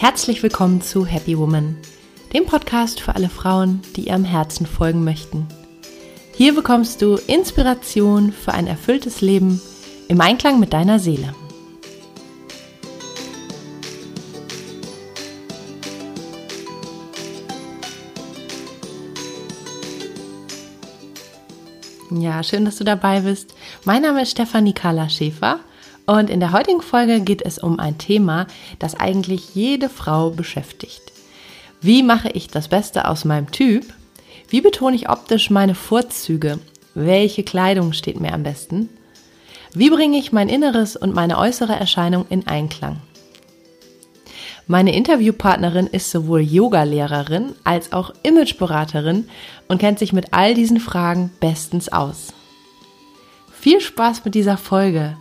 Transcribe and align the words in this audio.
Herzlich 0.00 0.42
willkommen 0.42 0.80
zu 0.80 1.04
Happy 1.04 1.36
Woman, 1.36 1.76
dem 2.32 2.46
Podcast 2.46 3.02
für 3.02 3.14
alle 3.16 3.28
Frauen, 3.28 3.82
die 3.96 4.08
ihrem 4.08 4.24
Herzen 4.24 4.64
folgen 4.64 5.04
möchten. 5.04 5.46
Hier 6.34 6.54
bekommst 6.54 7.02
du 7.02 7.16
Inspiration 7.26 8.32
für 8.32 8.52
ein 8.54 8.66
erfülltes 8.66 9.20
Leben 9.20 9.60
im 10.08 10.22
Einklang 10.22 10.58
mit 10.58 10.72
deiner 10.72 10.98
Seele. 10.98 11.34
Ja, 22.10 22.42
schön, 22.42 22.64
dass 22.64 22.78
du 22.78 22.84
dabei 22.84 23.20
bist. 23.20 23.54
Mein 23.84 24.00
Name 24.00 24.22
ist 24.22 24.30
Stefanie 24.30 24.72
Carla 24.72 25.10
Schäfer 25.10 25.60
und 26.06 26.30
in 26.30 26.40
der 26.40 26.52
heutigen 26.52 26.82
Folge 26.82 27.20
geht 27.20 27.42
es 27.42 27.58
um 27.58 27.78
ein 27.78 27.98
Thema, 27.98 28.46
das 28.78 28.98
eigentlich 28.98 29.54
jede 29.54 29.88
Frau 29.88 30.30
beschäftigt. 30.30 31.12
Wie 31.80 32.02
mache 32.02 32.28
ich 32.30 32.48
das 32.48 32.68
Beste 32.68 33.08
aus 33.08 33.24
meinem 33.24 33.50
Typ? 33.50 33.84
Wie 34.48 34.60
betone 34.60 34.96
ich 34.96 35.08
optisch 35.08 35.50
meine 35.50 35.74
Vorzüge? 35.74 36.58
Welche 36.94 37.44
Kleidung 37.44 37.92
steht 37.92 38.20
mir 38.20 38.34
am 38.34 38.42
besten? 38.42 38.88
Wie 39.72 39.90
bringe 39.90 40.18
ich 40.18 40.32
mein 40.32 40.48
Inneres 40.48 40.96
und 40.96 41.14
meine 41.14 41.38
äußere 41.38 41.74
Erscheinung 41.74 42.26
in 42.28 42.46
Einklang? 42.46 42.96
Meine 44.66 44.94
Interviewpartnerin 44.94 45.86
ist 45.86 46.10
sowohl 46.10 46.40
Yogalehrerin 46.40 47.54
als 47.64 47.92
auch 47.92 48.12
Imageberaterin 48.22 49.28
und 49.68 49.78
kennt 49.78 49.98
sich 49.98 50.12
mit 50.12 50.32
all 50.32 50.54
diesen 50.54 50.80
Fragen 50.80 51.30
bestens 51.40 51.88
aus. 51.88 52.32
Viel 53.52 53.80
Spaß 53.80 54.24
mit 54.24 54.34
dieser 54.34 54.56
Folge 54.56 55.16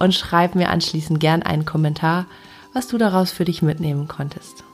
und 0.00 0.14
schreib 0.14 0.56
mir 0.56 0.70
anschließend 0.70 1.20
gern 1.20 1.44
einen 1.44 1.64
Kommentar, 1.64 2.26
was 2.72 2.88
du 2.88 2.98
daraus 2.98 3.30
für 3.30 3.44
dich 3.44 3.62
mitnehmen 3.62 4.08
konntest. 4.08 4.64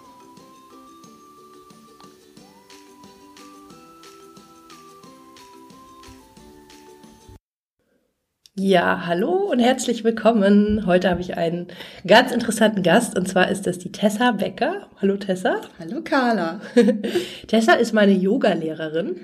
Ja, 8.59 9.03
hallo 9.05 9.51
und 9.51 9.59
herzlich 9.59 10.03
willkommen. 10.03 10.87
Heute 10.87 11.11
habe 11.11 11.21
ich 11.21 11.37
einen 11.37 11.67
ganz 12.07 12.33
interessanten 12.33 12.83
Gast 12.83 13.15
und 13.15 13.29
zwar 13.29 13.51
ist 13.51 13.67
das 13.67 13.77
die 13.77 13.93
Tessa 13.93 14.33
Becker. 14.33 14.89
Hallo 14.97 15.19
Tessa. 15.19 15.61
Hallo 15.79 16.01
Carla. 16.03 16.63
Tessa 17.49 17.75
ist 17.75 17.93
meine 17.93 18.13
Yoga-Lehrerin 18.13 19.17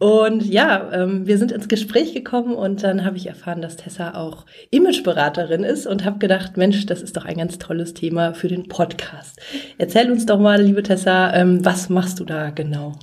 und 0.00 0.44
ja, 0.44 0.90
ähm, 0.92 1.28
wir 1.28 1.38
sind 1.38 1.52
ins 1.52 1.68
Gespräch 1.68 2.12
gekommen 2.12 2.56
und 2.56 2.82
dann 2.82 3.04
habe 3.04 3.16
ich 3.16 3.28
erfahren, 3.28 3.62
dass 3.62 3.76
Tessa 3.76 4.14
auch 4.14 4.46
Imageberaterin 4.72 5.62
ist 5.62 5.86
und 5.86 6.04
habe 6.04 6.18
gedacht, 6.18 6.56
Mensch, 6.56 6.84
das 6.86 7.02
ist 7.02 7.16
doch 7.16 7.24
ein 7.24 7.36
ganz 7.36 7.58
tolles 7.58 7.94
Thema 7.94 8.34
für 8.34 8.48
den 8.48 8.66
Podcast. 8.66 9.40
Erzähl 9.78 10.10
uns 10.10 10.26
doch 10.26 10.40
mal, 10.40 10.60
liebe 10.60 10.82
Tessa, 10.82 11.32
ähm, 11.34 11.64
was 11.64 11.88
machst 11.88 12.18
du 12.18 12.24
da 12.24 12.50
genau? 12.50 12.94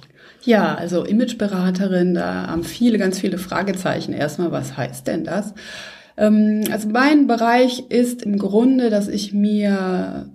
Ja, 0.43 0.75
also 0.75 1.03
Imageberaterin, 1.03 2.13
da 2.13 2.47
haben 2.47 2.63
viele, 2.63 2.97
ganz 2.97 3.19
viele 3.19 3.37
Fragezeichen. 3.37 4.13
Erstmal, 4.13 4.51
was 4.51 4.77
heißt 4.77 5.07
denn 5.07 5.23
das? 5.23 5.53
Ähm, 6.17 6.63
also 6.71 6.89
mein 6.89 7.27
Bereich 7.27 7.89
ist 7.89 8.23
im 8.23 8.37
Grunde, 8.37 8.89
dass 8.89 9.07
ich 9.07 9.33
mir 9.33 10.29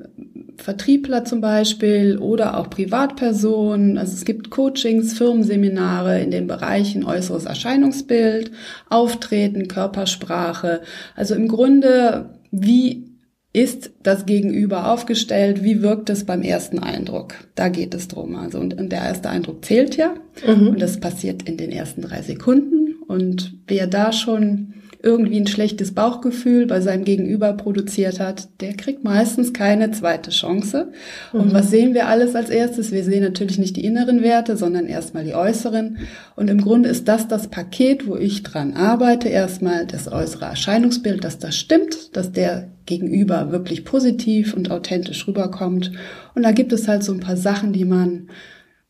Vertriebler 0.57 1.25
zum 1.25 1.41
Beispiel 1.41 2.19
oder 2.19 2.59
auch 2.59 2.71
Privatpersonen, 2.71 3.99
also 3.99 4.13
es 4.13 4.25
gibt 4.25 4.51
Coachings, 4.51 5.17
Firmenseminare 5.17 6.21
in 6.21 6.31
den 6.31 6.47
Bereichen 6.47 7.05
äußeres 7.05 7.45
Erscheinungsbild, 7.45 8.53
Auftreten, 8.89 9.69
Körpersprache. 9.69 10.83
Also 11.17 11.35
im 11.35 11.49
Grunde, 11.49 12.31
wie 12.51 13.14
ist 13.55 13.93
das 14.03 14.27
Gegenüber 14.27 14.93
aufgestellt? 14.93 15.63
Wie 15.63 15.81
wirkt 15.81 16.11
es 16.11 16.25
beim 16.25 16.43
ersten 16.43 16.81
Eindruck? 16.81 17.35
Da 17.55 17.69
geht 17.69 17.95
es 17.95 18.09
drum. 18.09 18.35
Also, 18.35 18.59
und, 18.59 18.75
und 18.75 18.91
der 18.91 19.03
erste 19.03 19.31
Eindruck 19.31 19.65
zählt 19.65 19.97
ja. 19.97 20.15
Mhm. 20.45 20.71
Und 20.71 20.83
das 20.83 20.99
passiert 20.99 21.49
in 21.49 21.57
den 21.57 21.71
ersten 21.71 22.03
drei 22.03 22.21
Sekunden. 22.21 22.97
Und 23.07 23.55
wer 23.69 23.87
da 23.87 24.13
schon 24.13 24.75
irgendwie 25.05 25.39
ein 25.39 25.47
schlechtes 25.47 25.95
Bauchgefühl 25.95 26.67
bei 26.67 26.81
seinem 26.81 27.05
Gegenüber 27.05 27.53
produziert 27.53 28.19
hat, 28.19 28.49
der 28.61 28.75
kriegt 28.75 29.05
meistens 29.05 29.53
keine 29.53 29.93
zweite 29.93 30.31
Chance. 30.31 30.91
Mhm. 31.33 31.41
Und 31.41 31.55
was 31.55 31.71
sehen 31.71 31.95
wir 31.95 32.09
alles 32.09 32.35
als 32.35 32.51
erstes? 32.51 32.91
Wir 32.91 33.05
sehen 33.05 33.23
natürlich 33.23 33.59
nicht 33.59 33.77
die 33.77 33.85
inneren 33.85 34.23
Werte, 34.23 34.57
sondern 34.57 34.87
erstmal 34.87 35.25
die 35.25 35.35
äußeren. 35.35 35.99
Und 36.35 36.51
im 36.51 36.61
Grunde 36.61 36.89
ist 36.89 37.07
das 37.07 37.29
das 37.29 37.47
Paket, 37.47 38.09
wo 38.09 38.17
ich 38.17 38.43
dran 38.43 38.73
arbeite. 38.73 39.29
Erstmal 39.29 39.87
das 39.87 40.11
äußere 40.11 40.47
Erscheinungsbild, 40.47 41.23
dass 41.23 41.39
das 41.39 41.55
stimmt, 41.55 42.17
dass 42.17 42.33
der 42.33 42.74
Gegenüber 42.87 43.51
wirklich 43.53 43.85
positiv 43.85 44.55
und 44.55 44.71
authentisch 44.71 45.27
rüberkommt. 45.27 45.93
Und 46.35 46.43
da 46.43 46.53
gibt 46.53 46.73
es 46.73 46.89
halt 46.89 47.03
so 47.03 47.13
ein 47.13 47.21
paar 47.21 47.37
Sachen, 47.37 47.73
die 47.73 47.85
man 47.85 48.29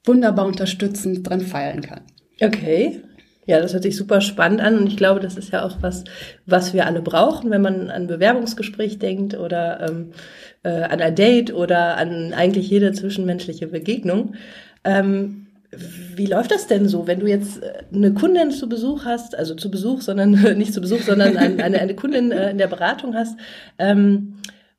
wunderbar 0.04 0.46
unterstützend 0.46 1.28
dran 1.28 1.40
feilen 1.40 1.80
kann. 1.80 2.02
Okay. 2.40 3.00
Ja, 3.46 3.60
das 3.60 3.74
hört 3.74 3.82
sich 3.82 3.96
super 3.96 4.22
spannend 4.22 4.62
an 4.62 4.78
und 4.78 4.86
ich 4.86 4.96
glaube, 4.96 5.20
das 5.20 5.36
ist 5.36 5.52
ja 5.52 5.64
auch 5.64 5.76
was, 5.82 6.04
was 6.46 6.72
wir 6.72 6.86
alle 6.86 7.02
brauchen, 7.02 7.50
wenn 7.50 7.60
man 7.60 7.90
an 7.90 8.06
Bewerbungsgespräch 8.06 8.98
denkt 8.98 9.38
oder 9.38 9.86
ähm, 9.86 10.12
äh, 10.62 10.70
an 10.70 11.00
ein 11.00 11.14
Date 11.14 11.52
oder 11.52 11.98
an 11.98 12.32
eigentlich 12.32 12.70
jede 12.70 12.92
zwischenmenschliche 12.92 13.66
Begegnung. 13.66 14.34
Ähm, 14.82 15.43
wie 16.16 16.26
läuft 16.26 16.50
das 16.50 16.66
denn 16.66 16.88
so, 16.88 17.06
wenn 17.06 17.20
du 17.20 17.26
jetzt 17.26 17.62
äh, 17.62 17.82
eine 17.92 18.12
Kundin 18.14 18.50
zu 18.50 18.68
Besuch 18.68 19.04
hast, 19.04 19.36
also 19.36 19.54
zu 19.54 19.70
Besuch, 19.70 20.02
sondern 20.02 20.30
nicht 20.58 20.74
zu 20.74 20.80
Besuch, 20.80 21.00
sondern 21.00 21.36
eine, 21.36 21.80
eine 21.80 21.94
Kundin 21.94 22.32
äh, 22.32 22.50
in 22.50 22.58
der 22.58 22.68
Beratung 22.68 23.14
hast? 23.14 23.38
Ähm, 23.78 24.34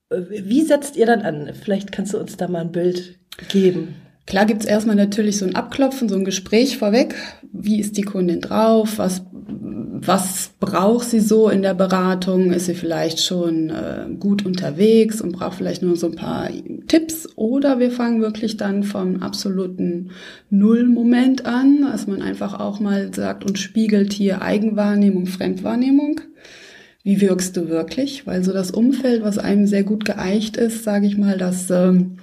wie 0.09 0.61
setzt 0.61 0.95
ihr 0.95 1.05
dann 1.05 1.21
an? 1.21 1.51
Vielleicht 1.59 1.91
kannst 1.91 2.13
du 2.13 2.19
uns 2.19 2.37
da 2.37 2.47
mal 2.47 2.61
ein 2.61 2.71
Bild 2.71 3.17
geben. 3.49 3.95
Klar 4.27 4.45
gibt's 4.45 4.65
erstmal 4.65 4.95
natürlich 4.95 5.37
so 5.37 5.45
ein 5.45 5.55
Abklopfen, 5.55 6.09
so 6.09 6.15
ein 6.15 6.25
Gespräch 6.25 6.77
vorweg. 6.77 7.15
Wie 7.53 7.79
ist 7.79 7.95
die 7.95 8.01
Kundin 8.01 8.41
drauf? 8.41 8.97
Was, 8.97 9.21
was 9.31 10.49
braucht 10.59 11.07
sie 11.07 11.19
so 11.19 11.47
in 11.47 11.61
der 11.61 11.75
Beratung? 11.75 12.51
Ist 12.51 12.65
sie 12.65 12.73
vielleicht 12.73 13.21
schon 13.21 13.69
äh, 13.69 14.07
gut 14.19 14.43
unterwegs 14.43 15.21
und 15.21 15.33
braucht 15.33 15.57
vielleicht 15.57 15.83
nur 15.83 15.95
so 15.95 16.07
ein 16.07 16.15
paar 16.15 16.49
Tipps? 16.87 17.29
Oder 17.35 17.77
wir 17.77 17.91
fangen 17.91 18.19
wirklich 18.19 18.57
dann 18.57 18.83
vom 18.83 19.21
absoluten 19.21 20.09
Nullmoment 20.49 21.45
an, 21.45 21.83
dass 21.83 22.07
man 22.07 22.23
einfach 22.23 22.59
auch 22.59 22.79
mal 22.79 23.13
sagt 23.13 23.45
und 23.45 23.59
spiegelt 23.59 24.11
hier 24.11 24.41
Eigenwahrnehmung, 24.41 25.27
Fremdwahrnehmung 25.27 26.21
wie 27.05 27.21
wirkst 27.21 27.55
du 27.55 27.69
wirklich? 27.69 28.25
Weil 28.25 28.43
so 28.43 28.51
das 28.51 28.71
Umfeld, 28.71 29.21
was 29.21 29.37
einem 29.37 29.67
sehr 29.67 29.83
gut 29.83 30.05
geeicht 30.05 30.57
ist, 30.57 30.83
sage 30.83 31.05
ich 31.05 31.19
mal, 31.19 31.37
dass 31.37 31.69
ähm, 31.69 32.17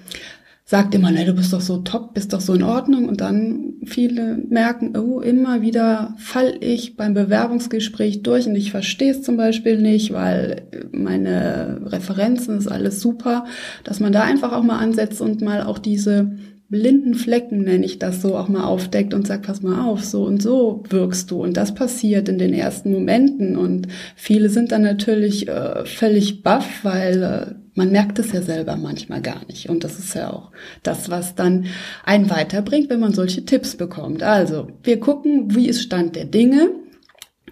sagt 0.64 0.94
immer, 0.94 1.10
ne, 1.10 1.24
du 1.24 1.34
bist 1.34 1.52
doch 1.52 1.60
so 1.60 1.78
top, 1.78 2.14
bist 2.14 2.32
doch 2.32 2.40
so 2.40 2.54
in 2.54 2.62
Ordnung 2.62 3.08
und 3.08 3.20
dann 3.20 3.74
viele 3.84 4.38
merken, 4.48 4.96
oh, 4.96 5.20
immer 5.20 5.60
wieder 5.60 6.14
fall 6.18 6.54
ich 6.60 6.96
beim 6.96 7.14
Bewerbungsgespräch 7.14 8.22
durch 8.22 8.46
und 8.46 8.54
ich 8.54 8.70
verstehe 8.70 9.10
es 9.10 9.22
zum 9.22 9.36
Beispiel 9.36 9.78
nicht, 9.80 10.12
weil 10.12 10.62
meine 10.92 11.80
Referenzen 11.86 12.56
ist 12.56 12.68
alles 12.68 13.00
super, 13.00 13.44
dass 13.84 14.00
man 14.00 14.12
da 14.12 14.22
einfach 14.22 14.52
auch 14.52 14.62
mal 14.62 14.78
ansetzt 14.78 15.20
und 15.20 15.42
mal 15.42 15.62
auch 15.62 15.78
diese 15.78 16.36
blinden 16.72 17.14
Flecken, 17.14 17.64
nenne 17.64 17.84
ich 17.84 17.98
das 17.98 18.22
so, 18.22 18.34
auch 18.34 18.48
mal 18.48 18.64
aufdeckt 18.64 19.12
und 19.12 19.26
sagt, 19.26 19.46
pass 19.46 19.60
mal 19.62 19.84
auf, 19.84 20.02
so 20.02 20.24
und 20.24 20.42
so 20.42 20.82
wirkst 20.88 21.30
du. 21.30 21.42
Und 21.42 21.58
das 21.58 21.74
passiert 21.74 22.30
in 22.30 22.38
den 22.38 22.54
ersten 22.54 22.90
Momenten. 22.90 23.58
Und 23.58 23.88
viele 24.16 24.48
sind 24.48 24.72
dann 24.72 24.80
natürlich 24.80 25.48
äh, 25.48 25.84
völlig 25.84 26.42
baff, 26.42 26.82
weil 26.82 27.22
äh, 27.22 27.61
man 27.74 27.90
merkt 27.90 28.18
es 28.18 28.32
ja 28.32 28.42
selber 28.42 28.76
manchmal 28.76 29.22
gar 29.22 29.44
nicht. 29.46 29.68
Und 29.68 29.84
das 29.84 29.98
ist 29.98 30.14
ja 30.14 30.30
auch 30.30 30.50
das, 30.82 31.10
was 31.10 31.34
dann 31.34 31.66
einen 32.04 32.30
weiterbringt, 32.30 32.90
wenn 32.90 33.00
man 33.00 33.14
solche 33.14 33.44
Tipps 33.44 33.76
bekommt. 33.76 34.22
Also, 34.22 34.68
wir 34.82 35.00
gucken, 35.00 35.54
wie 35.54 35.68
ist 35.68 35.82
Stand 35.82 36.16
der 36.16 36.26
Dinge. 36.26 36.70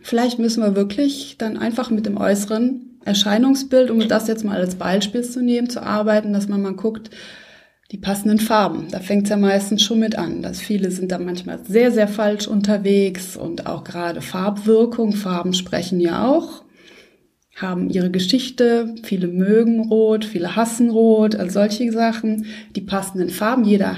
Vielleicht 0.02 0.38
müssen 0.38 0.62
wir 0.62 0.76
wirklich 0.76 1.36
dann 1.38 1.56
einfach 1.56 1.90
mit 1.90 2.06
dem 2.06 2.16
äußeren 2.16 2.98
Erscheinungsbild, 3.04 3.90
um 3.90 4.06
das 4.08 4.28
jetzt 4.28 4.44
mal 4.44 4.58
als 4.58 4.74
Beispiel 4.74 5.22
zu 5.22 5.42
nehmen, 5.42 5.70
zu 5.70 5.82
arbeiten, 5.82 6.32
dass 6.32 6.48
man 6.48 6.62
mal 6.62 6.74
guckt, 6.74 7.10
die 7.90 7.98
passenden 7.98 8.38
Farben. 8.38 8.86
Da 8.90 9.00
fängt 9.00 9.24
es 9.24 9.30
ja 9.30 9.36
meistens 9.36 9.82
schon 9.82 9.98
mit 9.98 10.16
an. 10.16 10.42
Dass 10.42 10.60
viele 10.60 10.90
sind 10.90 11.10
da 11.10 11.18
manchmal 11.18 11.60
sehr, 11.64 11.90
sehr 11.90 12.08
falsch 12.08 12.46
unterwegs 12.46 13.36
und 13.36 13.66
auch 13.66 13.84
gerade 13.84 14.20
Farbwirkung. 14.20 15.12
Farben 15.12 15.54
sprechen 15.54 15.98
ja 15.98 16.26
auch, 16.28 16.62
haben 17.60 17.90
ihre 17.90 18.10
Geschichte. 18.10 18.94
Viele 19.02 19.28
mögen 19.28 19.80
Rot, 19.80 20.24
viele 20.24 20.56
hassen 20.56 20.90
Rot, 20.90 21.34
also 21.34 21.54
solche 21.54 21.90
Sachen. 21.92 22.46
Die 22.76 22.80
passenden 22.80 23.30
Farben. 23.30 23.64
Jeder, 23.64 23.96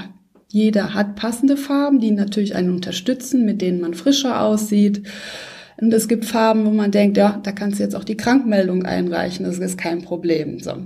jeder 0.49 0.95
hat 0.95 1.17
passende 1.17 1.57
Farben, 1.57 2.01
die 2.01 2.11
natürlich 2.11 2.55
einen 2.55 2.71
unterstützen, 2.71 3.45
mit 3.45 3.63
denen 3.63 3.81
man 3.81 3.95
frischer 3.95 4.43
aussieht. 4.43 5.03
Und 5.81 5.93
es 5.93 6.09
gibt 6.09 6.25
Farben, 6.25 6.67
wo 6.67 6.71
man 6.71 6.91
denkt, 6.91 7.17
ja, 7.17 7.41
da 7.43 7.53
kannst 7.53 7.79
du 7.79 7.83
jetzt 7.83 7.97
auch 7.97 8.05
die 8.05 8.17
Krankmeldung 8.17 8.85
einreichen, 8.85 9.45
das 9.45 9.59
ist 9.59 9.79
kein 9.79 10.03
Problem. 10.03 10.61
So. 10.61 10.77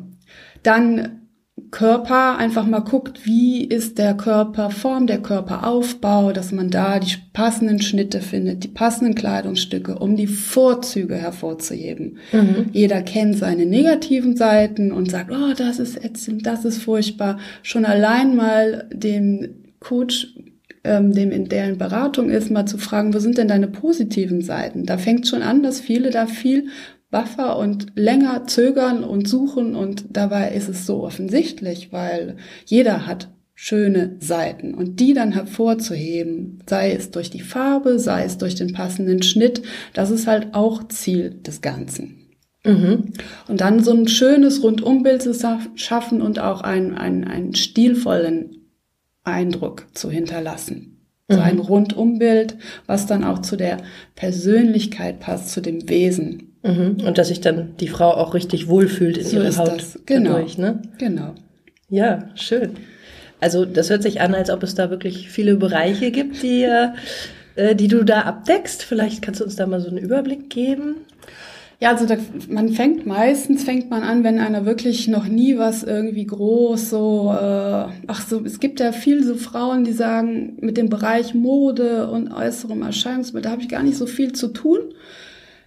Dann 0.62 1.25
Körper 1.70 2.38
einfach 2.38 2.66
mal 2.66 2.80
guckt, 2.80 3.26
wie 3.26 3.64
ist 3.64 3.98
der 3.98 4.14
Körperform, 4.14 5.06
der 5.06 5.20
Körperaufbau, 5.20 6.32
dass 6.32 6.52
man 6.52 6.70
da 6.70 6.98
die 6.98 7.16
passenden 7.32 7.80
Schnitte 7.80 8.20
findet, 8.20 8.64
die 8.64 8.68
passenden 8.68 9.14
Kleidungsstücke, 9.14 9.98
um 9.98 10.16
die 10.16 10.26
Vorzüge 10.26 11.16
hervorzuheben. 11.16 12.18
Mhm. 12.32 12.66
Jeder 12.72 13.02
kennt 13.02 13.38
seine 13.38 13.66
negativen 13.66 14.36
Seiten 14.36 14.92
und 14.92 15.10
sagt, 15.10 15.30
oh, 15.30 15.52
das 15.56 15.78
ist 15.78 16.02
ätzend, 16.04 16.46
das 16.46 16.64
ist 16.64 16.82
furchtbar. 16.82 17.38
Schon 17.62 17.84
allein 17.84 18.36
mal 18.36 18.88
dem 18.92 19.48
Coach 19.80 20.34
ähm, 20.86 21.12
dem 21.12 21.32
in 21.32 21.48
deren 21.48 21.78
Beratung 21.78 22.30
ist, 22.30 22.50
mal 22.50 22.66
zu 22.66 22.78
fragen, 22.78 23.12
wo 23.12 23.18
sind 23.18 23.38
denn 23.38 23.48
deine 23.48 23.68
positiven 23.68 24.40
Seiten? 24.40 24.86
Da 24.86 24.98
fängt 24.98 25.26
schon 25.26 25.42
an, 25.42 25.62
dass 25.62 25.80
viele 25.80 26.10
da 26.10 26.26
viel 26.26 26.68
Buffer 27.16 27.56
und 27.56 27.86
länger 27.94 28.46
zögern 28.46 29.02
und 29.02 29.26
suchen 29.26 29.74
und 29.74 30.04
dabei 30.10 30.50
ist 30.50 30.68
es 30.68 30.84
so 30.84 31.02
offensichtlich, 31.02 31.90
weil 31.90 32.36
jeder 32.66 33.06
hat 33.06 33.30
schöne 33.54 34.16
Seiten 34.20 34.74
und 34.74 35.00
die 35.00 35.14
dann 35.14 35.32
hervorzuheben, 35.32 36.58
sei 36.68 36.92
es 36.92 37.10
durch 37.10 37.30
die 37.30 37.40
Farbe, 37.40 37.98
sei 37.98 38.24
es 38.24 38.36
durch 38.36 38.54
den 38.54 38.74
passenden 38.74 39.22
Schnitt, 39.22 39.62
das 39.94 40.10
ist 40.10 40.26
halt 40.26 40.48
auch 40.52 40.86
Ziel 40.88 41.30
des 41.30 41.62
Ganzen. 41.62 42.18
Mhm. 42.64 43.12
Und 43.48 43.62
dann 43.62 43.82
so 43.82 43.92
ein 43.92 44.08
schönes 44.08 44.62
Rundumbild 44.62 45.22
zu 45.22 45.32
schaffen 45.74 46.20
und 46.20 46.38
auch 46.38 46.60
einen, 46.60 46.94
einen, 46.94 47.24
einen 47.24 47.54
stilvollen 47.54 48.68
Eindruck 49.24 49.86
zu 49.94 50.10
hinterlassen. 50.10 50.96
So 51.28 51.40
ein 51.40 51.56
mhm. 51.56 51.62
Rundumbild, 51.62 52.56
was 52.86 53.06
dann 53.06 53.24
auch 53.24 53.40
zu 53.40 53.56
der 53.56 53.78
Persönlichkeit 54.14 55.18
passt, 55.18 55.50
zu 55.50 55.62
dem 55.62 55.88
Wesen. 55.88 56.55
Mhm. 56.66 57.06
Und 57.06 57.18
dass 57.18 57.28
sich 57.28 57.40
dann 57.40 57.76
die 57.78 57.88
Frau 57.88 58.10
auch 58.10 58.34
richtig 58.34 58.68
wohlfühlt 58.68 59.18
in 59.18 59.24
so 59.24 59.36
ihrer 59.36 59.56
Haut. 59.56 59.78
Das. 59.78 59.98
Genau. 60.06 60.32
Dadurch, 60.34 60.58
ne? 60.58 60.82
Genau. 60.98 61.34
Ja, 61.88 62.30
schön. 62.34 62.72
Also 63.40 63.64
das 63.64 63.90
hört 63.90 64.02
sich 64.02 64.20
an, 64.20 64.34
als 64.34 64.50
ob 64.50 64.62
es 64.62 64.74
da 64.74 64.90
wirklich 64.90 65.28
viele 65.28 65.56
Bereiche 65.56 66.10
gibt, 66.10 66.42
die, 66.42 66.64
äh, 67.54 67.74
die 67.76 67.88
du 67.88 68.04
da 68.04 68.22
abdeckst. 68.22 68.82
Vielleicht 68.82 69.22
kannst 69.22 69.40
du 69.40 69.44
uns 69.44 69.56
da 69.56 69.66
mal 69.66 69.80
so 69.80 69.88
einen 69.88 69.98
Überblick 69.98 70.50
geben. 70.50 70.96
Ja, 71.78 71.90
also 71.90 72.06
da, 72.06 72.16
man 72.48 72.70
fängt 72.70 73.04
meistens 73.04 73.64
fängt 73.64 73.90
man 73.90 74.02
an, 74.02 74.24
wenn 74.24 74.38
einer 74.38 74.64
wirklich 74.64 75.08
noch 75.08 75.28
nie 75.28 75.58
was 75.58 75.82
irgendwie 75.82 76.24
groß 76.24 76.88
so, 76.88 77.34
äh, 77.38 77.88
ach 78.06 78.26
so, 78.26 78.42
es 78.42 78.60
gibt 78.60 78.80
ja 78.80 78.92
viel 78.92 79.22
so 79.22 79.34
Frauen, 79.34 79.84
die 79.84 79.92
sagen, 79.92 80.56
mit 80.62 80.78
dem 80.78 80.88
Bereich 80.88 81.34
Mode 81.34 82.08
und 82.08 82.32
äußerem 82.32 82.80
Erscheinungsbild, 82.80 83.44
da 83.44 83.50
habe 83.50 83.60
ich 83.60 83.68
gar 83.68 83.82
nicht 83.82 83.98
so 83.98 84.06
viel 84.06 84.32
zu 84.32 84.48
tun. 84.48 84.78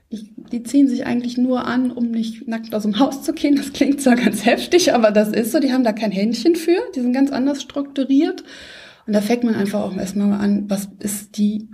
Ich, 0.09 0.31
die 0.51 0.63
ziehen 0.63 0.87
sich 0.87 1.05
eigentlich 1.05 1.37
nur 1.37 1.65
an, 1.65 1.91
um 1.91 2.09
nicht 2.09 2.47
nackt 2.47 2.73
aus 2.73 2.83
dem 2.83 2.97
Haus 2.97 3.21
zu 3.21 3.33
gehen. 3.33 3.55
Das 3.55 3.73
klingt 3.73 4.01
zwar 4.01 4.15
ganz 4.15 4.45
heftig, 4.45 4.93
aber 4.93 5.11
das 5.11 5.29
ist 5.29 5.51
so. 5.51 5.59
Die 5.59 5.71
haben 5.71 5.83
da 5.83 5.93
kein 5.93 6.11
Händchen 6.11 6.55
für. 6.55 6.79
Die 6.95 7.01
sind 7.01 7.13
ganz 7.13 7.31
anders 7.31 7.61
strukturiert. 7.61 8.43
Und 9.05 9.13
da 9.13 9.21
fängt 9.21 9.43
man 9.43 9.55
einfach 9.55 9.81
auch 9.81 9.95
erstmal 9.95 10.39
an, 10.39 10.69
was 10.69 10.89
ist 10.99 11.37
die, 11.37 11.67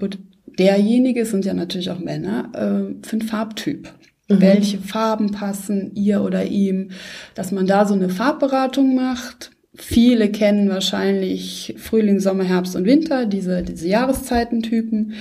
derjenige, 0.57 1.25
sind 1.25 1.45
ja 1.45 1.53
natürlich 1.53 1.91
auch 1.91 1.99
Männer, 1.99 2.49
äh, 2.53 3.05
für 3.05 3.17
ein 3.17 3.21
Farbtyp. 3.21 3.89
Mhm. 4.29 4.41
Welche 4.41 4.77
Farben 4.79 5.31
passen 5.31 5.91
ihr 5.95 6.21
oder 6.21 6.45
ihm? 6.45 6.91
Dass 7.35 7.51
man 7.51 7.67
da 7.67 7.85
so 7.85 7.93
eine 7.93 8.09
Farbberatung 8.09 8.95
macht. 8.95 9.51
Viele 9.73 10.29
kennen 10.29 10.69
wahrscheinlich 10.69 11.75
Frühling, 11.77 12.19
Sommer, 12.19 12.45
Herbst 12.45 12.75
und 12.75 12.85
Winter, 12.85 13.25
diese, 13.25 13.61
diese 13.63 13.87
Jahreszeitentypen. 13.87 15.13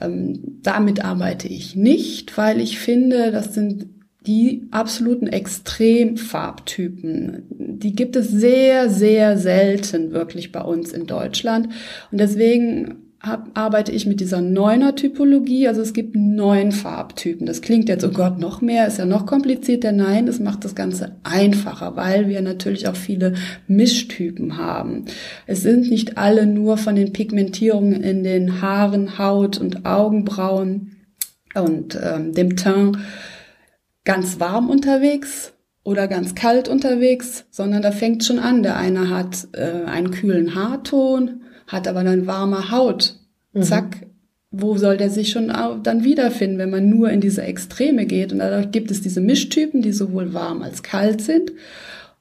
Ähm, 0.00 0.60
damit 0.62 1.04
arbeite 1.04 1.48
ich 1.48 1.76
nicht, 1.76 2.36
weil 2.36 2.60
ich 2.60 2.78
finde, 2.78 3.32
das 3.32 3.54
sind 3.54 3.86
die 4.26 4.66
absoluten 4.70 5.26
Extremfarbtypen. 5.26 7.44
Die 7.50 7.94
gibt 7.94 8.16
es 8.16 8.30
sehr, 8.30 8.88
sehr 8.88 9.36
selten 9.36 10.12
wirklich 10.12 10.50
bei 10.50 10.62
uns 10.62 10.92
in 10.92 11.06
Deutschland. 11.06 11.68
Und 12.10 12.18
deswegen 12.18 13.03
arbeite 13.54 13.92
ich 13.92 14.06
mit 14.06 14.20
dieser 14.20 14.40
Neuner-Typologie. 14.40 15.68
Also 15.68 15.80
es 15.80 15.92
gibt 15.92 16.14
neun 16.14 16.72
Farbtypen. 16.72 17.46
Das 17.46 17.62
klingt 17.62 17.88
jetzt, 17.88 18.04
oh 18.04 18.10
Gott, 18.10 18.38
noch 18.38 18.60
mehr, 18.60 18.86
ist 18.86 18.98
ja 18.98 19.06
noch 19.06 19.26
komplizierter. 19.26 19.92
Nein, 19.92 20.28
es 20.28 20.40
macht 20.40 20.64
das 20.64 20.74
Ganze 20.74 21.16
einfacher, 21.22 21.96
weil 21.96 22.28
wir 22.28 22.40
natürlich 22.42 22.88
auch 22.88 22.96
viele 22.96 23.34
Mischtypen 23.66 24.58
haben. 24.58 25.06
Es 25.46 25.62
sind 25.62 25.90
nicht 25.90 26.18
alle 26.18 26.46
nur 26.46 26.76
von 26.76 26.96
den 26.96 27.12
Pigmentierungen 27.12 28.02
in 28.02 28.22
den 28.22 28.60
Haaren, 28.60 29.18
Haut 29.18 29.58
und 29.58 29.86
Augenbrauen 29.86 30.96
und 31.54 31.98
ähm, 32.02 32.32
dem 32.32 32.56
Teint 32.56 32.98
ganz 34.04 34.38
warm 34.40 34.68
unterwegs 34.68 35.52
oder 35.82 36.08
ganz 36.08 36.34
kalt 36.34 36.68
unterwegs, 36.68 37.46
sondern 37.50 37.82
da 37.82 37.92
fängt 37.92 38.24
schon 38.24 38.38
an. 38.38 38.62
Der 38.62 38.76
eine 38.76 39.10
hat 39.10 39.48
äh, 39.52 39.84
einen 39.86 40.10
kühlen 40.10 40.54
Haarton, 40.54 41.43
hat 41.66 41.88
aber 41.88 42.04
dann 42.04 42.26
warme 42.26 42.70
Haut. 42.70 43.14
Mhm. 43.52 43.62
Zack, 43.62 44.06
wo 44.50 44.76
soll 44.76 44.96
der 44.96 45.10
sich 45.10 45.30
schon 45.30 45.48
dann 45.82 46.04
wiederfinden, 46.04 46.58
wenn 46.58 46.70
man 46.70 46.88
nur 46.88 47.10
in 47.10 47.20
diese 47.20 47.42
Extreme 47.42 48.06
geht? 48.06 48.32
Und 48.32 48.38
dadurch 48.38 48.70
gibt 48.70 48.90
es 48.90 49.00
diese 49.00 49.20
Mischtypen, 49.20 49.82
die 49.82 49.92
sowohl 49.92 50.32
warm 50.32 50.62
als 50.62 50.82
kalt 50.82 51.20
sind 51.20 51.52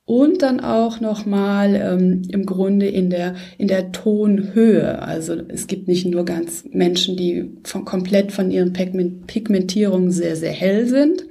und 0.06 0.42
dann 0.42 0.60
auch 0.60 1.00
nochmal 1.00 1.75
ähm, 1.75 2.24
im 2.30 2.45
Grunde 2.45 2.88
in 2.88 3.10
der 3.10 3.36
in 3.57 3.68
der 3.68 3.92
Tonhöhe. 3.92 5.01
Also 5.01 5.36
es 5.48 5.68
gibt 5.68 5.88
nicht 5.88 6.06
nur 6.06 6.25
ganz 6.25 6.66
Menschen, 6.72 7.16
die 7.16 7.51
von, 7.63 7.86
komplett 7.86 8.31
von 8.31 8.51
ihren 8.51 8.74
Pigmentierungen 8.74 10.12
sehr 10.12 10.36
sehr 10.36 10.51
hell 10.51 10.88
sind 10.88 11.25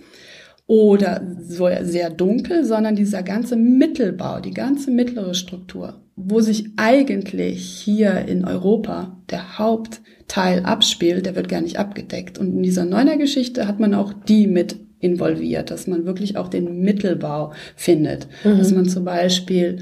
oder 0.66 1.36
so 1.42 1.68
sehr 1.82 2.10
dunkel, 2.10 2.64
sondern 2.64 2.96
dieser 2.96 3.22
ganze 3.22 3.56
Mittelbau, 3.56 4.40
die 4.40 4.54
ganze 4.54 4.90
mittlere 4.90 5.34
Struktur 5.34 6.01
wo 6.16 6.40
sich 6.40 6.70
eigentlich 6.76 7.64
hier 7.64 8.26
in 8.26 8.44
Europa 8.44 9.16
der 9.30 9.58
Hauptteil 9.58 10.64
abspielt, 10.64 11.26
der 11.26 11.36
wird 11.36 11.48
gar 11.48 11.60
nicht 11.60 11.78
abgedeckt. 11.78 12.38
Und 12.38 12.56
in 12.56 12.62
dieser 12.62 12.84
Neuner-Geschichte 12.84 13.66
hat 13.66 13.80
man 13.80 13.94
auch 13.94 14.12
die 14.12 14.46
mit 14.46 14.76
involviert, 15.00 15.70
dass 15.70 15.86
man 15.86 16.04
wirklich 16.04 16.36
auch 16.36 16.48
den 16.48 16.80
Mittelbau 16.80 17.52
findet. 17.76 18.28
Mhm. 18.44 18.58
Dass 18.58 18.72
man 18.72 18.88
zum 18.88 19.04
Beispiel 19.04 19.78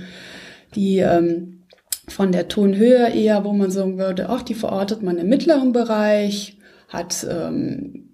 die 0.74 0.98
ähm, 0.98 1.64
von 2.08 2.32
der 2.32 2.48
Tonhöhe 2.48 3.08
eher, 3.12 3.44
wo 3.44 3.52
man 3.52 3.70
sagen 3.70 3.98
würde, 3.98 4.28
ach, 4.28 4.42
die 4.42 4.54
verortet 4.54 5.02
man 5.02 5.18
im 5.18 5.28
mittleren 5.28 5.72
Bereich, 5.72 6.58
hat 6.88 7.26
ähm, 7.30 8.09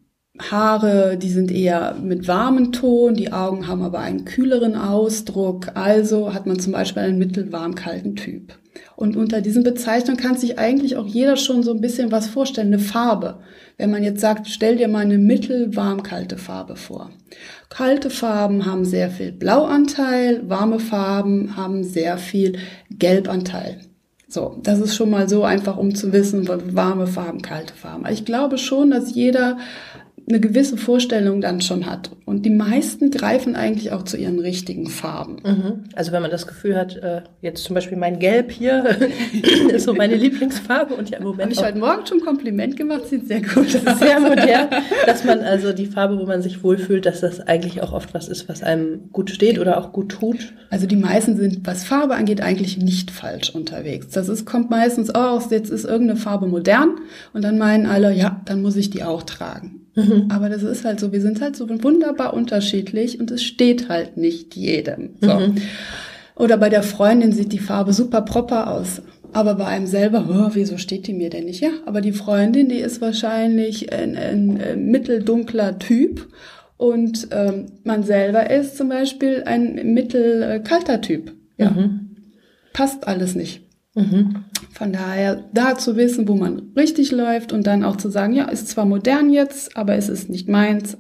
Haare, 0.51 1.17
die 1.17 1.31
sind 1.31 1.51
eher 1.51 1.97
mit 2.03 2.29
warmem 2.29 2.73
Ton, 2.73 3.15
die 3.15 3.33
Augen 3.33 3.67
haben 3.67 3.83
aber 3.83 4.01
einen 4.01 4.25
kühleren 4.25 4.77
Ausdruck, 4.77 5.69
also 5.75 6.35
hat 6.35 6.47
man 6.47 6.59
zum 6.59 6.73
Beispiel 6.73 7.03
einen 7.03 7.19
mittelwarm-kalten 7.19 8.17
Typ. 8.17 8.55
Und 8.95 9.17
unter 9.17 9.41
diesen 9.41 9.63
Bezeichnungen 9.63 10.21
kann 10.21 10.37
sich 10.37 10.59
eigentlich 10.59 10.97
auch 10.97 11.07
jeder 11.07 11.37
schon 11.37 11.63
so 11.63 11.73
ein 11.73 11.81
bisschen 11.81 12.13
was 12.13 12.27
vorstellen, 12.27 12.69
eine 12.69 12.79
Farbe. 12.79 13.41
Wenn 13.79 13.91
man 13.91 14.03
jetzt 14.03 14.21
sagt, 14.21 14.49
stell 14.49 14.77
dir 14.77 14.89
mal 14.89 15.01
eine 15.01 15.19
mittelwarm-kalte 15.19 16.39
Farbe 16.39 16.77
vor. 16.77 17.11
Kalte 17.69 18.11
Farben 18.11 18.65
haben 18.65 18.85
sehr 18.85 19.11
viel 19.11 19.33
Blauanteil, 19.33 20.49
warme 20.49 20.79
Farben 20.79 21.57
haben 21.57 21.85
sehr 21.85 22.17
viel 22.19 22.59
Gelbanteil. 22.91 23.81
So, 24.29 24.59
das 24.63 24.81
ist 24.81 24.97
schon 24.97 25.11
mal 25.11 25.29
so 25.29 25.45
einfach, 25.45 25.77
um 25.77 25.95
zu 25.95 26.13
wissen, 26.13 26.49
warme 26.49 27.07
Farben, 27.07 27.43
kalte 27.43 27.75
Farben. 27.75 28.07
Ich 28.11 28.25
glaube 28.25 28.59
schon, 28.59 28.91
dass 28.91 29.15
jeder 29.15 29.59
eine 30.29 30.41
gewisse 30.41 30.77
Vorstellung 30.77 31.41
dann 31.41 31.61
schon 31.61 31.87
hat. 31.87 32.11
Und 32.25 32.45
die 32.45 32.51
meisten 32.51 33.13
greifen 33.13 33.55
eigentlich 33.55 33.93
auch 33.93 34.03
zu 34.03 34.17
ihren 34.17 34.41
richtigen 34.41 34.89
Farben. 34.89 35.37
Mhm. 35.45 35.85
Also 35.95 36.11
wenn 36.11 36.21
man 36.21 36.33
das 36.33 36.49
Gefühl 36.49 36.77
hat, 36.77 36.97
äh, 36.97 37.23
jetzt 37.43 37.63
zum 37.63 37.75
Beispiel 37.75 37.97
mein 37.97 38.19
Gelb 38.19 38.51
hier 38.51 38.85
ist 39.69 39.85
so 39.85 39.95
meine 39.95 40.17
Lieblingsfarbe 40.17 40.95
und 40.95 41.11
ja 41.11 41.19
im 41.19 41.25
Moment. 41.25 41.43
Habe 41.43 41.53
ich 41.53 41.63
heute 41.63 41.79
Morgen 41.79 42.07
schon 42.07 42.19
ein 42.19 42.25
Kompliment 42.25 42.77
gemacht, 42.77 43.07
sieht 43.07 43.29
sehr 43.29 43.41
gut 43.41 43.69
aus. 43.87 43.99
Sehr 44.01 44.19
modern, 44.19 44.69
dass 45.07 45.25
man 45.25 45.41
also 45.41 45.73
die 45.73 45.87
Farbe, 45.87 46.19
wo 46.19 46.27
man 46.27 46.43
sich 46.43 46.65
wohlfühlt, 46.65 47.07
dass 47.07 47.21
das 47.21 47.41
eigentlich 47.41 47.81
auch 47.83 47.93
oft 47.93 48.13
was 48.13 48.27
ist, 48.27 48.49
was 48.49 48.65
einem 48.65 49.13
gut 49.13 49.31
steht 49.31 49.61
oder 49.61 49.79
auch 49.79 49.93
gut 49.93 50.11
tut. 50.11 50.55
Also 50.71 50.89
die 50.89 50.97
meisten 50.97 51.37
sind, 51.37 51.65
was 51.65 51.85
Farbe 51.85 52.17
angeht, 52.17 52.41
eigentlich 52.41 52.79
nicht 52.79 53.13
falsch 53.13 53.51
unterwegs. 53.51 54.09
Das 54.09 54.29
ist, 54.29 54.45
kommt 54.45 54.71
meistens 54.71 55.15
aus, 55.15 55.51
jetzt 55.51 55.71
ist 55.71 55.85
irgendeine 55.85 56.19
Farbe 56.19 56.49
modern 56.49 56.97
und 57.33 57.45
dann 57.45 57.59
meinen 57.59 57.87
alle, 57.87 58.13
ja, 58.13 58.41
dann 58.45 58.61
muss 58.61 58.75
ich 58.75 58.91
die 58.91 59.05
auch 59.05 59.23
tragen. 59.23 59.86
Mhm. 59.97 60.27
Aber 60.29 60.49
das 60.49 60.63
ist 60.63 60.85
halt 60.85 61.01
so, 61.01 61.13
wir 61.13 61.21
sind 61.21 61.41
halt 61.41 61.57
so 61.57 61.69
wunderbar 61.83 62.35
unterschiedlich 62.35 63.19
und 63.19 63.31
es 63.31 63.43
steht 63.43 63.89
halt 63.89 64.17
nicht 64.17 64.55
jedem. 64.55 65.17
So. 65.21 65.35
Mhm. 65.35 65.57
Oder 66.37 66.59
bei 66.59 66.69
der 66.69 66.83
Freundin 66.83 67.33
sieht 67.33 67.53
die 67.53 67.59
Farbe 67.59 67.93
super 67.93 68.21
proper 68.21 68.71
aus. 68.71 69.03
Aber 69.33 69.55
bei 69.55 69.67
einem 69.67 69.87
selber, 69.87 70.27
oh, 70.31 70.55
wieso 70.55 70.79
steht 70.79 71.07
die 71.07 71.15
mir 71.15 71.31
denn 71.31 71.47
nicht? 71.47 71.61
Ja, 71.61 71.71
aber 71.87 72.01
die 72.01 72.13
Freundin, 72.13 72.69
die 72.69 72.79
ist 72.79 73.01
wahrscheinlich 73.01 73.93
ein, 73.93 74.17
ein, 74.17 74.61
ein 74.61 74.87
mitteldunkler 74.87 75.79
Typ 75.79 76.29
und 76.77 77.29
ähm, 77.31 77.67
man 77.85 78.03
selber 78.03 78.51
ist 78.51 78.77
zum 78.77 78.89
Beispiel 78.89 79.43
ein 79.47 79.95
mittelkalter 79.95 81.01
Typ. 81.01 81.33
Ja, 81.57 81.71
mhm. 81.71 82.17
passt 82.73 83.09
alles 83.09 83.35
nicht. 83.35 83.63
Mhm. 83.95 84.45
Von 84.77 84.93
daher, 84.93 85.43
da 85.55 85.79
zu 85.79 85.97
wissen, 85.97 86.29
wo 86.29 86.35
man 86.35 86.73
richtig 86.77 87.11
läuft 87.11 87.55
und 87.55 87.67
dann 87.67 87.83
auch 87.83 87.97
zu 87.97 88.11
sagen, 88.11 88.35
ja, 88.35 88.45
ist 88.45 88.69
zwar 88.69 88.85
modern 88.85 89.31
jetzt, 89.31 89.75
aber 89.75 89.95
es 89.95 90.11
ist 90.11 90.29
nicht 90.29 90.51
meins, 90.51 90.99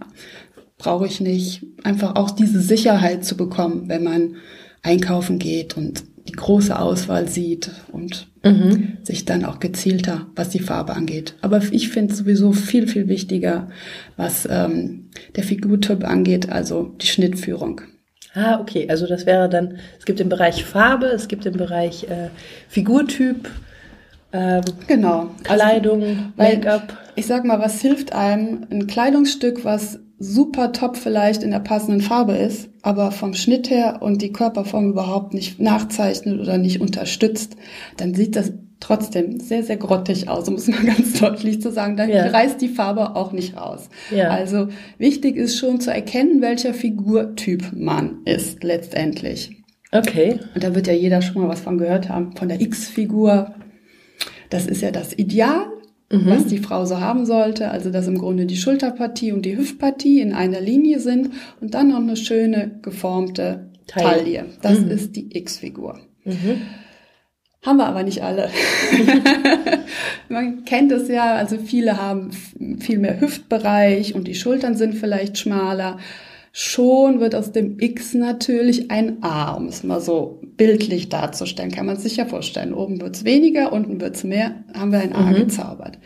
brauche 0.78 1.06
ich 1.06 1.20
nicht. 1.20 1.66
Einfach 1.84 2.16
auch 2.16 2.30
diese 2.30 2.62
Sicherheit 2.62 3.26
zu 3.26 3.36
bekommen, 3.36 3.90
wenn 3.90 4.02
man 4.02 4.36
einkaufen 4.82 5.38
geht 5.38 5.76
und 5.76 6.04
die 6.26 6.32
große 6.32 6.78
Auswahl 6.78 7.28
sieht 7.28 7.70
und 7.92 8.28
mhm. 8.42 8.96
sich 9.02 9.26
dann 9.26 9.44
auch 9.44 9.60
gezielter, 9.60 10.26
was 10.34 10.48
die 10.48 10.60
Farbe 10.60 10.94
angeht. 10.94 11.34
Aber 11.42 11.60
ich 11.70 11.90
finde 11.90 12.14
es 12.14 12.18
sowieso 12.20 12.52
viel, 12.52 12.88
viel 12.88 13.08
wichtiger, 13.08 13.68
was 14.16 14.48
ähm, 14.50 15.10
der 15.36 15.44
Figurtyp 15.44 16.02
angeht, 16.08 16.48
also 16.48 16.94
die 16.98 17.08
Schnittführung. 17.08 17.82
Ah, 18.36 18.60
okay. 18.60 18.86
Also 18.88 19.06
das 19.06 19.26
wäre 19.26 19.48
dann, 19.48 19.78
es 19.98 20.04
gibt 20.04 20.20
den 20.20 20.28
Bereich 20.28 20.64
Farbe, 20.64 21.06
es 21.06 21.26
gibt 21.26 21.44
den 21.46 21.56
Bereich 21.56 22.04
äh, 22.04 22.28
Figurtyp, 22.68 23.50
ähm, 24.32 24.62
genau. 24.86 25.30
Kleidung, 25.42 26.02
also, 26.02 26.22
Make-up. 26.36 26.98
Ich 27.14 27.26
sag 27.26 27.44
mal, 27.44 27.58
was 27.60 27.80
hilft 27.80 28.12
einem? 28.12 28.66
Ein 28.70 28.86
Kleidungsstück, 28.86 29.64
was 29.64 29.98
super 30.18 30.72
top 30.72 30.96
vielleicht 30.96 31.42
in 31.42 31.50
der 31.50 31.60
passenden 31.60 32.00
Farbe 32.00 32.32
ist, 32.32 32.70
aber 32.82 33.10
vom 33.10 33.34
Schnitt 33.34 33.70
her 33.70 33.98
und 34.00 34.22
die 34.22 34.32
Körperform 34.32 34.90
überhaupt 34.90 35.34
nicht 35.34 35.60
nachzeichnet 35.60 36.40
oder 36.40 36.58
nicht 36.58 36.80
unterstützt, 36.80 37.56
dann 37.96 38.14
sieht 38.14 38.36
das 38.36 38.52
trotzdem 38.80 39.40
sehr, 39.40 39.62
sehr 39.62 39.76
grottig 39.76 40.28
aus, 40.28 40.48
um 40.48 40.54
es 40.54 40.68
mal 40.68 40.82
ganz 40.84 41.18
deutlich 41.18 41.60
zu 41.60 41.70
sagen. 41.70 41.96
Dann 41.96 42.08
ja. 42.08 42.26
reißt 42.26 42.60
die 42.60 42.68
Farbe 42.68 43.16
auch 43.16 43.32
nicht 43.32 43.56
raus. 43.56 43.88
Ja. 44.14 44.28
Also 44.30 44.68
wichtig 44.98 45.36
ist 45.36 45.58
schon 45.58 45.80
zu 45.80 45.92
erkennen, 45.92 46.40
welcher 46.40 46.74
Figurtyp 46.74 47.72
man 47.74 48.22
ist 48.24 48.62
letztendlich. 48.64 49.50
Okay. 49.92 50.40
Und 50.54 50.64
da 50.64 50.74
wird 50.74 50.86
ja 50.86 50.92
jeder 50.92 51.22
schon 51.22 51.42
mal 51.42 51.48
was 51.48 51.60
von 51.60 51.78
gehört 51.78 52.08
haben, 52.08 52.34
von 52.36 52.48
der 52.48 52.60
X-Figur. 52.60 53.54
Das 54.50 54.66
ist 54.66 54.82
ja 54.82 54.90
das 54.90 55.16
Ideal 55.16 55.66
mhm. 56.10 56.26
was 56.26 56.46
die 56.46 56.58
Frau 56.58 56.84
so 56.84 57.00
haben 57.00 57.26
sollte. 57.26 57.70
Also 57.70 57.90
dass 57.90 58.06
im 58.06 58.18
Grunde 58.18 58.46
die 58.46 58.56
Schulterpartie 58.56 59.32
und 59.32 59.42
die 59.42 59.56
Hüftpartie 59.56 60.20
in 60.20 60.32
einer 60.32 60.60
Linie 60.60 61.00
sind 61.00 61.30
und 61.60 61.74
dann 61.74 61.88
noch 61.88 61.98
eine 61.98 62.16
schöne 62.16 62.78
geformte 62.82 63.70
Taille. 63.86 64.08
Taille. 64.08 64.44
Das 64.62 64.80
mhm. 64.80 64.90
ist 64.90 65.16
die 65.16 65.36
X-Figur. 65.36 66.00
Mhm. 66.24 66.62
Haben 67.64 67.78
wir 67.78 67.86
aber 67.86 68.04
nicht 68.04 68.22
alle. 68.22 68.48
Man 70.28 70.64
kennt 70.64 70.92
es 70.92 71.08
ja, 71.08 71.34
also 71.34 71.58
viele 71.58 72.00
haben 72.00 72.30
viel 72.78 72.98
mehr 72.98 73.20
Hüftbereich 73.20 74.14
und 74.14 74.28
die 74.28 74.36
Schultern 74.36 74.76
sind 74.76 74.94
vielleicht 74.94 75.38
schmaler. 75.38 75.98
Schon 76.58 77.20
wird 77.20 77.34
aus 77.34 77.52
dem 77.52 77.78
X 77.78 78.14
natürlich 78.14 78.90
ein 78.90 79.22
A, 79.22 79.52
um 79.52 79.66
es 79.66 79.84
mal 79.84 80.00
so 80.00 80.40
bildlich 80.56 81.10
darzustellen. 81.10 81.70
Kann 81.70 81.84
man 81.84 81.98
sich 81.98 82.16
ja 82.16 82.24
vorstellen. 82.24 82.72
Oben 82.72 82.98
wird's 82.98 83.26
weniger, 83.26 83.74
unten 83.74 84.00
wird's 84.00 84.24
mehr, 84.24 84.64
haben 84.72 84.90
wir 84.90 85.00
ein 85.00 85.12
A 85.12 85.32
mhm. 85.32 85.34
gezaubert. 85.34 85.98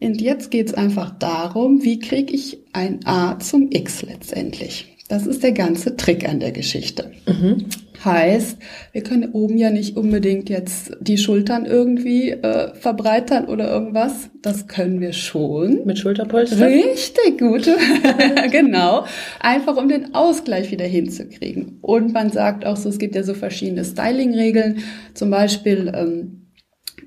Und 0.00 0.20
jetzt 0.20 0.50
geht's 0.50 0.74
einfach 0.74 1.16
darum, 1.16 1.84
wie 1.84 2.00
kriege 2.00 2.34
ich 2.34 2.58
ein 2.72 3.06
A 3.06 3.38
zum 3.38 3.70
X 3.70 4.02
letztendlich. 4.02 4.96
Das 5.06 5.24
ist 5.24 5.44
der 5.44 5.52
ganze 5.52 5.96
Trick 5.96 6.28
an 6.28 6.40
der 6.40 6.50
Geschichte. 6.50 7.12
Mhm. 7.28 7.66
Heißt, 8.06 8.58
wir 8.92 9.02
können 9.02 9.32
oben 9.32 9.58
ja 9.58 9.70
nicht 9.70 9.96
unbedingt 9.96 10.48
jetzt 10.48 10.96
die 11.00 11.18
Schultern 11.18 11.66
irgendwie 11.66 12.30
äh, 12.30 12.72
verbreitern 12.74 13.46
oder 13.46 13.68
irgendwas. 13.68 14.30
Das 14.40 14.68
können 14.68 15.00
wir 15.00 15.12
schon. 15.12 15.84
Mit 15.84 15.98
Schulterpolster? 15.98 16.66
Richtig, 16.66 17.38
gut. 17.38 17.68
genau. 18.52 19.04
Einfach 19.40 19.76
um 19.76 19.88
den 19.88 20.14
Ausgleich 20.14 20.70
wieder 20.70 20.86
hinzukriegen. 20.86 21.78
Und 21.82 22.14
man 22.14 22.30
sagt 22.30 22.64
auch 22.64 22.76
so, 22.76 22.88
es 22.88 22.98
gibt 22.98 23.16
ja 23.16 23.24
so 23.24 23.34
verschiedene 23.34 23.84
Styling-Regeln. 23.84 24.78
Zum 25.12 25.30
Beispiel 25.30 25.92
ähm, 25.94 26.46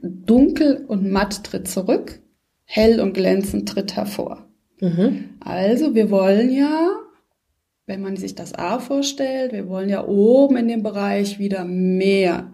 dunkel 0.01 0.85
und 0.87 1.09
matt 1.09 1.45
tritt 1.45 1.67
zurück, 1.67 2.19
hell 2.65 2.99
und 2.99 3.13
glänzend 3.13 3.69
tritt 3.69 3.95
hervor. 3.95 4.47
Mhm. 4.81 5.29
Also 5.39 5.95
wir 5.95 6.11
wollen 6.11 6.51
ja 6.51 6.89
wenn 7.89 8.01
man 8.01 8.15
sich 8.15 8.35
das 8.35 8.53
A 8.53 8.79
vorstellt, 8.79 9.51
wir 9.51 9.67
wollen 9.67 9.89
ja 9.89 10.07
oben 10.07 10.55
in 10.57 10.67
dem 10.67 10.83
Bereich 10.83 11.39
wieder 11.39 11.65
mehr 11.65 12.53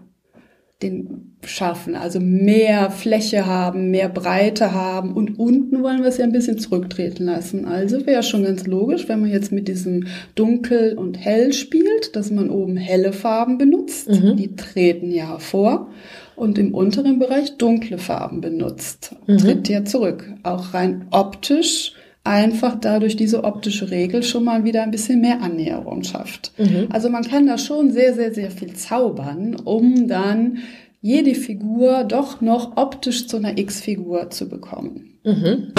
den 0.81 1.35
schaffen, 1.43 1.95
also 1.95 2.19
mehr 2.19 2.89
Fläche 2.89 3.45
haben, 3.45 3.91
mehr 3.91 4.09
Breite 4.09 4.73
haben 4.73 5.13
und 5.13 5.37
unten 5.39 5.83
wollen 5.83 6.01
wir 6.01 6.09
es 6.09 6.17
ja 6.17 6.25
ein 6.25 6.31
bisschen 6.31 6.57
zurücktreten 6.57 7.25
lassen. 7.25 7.65
Also 7.65 8.05
wäre 8.05 8.23
schon 8.23 8.43
ganz 8.43 8.65
logisch, 8.65 9.07
wenn 9.07 9.21
man 9.21 9.29
jetzt 9.29 9.51
mit 9.51 9.67
diesem 9.67 10.07
Dunkel 10.35 10.97
und 10.97 11.17
Hell 11.17 11.53
spielt, 11.53 12.15
dass 12.15 12.31
man 12.31 12.49
oben 12.49 12.77
helle 12.77 13.13
Farben 13.13 13.57
benutzt, 13.57 14.09
mhm. 14.09 14.37
die 14.37 14.55
treten 14.55 15.11
ja 15.11 15.29
hervor 15.29 15.89
und 16.35 16.57
im 16.57 16.73
unteren 16.73 17.19
Bereich 17.19 17.57
dunkle 17.57 17.97
Farben 17.97 18.41
benutzt, 18.41 19.15
mhm. 19.27 19.37
tritt 19.37 19.69
ja 19.69 19.85
zurück. 19.85 20.33
Auch 20.43 20.73
rein 20.73 21.07
optisch 21.11 21.93
einfach 22.25 22.75
dadurch 22.79 23.15
diese 23.15 23.43
optische 23.43 23.91
Regel 23.91 24.23
schon 24.23 24.43
mal 24.43 24.63
wieder 24.63 24.83
ein 24.83 24.91
bisschen 24.91 25.21
mehr 25.21 25.41
Annäherung 25.41 26.03
schafft. 26.03 26.51
Mhm. 26.57 26.87
Also 26.89 27.09
man 27.09 27.23
kann 27.23 27.47
da 27.47 27.57
schon 27.57 27.91
sehr, 27.91 28.13
sehr, 28.13 28.33
sehr 28.33 28.51
viel 28.51 28.73
zaubern, 28.73 29.55
um 29.63 30.07
dann 30.07 30.57
jede 31.01 31.35
Figur 31.35 32.03
doch 32.03 32.41
noch 32.41 32.77
optisch 32.77 33.27
zu 33.27 33.37
einer 33.37 33.59
X-Figur 33.59 34.31
zu 34.31 34.49
bekommen. 34.49 35.19
Mhm. 35.23 35.73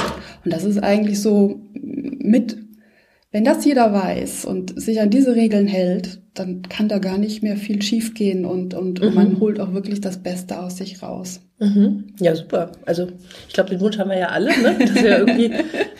Und 0.44 0.52
das 0.52 0.64
ist 0.64 0.78
eigentlich 0.78 1.20
so 1.20 1.60
mit, 1.74 2.56
wenn 3.32 3.44
das 3.44 3.64
jeder 3.64 3.92
weiß 3.92 4.44
und 4.44 4.80
sich 4.80 5.00
an 5.00 5.10
diese 5.10 5.34
Regeln 5.34 5.66
hält, 5.66 6.20
dann 6.38 6.62
kann 6.62 6.88
da 6.88 6.98
gar 6.98 7.18
nicht 7.18 7.42
mehr 7.42 7.56
viel 7.56 7.82
schiefgehen 7.82 8.44
und, 8.44 8.74
und 8.74 9.00
mhm. 9.00 9.14
man 9.14 9.40
holt 9.40 9.60
auch 9.60 9.72
wirklich 9.72 10.00
das 10.00 10.22
Beste 10.22 10.60
aus 10.60 10.76
sich 10.76 11.02
raus. 11.02 11.40
Mhm. 11.58 12.14
Ja, 12.20 12.34
super. 12.34 12.72
Also 12.84 13.08
ich 13.48 13.54
glaube, 13.54 13.70
den 13.70 13.80
Wunsch 13.80 13.98
haben 13.98 14.10
wir 14.10 14.18
ja 14.18 14.28
alle, 14.28 14.50
ne? 14.60 14.76
dass 14.78 14.94
wir 14.94 15.18
irgendwie 15.18 15.52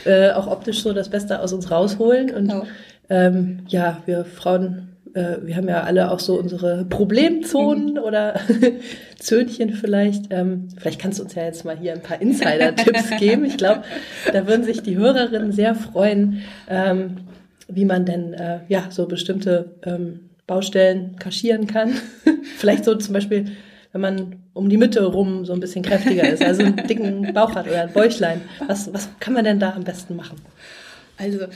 äh, 0.04 0.32
auch 0.32 0.46
optisch 0.46 0.82
so 0.82 0.92
das 0.92 1.08
Beste 1.08 1.40
aus 1.40 1.52
uns 1.52 1.70
rausholen. 1.70 2.30
Und 2.30 2.48
genau. 2.48 2.64
ähm, 3.08 3.60
ja, 3.68 4.02
wir 4.04 4.24
Frauen, 4.26 4.88
äh, 5.14 5.36
wir 5.42 5.56
haben 5.56 5.68
ja 5.68 5.82
alle 5.82 6.10
auch 6.10 6.20
so 6.20 6.38
unsere 6.38 6.84
Problemzonen 6.84 7.92
mhm. 7.92 7.98
oder 7.98 8.38
Zöhnchen 9.18 9.70
vielleicht. 9.72 10.26
Ähm, 10.30 10.68
vielleicht 10.76 11.00
kannst 11.00 11.18
du 11.18 11.22
uns 11.22 11.34
ja 11.34 11.44
jetzt 11.44 11.64
mal 11.64 11.78
hier 11.78 11.94
ein 11.94 12.02
paar 12.02 12.20
Insider-Tipps 12.20 13.10
geben. 13.18 13.46
Ich 13.46 13.56
glaube, 13.56 13.82
da 14.32 14.46
würden 14.46 14.64
sich 14.64 14.82
die 14.82 14.96
Hörerinnen 14.96 15.52
sehr 15.52 15.74
freuen, 15.74 16.42
ähm, 16.68 17.16
wie 17.68 17.86
man 17.86 18.04
denn 18.04 18.34
äh, 18.34 18.60
ja 18.68 18.84
so 18.90 19.06
bestimmte 19.06 19.74
ähm, 19.84 20.25
Baustellen 20.46 21.16
kaschieren 21.18 21.66
kann. 21.66 21.94
vielleicht 22.56 22.84
so 22.84 22.94
zum 22.94 23.12
Beispiel 23.14 23.56
wenn 23.96 24.00
man 24.02 24.36
um 24.52 24.68
die 24.68 24.76
Mitte 24.76 25.06
rum 25.06 25.46
so 25.46 25.54
ein 25.54 25.60
bisschen 25.60 25.82
kräftiger 25.82 26.28
ist, 26.28 26.42
also 26.42 26.62
einen 26.62 26.76
dicken 26.86 27.32
Bauch 27.32 27.54
hat 27.54 27.66
oder 27.66 27.84
ein 27.84 27.92
Bäuchlein. 27.94 28.42
Was, 28.66 28.92
was 28.92 29.08
kann 29.20 29.32
man 29.32 29.44
denn 29.44 29.58
da 29.58 29.72
am 29.72 29.84
besten 29.84 30.16
machen? 30.16 30.36
Also, 31.16 31.46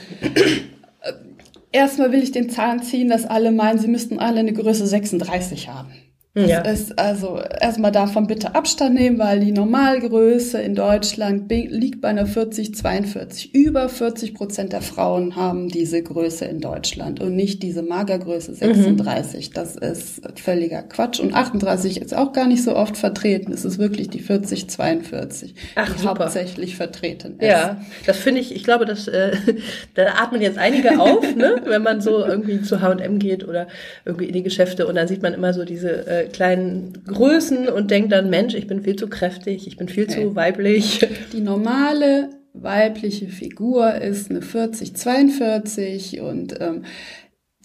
erstmal 1.71 2.11
will 2.11 2.23
ich 2.23 2.31
den 2.31 2.49
Zahn 2.49 2.81
ziehen, 2.81 3.09
dass 3.09 3.25
alle 3.25 3.51
meinen, 3.51 3.77
sie 3.77 3.87
müssten 3.87 4.17
alle 4.17 4.39
eine 4.39 4.53
Größe 4.53 4.87
36 4.87 5.69
haben. 5.69 5.93
Ja. 6.33 6.61
Das 6.61 6.79
ist 6.79 6.99
also 6.99 7.41
erstmal 7.59 7.91
davon 7.91 8.25
bitte 8.25 8.55
Abstand 8.55 8.95
nehmen, 8.95 9.19
weil 9.19 9.41
die 9.41 9.51
Normalgröße 9.51 10.61
in 10.61 10.75
Deutschland 10.75 11.51
liegt 11.51 11.99
bei 11.99 12.07
einer 12.07 12.25
40, 12.25 12.73
42. 12.73 13.53
Über 13.53 13.89
40 13.89 14.33
Prozent 14.33 14.71
der 14.71 14.81
Frauen 14.81 15.35
haben 15.35 15.67
diese 15.67 16.01
Größe 16.01 16.45
in 16.45 16.61
Deutschland 16.61 17.19
und 17.19 17.35
nicht 17.35 17.61
diese 17.63 17.81
Magergröße 17.81 18.53
36. 18.53 19.49
Mhm. 19.49 19.53
Das 19.53 19.75
ist 19.75 20.21
völliger 20.39 20.83
Quatsch. 20.83 21.19
Und 21.19 21.33
38 21.33 21.99
ist 21.99 22.15
auch 22.15 22.31
gar 22.31 22.47
nicht 22.47 22.63
so 22.63 22.77
oft 22.77 22.95
vertreten. 22.95 23.51
Es 23.51 23.65
ist 23.65 23.77
wirklich 23.77 24.09
die 24.09 24.19
40, 24.19 24.69
42, 24.69 25.55
Ach, 25.75 25.91
die 25.93 25.99
super. 25.99 26.19
hauptsächlich 26.21 26.77
vertreten 26.77 27.39
ist. 27.39 27.47
Ja, 27.47 27.81
das 28.05 28.15
finde 28.15 28.39
ich, 28.39 28.55
ich 28.55 28.63
glaube, 28.63 28.85
dass, 28.85 29.09
äh, 29.09 29.35
da 29.95 30.05
atmen 30.21 30.41
jetzt 30.41 30.57
einige 30.57 30.97
auf, 30.97 31.35
ne? 31.35 31.61
wenn 31.65 31.83
man 31.83 31.99
so 31.99 32.23
irgendwie 32.23 32.61
zu 32.61 32.79
H&M 32.79 33.19
geht 33.19 33.45
oder 33.45 33.67
irgendwie 34.05 34.27
in 34.27 34.33
die 34.33 34.43
Geschäfte 34.43 34.87
und 34.87 34.95
dann 34.95 35.09
sieht 35.09 35.21
man 35.21 35.33
immer 35.33 35.53
so 35.53 35.65
diese 35.65 36.07
äh, 36.07 36.20
kleinen 36.27 37.03
Größen 37.05 37.67
und 37.67 37.91
denkt 37.91 38.11
dann, 38.11 38.29
Mensch, 38.29 38.53
ich 38.53 38.67
bin 38.67 38.83
viel 38.83 38.95
zu 38.95 39.07
kräftig, 39.07 39.67
ich 39.67 39.77
bin 39.77 39.87
viel 39.87 40.05
okay. 40.05 40.23
zu 40.23 40.35
weiblich. 40.35 41.07
Die 41.33 41.41
normale 41.41 42.29
weibliche 42.53 43.27
Figur 43.27 43.95
ist 43.95 44.29
eine 44.29 44.41
40, 44.41 44.95
42 44.95 46.19
und 46.21 46.59
ähm, 46.59 46.83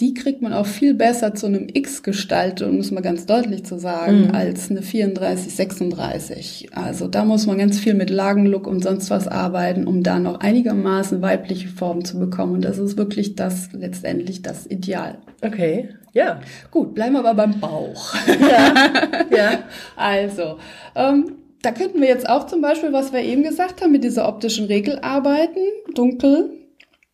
die 0.01 0.13
kriegt 0.13 0.43
man 0.43 0.53
auch 0.53 0.67
viel 0.67 0.93
besser 0.93 1.35
zu 1.35 1.47
einem 1.47 1.69
X 1.73 2.03
gestaltet, 2.03 2.69
um 2.69 2.79
es 2.79 2.91
mal 2.91 3.01
ganz 3.01 3.25
deutlich 3.25 3.65
zu 3.65 3.79
sagen, 3.79 4.27
mhm. 4.27 4.35
als 4.35 4.71
eine 4.71 4.83
34, 4.83 5.55
36. 5.55 6.69
Also 6.75 7.09
da 7.09 7.25
muss 7.25 7.47
man 7.47 7.57
ganz 7.57 7.79
viel 7.79 7.95
mit 7.95 8.11
Lagenlook 8.11 8.67
und 8.67 8.83
sonst 8.83 9.09
was 9.09 9.27
arbeiten, 9.27 9.87
um 9.87 10.03
da 10.03 10.19
noch 10.19 10.41
einigermaßen 10.41 11.23
weibliche 11.23 11.69
Formen 11.69 12.05
zu 12.05 12.19
bekommen. 12.19 12.55
Und 12.57 12.65
das 12.65 12.77
ist 12.77 12.99
wirklich 12.99 13.37
das 13.37 13.71
letztendlich 13.73 14.43
das 14.43 14.67
Ideal. 14.67 15.17
Okay. 15.41 15.89
Ja. 16.13 16.41
Gut, 16.71 16.95
bleiben 16.95 17.15
wir 17.15 17.21
aber 17.21 17.35
beim 17.35 17.59
Bauch. 17.59 18.15
Ja. 18.27 18.75
ja. 19.35 19.59
Also, 19.97 20.59
ähm, 20.95 21.37
da 21.63 21.73
könnten 21.73 22.01
wir 22.01 22.09
jetzt 22.09 22.29
auch 22.29 22.47
zum 22.47 22.61
Beispiel, 22.61 22.93
was 22.93 23.13
wir 23.13 23.21
eben 23.21 23.43
gesagt 23.43 23.83
haben, 23.83 23.93
mit 23.93 24.05
dieser 24.05 24.29
optischen 24.29 24.67
Regel 24.67 24.99
arbeiten. 25.01 25.61
Dunkel, 25.95 26.51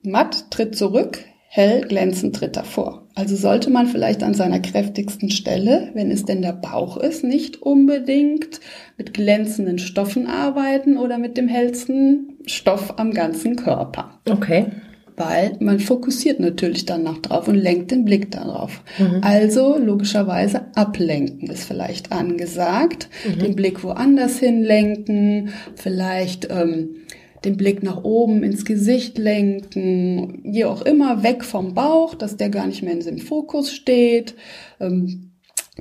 matt, 0.03 0.51
tritt 0.51 0.77
zurück, 0.77 1.25
hell, 1.55 1.83
glänzend 1.83 2.35
tritt 2.35 2.57
davor. 2.57 3.07
Also 3.15 3.37
sollte 3.37 3.69
man 3.69 3.87
vielleicht 3.87 4.23
an 4.23 4.33
seiner 4.33 4.59
kräftigsten 4.59 5.31
Stelle, 5.31 5.91
wenn 5.93 6.11
es 6.11 6.25
denn 6.25 6.41
der 6.41 6.55
Bauch 6.55 6.97
ist, 6.97 7.25
nicht 7.25 7.61
unbedingt 7.61 8.61
mit 8.97 9.13
glänzenden 9.13 9.79
Stoffen 9.79 10.27
arbeiten 10.27 10.97
oder 10.97 11.19
mit 11.19 11.37
dem 11.37 11.49
hellsten 11.49 12.39
Stoff 12.47 12.95
am 12.97 13.13
ganzen 13.13 13.57
Körper. 13.57 14.19
Okay. 14.29 14.67
weil 15.15 15.59
man 15.61 15.79
fokussiert 15.79 16.41
natürlich 16.41 16.87
danach 16.87 17.19
drauf 17.19 17.47
und 17.47 17.57
lenkt 17.57 17.91
den 17.91 18.07
Blick 18.07 18.31
darauf. 18.31 18.83
Mhm. 18.99 19.21
Also 19.21 19.77
logischerweise 19.77 20.75
ablenken 20.75 21.51
ist 21.51 21.65
vielleicht 21.65 22.13
angesagt, 22.13 23.11
mhm. 23.29 23.39
den 23.41 23.57
Blick 23.57 23.85
woanders 23.85 24.39
hinlenken, 24.39 25.51
vielleicht 25.77 26.49
ähm, 26.51 26.97
den 27.45 27.57
Blick 27.57 27.83
nach 27.83 28.05
oben 28.05 28.43
ins 28.43 28.65
Gesicht 28.65 29.19
lenken, 29.19 30.41
wie 30.45 30.65
auch 30.65 30.83
immer, 30.83 31.23
weg 31.23 31.45
vom 31.45 31.75
Bauch, 31.75 32.15
dass 32.15 32.37
der 32.37 32.51
gar 32.51 32.67
nicht 32.67 32.83
mehr 32.83 32.93
in 32.93 33.01
dem 33.01 33.19
Fokus 33.19 33.73
steht. 33.73 34.35
Ähm, 34.81 35.33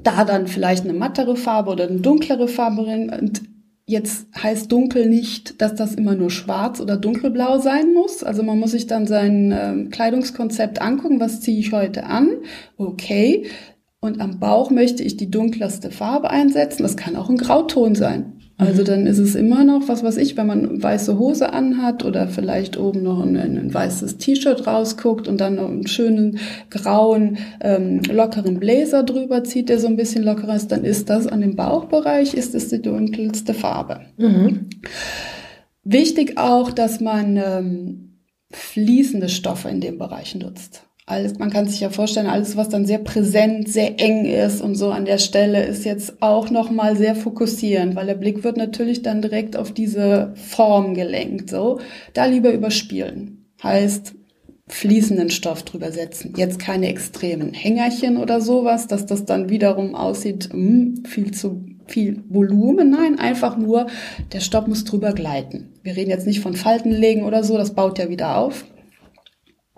da 0.01 0.24
dann 0.24 0.48
vielleicht 0.48 0.86
eine 0.86 0.94
mattere 0.94 1.36
Farbe 1.36 1.72
oder 1.72 1.88
eine 1.88 2.00
dunklere 2.00 2.48
Farbe 2.48 2.88
rein. 2.88 3.10
Und 3.10 3.41
jetzt 3.86 4.27
heißt 4.41 4.72
dunkel 4.72 5.08
nicht, 5.08 5.62
dass 5.62 5.75
das 5.75 5.96
immer 5.96 6.15
nur 6.15 6.32
schwarz 6.32 6.80
oder 6.80 6.98
dunkelblau 6.98 7.60
sein 7.60 7.94
muss. 7.94 8.24
Also 8.24 8.41
man 8.44 8.60
muss 8.60 8.72
sich 8.72 8.88
dann 8.88 9.06
sein 9.06 9.51
äh, 9.51 9.89
Kleidungskonzept 9.89 10.82
angucken, 10.82 11.20
was 11.20 11.41
ziehe 11.41 11.60
ich 11.60 11.72
heute 11.72 12.06
an. 12.06 12.30
Okay. 12.77 13.46
Und 14.00 14.20
am 14.20 14.39
Bauch 14.39 14.72
möchte 14.72 15.03
ich 15.03 15.18
die 15.18 15.30
dunkelste 15.30 15.91
Farbe 15.91 16.32
einsetzen. 16.32 16.82
Das 16.82 16.98
kann 16.98 17.15
auch 17.15 17.30
ein 17.30 17.38
Grauton 17.38 17.94
sein. 17.94 18.41
Also 18.62 18.84
mhm. 18.84 18.86
dann 18.86 19.08
ist 19.08 19.18
es 19.18 19.34
immer 19.34 19.63
noch, 19.63 19.88
was 19.88 20.03
weiß 20.03 20.18
ich, 20.18 20.38
wenn 20.38 20.46
man 20.46 20.84
weiße 20.84 21.18
Hose 21.18 21.51
anhat 21.51 22.06
oder 22.06 22.27
vielleicht 22.27 22.77
oben 22.77 23.01
noch 23.01 23.20
ein, 23.24 23.36
ein 23.36 23.74
weißes 23.74 24.18
T-Shirt 24.18 24.68
rausguckt 24.68 25.27
und 25.27 25.41
dann 25.41 25.56
noch 25.56 25.68
einen 25.68 25.88
schönen 25.88 26.38
grauen, 26.70 27.39
ähm, 27.60 28.01
lockeren 28.03 28.60
Bläser 28.60 29.01
drüber 29.01 29.44
zieht, 29.44 29.70
der 29.70 29.80
so 29.80 29.88
ein 29.88 29.96
bisschen 29.96 30.24
lockerer 30.24 30.56
ist, 30.56 30.72
dann 30.72 30.84
ist 30.84 31.10
das 31.10 31.25
an 31.25 31.41
dem 31.41 31.56
Bauchbereich, 31.56 32.36
ist 32.36 32.53
es 32.53 32.70
die 32.70 32.84
dunkelste 32.84 33.56
Farbe. 33.56 34.01
Mhm. 34.18 34.70
Wichtig 35.84 36.38
auch, 36.38 36.72
dass 36.72 37.01
man 37.01 37.38
ähm, 37.38 38.20
fließende 38.51 39.30
Stoffe 39.30 39.70
in 39.70 39.82
dem 39.82 39.98
Bereich 39.98 40.36
nutzt 40.36 40.86
alles, 41.12 41.38
man 41.38 41.51
kann 41.51 41.68
sich 41.68 41.82
ja 41.82 41.89
vorstellen, 41.89 42.27
alles, 42.27 42.58
was 42.58 42.70
dann 42.70 42.86
sehr 42.86 42.98
präsent, 42.98 43.70
sehr 43.70 44.00
eng 44.00 44.25
ist 44.25 44.62
und 44.62 44.75
so 44.75 44.89
an 44.89 45.06
der 45.06 45.18
Stelle, 45.18 45.63
ist 45.63 45.86
jetzt 45.86 46.22
auch 46.22 46.50
nochmal 46.50 46.96
sehr 46.96 47.15
fokussierend, 47.15 47.96
weil 47.96 48.08
der 48.08 48.15
Blick 48.15 48.44
wird 48.44 48.58
natürlich 48.58 49.01
dann 49.01 49.22
direkt 49.22 49.58
auf 49.58 49.72
diese 49.72 50.34
Form 50.36 50.96
gelenkt, 50.96 51.50
so. 51.50 51.80
Da 52.13 52.25
lieber 52.25 52.51
überspielen. 52.51 53.46
Heißt, 53.62 54.15
fließenden 54.68 55.30
Stoff 55.30 55.63
drüber 55.63 55.91
setzen. 55.91 56.34
Jetzt 56.38 56.58
keine 56.58 56.88
extremen 56.88 57.53
Hängerchen 57.53 58.18
oder 58.18 58.39
sowas, 58.39 58.88
dass 58.88 59.06
das 59.06 59.25
dann 59.25 59.50
wiederum 59.50 59.96
aussieht, 59.96 60.50
mh, 60.51 60.58
hm, 60.58 61.06
viel 61.06 61.32
zu 61.32 61.65
viel 61.88 62.24
Volumen. 62.30 62.89
Nein, 62.89 63.20
einfach 63.20 63.58
nur, 63.58 63.88
der 64.32 64.39
Stoff 64.39 64.65
muss 64.65 64.86
drüber 64.86 65.12
gleiten. 65.12 65.74
Wir 65.84 65.98
reden 65.98 66.10
jetzt 66.10 66.25
nicht 66.25 66.39
von 66.39 66.56
Falten 66.56 66.91
legen 66.91 67.24
oder 67.24 67.44
so, 67.44 67.58
das 67.58 67.75
baut 67.75 68.00
ja 68.00 68.08
wieder 68.08 68.38
auf 68.38 68.63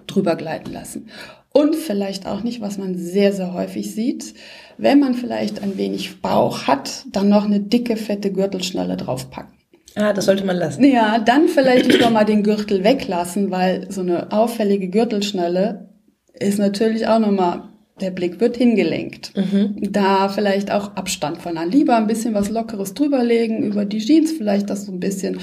drüber 0.07 0.35
gleiten 0.35 0.71
lassen. 0.71 1.07
Und 1.51 1.75
vielleicht 1.75 2.25
auch 2.25 2.41
nicht, 2.41 2.61
was 2.61 2.77
man 2.77 2.95
sehr, 2.95 3.31
sehr 3.31 3.53
häufig 3.53 3.93
sieht, 3.93 4.33
wenn 4.77 4.99
man 4.99 5.13
vielleicht 5.13 5.61
ein 5.61 5.77
wenig 5.77 6.21
Bauch 6.21 6.63
hat, 6.63 7.05
dann 7.11 7.29
noch 7.29 7.45
eine 7.45 7.59
dicke, 7.59 7.95
fette 7.95 8.31
Gürtelschnalle 8.31 8.97
draufpacken. 8.97 9.53
Ah, 9.95 10.13
das 10.13 10.25
sollte 10.25 10.45
man 10.45 10.57
lassen. 10.57 10.83
Ja, 10.83 11.19
dann 11.19 11.47
vielleicht 11.47 11.87
nicht 11.87 12.09
mal 12.09 12.23
den 12.23 12.41
Gürtel 12.41 12.83
weglassen, 12.83 13.51
weil 13.51 13.91
so 13.91 14.01
eine 14.01 14.31
auffällige 14.31 14.89
Gürtelschnalle 14.89 15.89
ist 16.33 16.57
natürlich 16.57 17.07
auch 17.07 17.19
nochmal 17.19 17.72
der 18.01 18.11
Blick 18.11 18.39
wird 18.39 18.57
hingelenkt. 18.57 19.35
Mhm. 19.35 19.75
Da 19.91 20.29
vielleicht 20.29 20.71
auch 20.71 20.95
Abstand 20.95 21.37
von 21.37 21.57
an. 21.57 21.71
Lieber 21.71 21.95
ein 21.95 22.07
bisschen 22.07 22.33
was 22.33 22.49
Lockeres 22.49 22.93
drüberlegen, 22.93 23.63
über 23.63 23.85
die 23.85 23.99
Jeans 23.99 24.31
vielleicht 24.31 24.69
das 24.69 24.85
so 24.85 24.91
ein 24.91 24.99
bisschen 24.99 25.39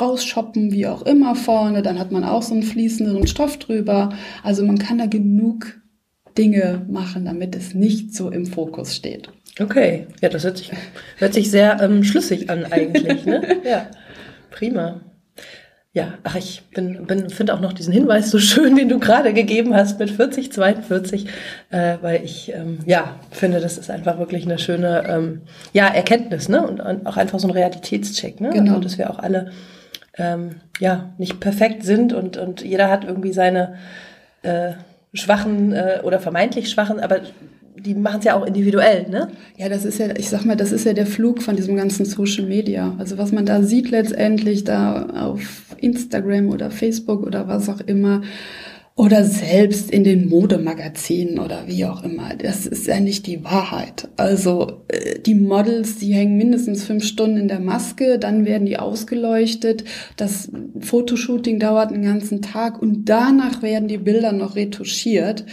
rausshoppen, 0.00 0.72
wie 0.72 0.86
auch 0.86 1.02
immer 1.02 1.34
vorne. 1.34 1.82
Dann 1.82 1.98
hat 1.98 2.10
man 2.10 2.24
auch 2.24 2.42
so 2.42 2.54
einen 2.54 2.64
fließenderen 2.64 3.26
Stoff 3.26 3.58
drüber. 3.58 4.10
Also 4.42 4.64
man 4.64 4.78
kann 4.78 4.98
da 4.98 5.06
genug 5.06 5.80
Dinge 6.36 6.86
machen, 6.88 7.24
damit 7.24 7.54
es 7.54 7.74
nicht 7.74 8.14
so 8.14 8.30
im 8.30 8.46
Fokus 8.46 8.96
steht. 8.96 9.28
Okay, 9.60 10.06
ja, 10.22 10.28
das 10.28 10.44
hört 10.44 10.56
sich, 10.58 10.70
hört 11.18 11.34
sich 11.34 11.50
sehr 11.50 11.80
ähm, 11.80 12.02
schlüssig 12.02 12.48
an 12.48 12.64
eigentlich. 12.64 13.26
Ne? 13.26 13.58
ja, 13.64 13.90
prima. 14.50 15.02
Ja, 15.94 16.14
ach, 16.22 16.36
ich 16.36 16.62
bin, 16.74 17.06
bin 17.06 17.28
finde 17.28 17.52
auch 17.52 17.60
noch 17.60 17.74
diesen 17.74 17.92
Hinweis 17.92 18.30
so 18.30 18.38
schön, 18.38 18.76
den 18.76 18.88
du 18.88 18.98
gerade 18.98 19.34
gegeben 19.34 19.76
hast 19.76 19.98
mit 19.98 20.10
40, 20.10 20.50
42, 20.50 21.26
äh, 21.68 21.98
weil 22.00 22.24
ich 22.24 22.50
ähm, 22.54 22.78
ja 22.86 23.16
finde, 23.30 23.60
das 23.60 23.76
ist 23.76 23.90
einfach 23.90 24.18
wirklich 24.18 24.46
eine 24.46 24.58
schöne 24.58 25.04
ähm, 25.06 25.42
ja 25.74 25.88
Erkenntnis, 25.88 26.48
ne 26.48 26.66
und, 26.66 26.80
und 26.80 27.06
auch 27.06 27.18
einfach 27.18 27.38
so 27.38 27.46
ein 27.46 27.52
Realitätscheck, 27.52 28.40
ne, 28.40 28.50
genau. 28.50 28.70
also, 28.72 28.84
dass 28.84 28.96
wir 28.96 29.10
auch 29.10 29.18
alle 29.18 29.52
ähm, 30.16 30.62
ja 30.80 31.12
nicht 31.18 31.40
perfekt 31.40 31.84
sind 31.84 32.14
und 32.14 32.38
und 32.38 32.62
jeder 32.62 32.88
hat 32.88 33.04
irgendwie 33.04 33.34
seine 33.34 33.74
äh, 34.40 34.72
schwachen 35.12 35.74
äh, 35.74 36.00
oder 36.02 36.20
vermeintlich 36.20 36.70
schwachen, 36.70 37.00
aber 37.00 37.20
die 37.76 37.94
machen 37.94 38.18
es 38.18 38.24
ja 38.24 38.34
auch 38.34 38.46
individuell, 38.46 39.08
ne? 39.08 39.28
Ja, 39.56 39.68
das 39.68 39.84
ist 39.84 39.98
ja, 39.98 40.08
ich 40.16 40.28
sag 40.28 40.44
mal, 40.44 40.56
das 40.56 40.72
ist 40.72 40.84
ja 40.84 40.92
der 40.92 41.06
Flug 41.06 41.42
von 41.42 41.56
diesem 41.56 41.76
ganzen 41.76 42.04
Social 42.04 42.46
Media. 42.46 42.94
Also 42.98 43.18
was 43.18 43.32
man 43.32 43.46
da 43.46 43.62
sieht 43.62 43.90
letztendlich 43.90 44.64
da 44.64 45.06
auf 45.06 45.76
Instagram 45.78 46.50
oder 46.50 46.70
Facebook 46.70 47.26
oder 47.26 47.48
was 47.48 47.68
auch 47.68 47.80
immer 47.80 48.22
oder 48.94 49.24
selbst 49.24 49.90
in 49.90 50.04
den 50.04 50.28
Modemagazinen 50.28 51.38
oder 51.38 51.66
wie 51.66 51.86
auch 51.86 52.04
immer. 52.04 52.34
Das 52.36 52.66
ist 52.66 52.86
ja 52.86 53.00
nicht 53.00 53.26
die 53.26 53.42
Wahrheit. 53.42 54.08
Also 54.16 54.82
äh, 54.88 55.18
die 55.18 55.34
Models, 55.34 55.96
die 55.96 56.12
hängen 56.12 56.36
mindestens 56.36 56.84
fünf 56.84 57.04
Stunden 57.04 57.38
in 57.38 57.48
der 57.48 57.60
Maske, 57.60 58.18
dann 58.18 58.44
werden 58.44 58.66
die 58.66 58.78
ausgeleuchtet. 58.78 59.84
Das 60.16 60.50
Fotoshooting 60.80 61.58
dauert 61.58 61.90
einen 61.90 62.04
ganzen 62.04 62.42
Tag 62.42 62.82
und 62.82 63.08
danach 63.08 63.62
werden 63.62 63.88
die 63.88 63.98
Bilder 63.98 64.32
noch 64.32 64.56
retuschiert. 64.56 65.46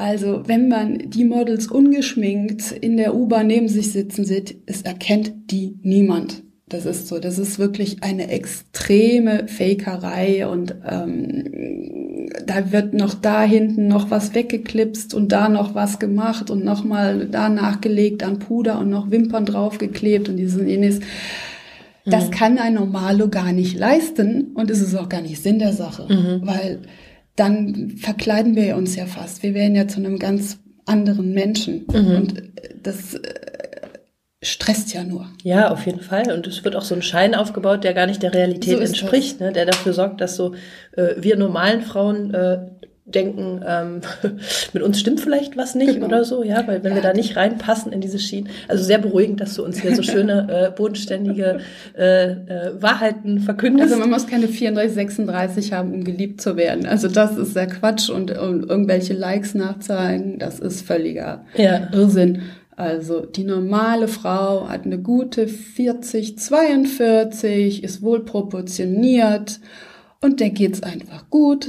Also 0.00 0.44
wenn 0.46 0.68
man 0.68 1.10
die 1.10 1.26
Models 1.26 1.66
ungeschminkt 1.66 2.72
in 2.72 2.96
der 2.96 3.14
U-Bahn 3.14 3.48
neben 3.48 3.68
sich 3.68 3.92
sitzen 3.92 4.24
sieht, 4.24 4.56
es 4.64 4.80
erkennt 4.80 5.50
die 5.50 5.76
niemand. 5.82 6.42
Das 6.70 6.86
ist 6.86 7.06
so, 7.06 7.18
das 7.18 7.38
ist 7.38 7.58
wirklich 7.58 8.02
eine 8.02 8.30
extreme 8.30 9.46
Fakerei 9.46 10.46
und 10.46 10.74
ähm, 10.88 12.30
da 12.46 12.72
wird 12.72 12.94
noch 12.94 13.12
da 13.12 13.42
hinten 13.42 13.88
noch 13.88 14.10
was 14.10 14.34
weggeklipst 14.34 15.12
und 15.12 15.32
da 15.32 15.50
noch 15.50 15.74
was 15.74 15.98
gemacht 15.98 16.50
und 16.50 16.64
nochmal 16.64 17.26
da 17.26 17.50
nachgelegt 17.50 18.22
an 18.22 18.38
Puder 18.38 18.78
und 18.78 18.88
noch 18.88 19.10
Wimpern 19.10 19.44
draufgeklebt 19.44 20.30
und 20.30 20.38
diesen 20.38 20.66
jenes. 20.66 21.00
Das 22.06 22.28
mhm. 22.28 22.30
kann 22.30 22.58
ein 22.58 22.72
Normalo 22.72 23.28
gar 23.28 23.52
nicht 23.52 23.78
leisten 23.78 24.52
und 24.54 24.70
es 24.70 24.80
ist 24.80 24.94
auch 24.94 25.10
gar 25.10 25.20
nicht 25.20 25.42
Sinn 25.42 25.58
der 25.58 25.74
Sache, 25.74 26.06
mhm. 26.08 26.40
weil 26.46 26.80
dann 27.40 27.92
verkleiden 27.96 28.54
wir 28.54 28.76
uns 28.76 28.96
ja 28.96 29.06
fast. 29.06 29.42
Wir 29.42 29.54
werden 29.54 29.74
ja 29.74 29.88
zu 29.88 29.98
einem 29.98 30.18
ganz 30.18 30.58
anderen 30.84 31.32
Menschen. 31.32 31.86
Mhm. 31.90 32.16
Und 32.16 32.38
äh, 32.38 32.74
das 32.82 33.14
äh, 33.14 33.20
stresst 34.42 34.92
ja 34.92 35.04
nur. 35.04 35.26
Ja, 35.42 35.70
auf 35.70 35.86
jeden 35.86 36.00
Fall. 36.00 36.30
Und 36.32 36.46
es 36.46 36.64
wird 36.64 36.76
auch 36.76 36.82
so 36.82 36.94
ein 36.94 37.02
Schein 37.02 37.34
aufgebaut, 37.34 37.82
der 37.82 37.94
gar 37.94 38.06
nicht 38.06 38.22
der 38.22 38.34
Realität 38.34 38.76
so 38.76 38.84
entspricht, 38.84 39.40
ne? 39.40 39.52
der 39.52 39.64
dafür 39.64 39.94
sorgt, 39.94 40.20
dass 40.20 40.36
so 40.36 40.54
äh, 40.92 41.14
wir 41.16 41.36
normalen 41.36 41.80
Frauen 41.80 42.34
äh, 42.34 42.58
denken, 43.04 43.62
ähm, 43.66 44.00
mit 44.72 44.82
uns 44.82 45.00
stimmt 45.00 45.20
vielleicht 45.20 45.56
was 45.56 45.74
nicht 45.74 45.94
genau. 45.94 46.06
oder 46.06 46.24
so, 46.24 46.42
ja, 46.42 46.66
weil 46.66 46.82
wenn 46.84 46.92
ja. 46.92 46.96
wir 46.96 47.02
da 47.02 47.12
nicht 47.12 47.36
reinpassen 47.36 47.92
in 47.92 48.00
diese 48.00 48.18
Schienen, 48.18 48.48
also 48.68 48.82
sehr 48.84 48.98
beruhigend, 48.98 49.40
dass 49.40 49.54
du 49.54 49.64
uns 49.64 49.80
hier 49.80 49.94
so 49.94 50.02
schöne, 50.02 50.46
äh, 50.68 50.70
bodenständige 50.70 51.60
äh, 51.96 52.30
äh, 52.30 52.82
Wahrheiten 52.82 53.40
verkündest. 53.40 53.92
Also 53.92 54.00
man 54.00 54.10
muss 54.10 54.26
keine 54.26 54.48
34, 54.48 54.94
36 54.94 55.72
haben, 55.72 55.92
um 55.92 56.04
geliebt 56.04 56.40
zu 56.40 56.56
werden. 56.56 56.86
Also 56.86 57.08
das 57.08 57.36
ist 57.36 57.56
der 57.56 57.66
Quatsch 57.66 58.10
und, 58.10 58.36
und 58.36 58.68
irgendwelche 58.68 59.14
Likes 59.14 59.54
nachzeigen, 59.54 60.38
das 60.38 60.60
ist 60.60 60.86
völliger 60.86 61.44
ja. 61.56 61.88
Irrsinn. 61.92 62.42
Also 62.76 63.26
die 63.26 63.44
normale 63.44 64.08
Frau 64.08 64.68
hat 64.68 64.86
eine 64.86 64.98
gute 64.98 65.48
40, 65.48 66.38
42, 66.38 67.84
ist 67.84 68.00
wohl 68.00 68.24
proportioniert 68.24 69.60
und 70.22 70.40
der 70.40 70.48
geht's 70.48 70.82
einfach 70.82 71.28
gut 71.28 71.68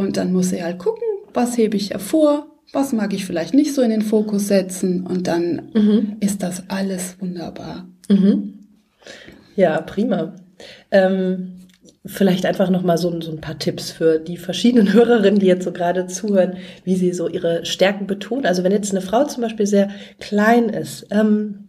und 0.00 0.16
dann 0.16 0.32
muss 0.32 0.48
sie 0.48 0.62
halt 0.62 0.78
gucken, 0.78 1.02
was 1.34 1.58
hebe 1.58 1.76
ich 1.76 1.90
hervor, 1.90 2.46
was 2.72 2.92
mag 2.92 3.12
ich 3.12 3.26
vielleicht 3.26 3.52
nicht 3.52 3.74
so 3.74 3.82
in 3.82 3.90
den 3.90 4.02
Fokus 4.02 4.48
setzen 4.48 5.06
und 5.06 5.26
dann 5.26 5.70
mhm. 5.74 6.16
ist 6.20 6.42
das 6.42 6.64
alles 6.68 7.20
wunderbar. 7.20 7.86
Mhm. 8.08 8.54
Ja, 9.56 9.80
prima. 9.82 10.34
Ähm, 10.90 11.66
vielleicht 12.06 12.46
einfach 12.46 12.70
noch 12.70 12.82
mal 12.82 12.96
so, 12.96 13.20
so, 13.20 13.30
ein 13.30 13.42
paar 13.42 13.58
Tipps 13.58 13.90
für 13.90 14.18
die 14.18 14.38
verschiedenen 14.38 14.90
Hörerinnen, 14.94 15.38
die 15.38 15.46
jetzt 15.46 15.64
so 15.64 15.72
gerade 15.72 16.06
zuhören, 16.06 16.56
wie 16.84 16.96
sie 16.96 17.12
so 17.12 17.28
ihre 17.28 17.66
Stärken 17.66 18.06
betonen. 18.06 18.46
Also 18.46 18.64
wenn 18.64 18.72
jetzt 18.72 18.92
eine 18.92 19.02
Frau 19.02 19.24
zum 19.24 19.42
Beispiel 19.42 19.66
sehr 19.66 19.90
klein 20.18 20.70
ist, 20.70 21.06
ähm, 21.10 21.68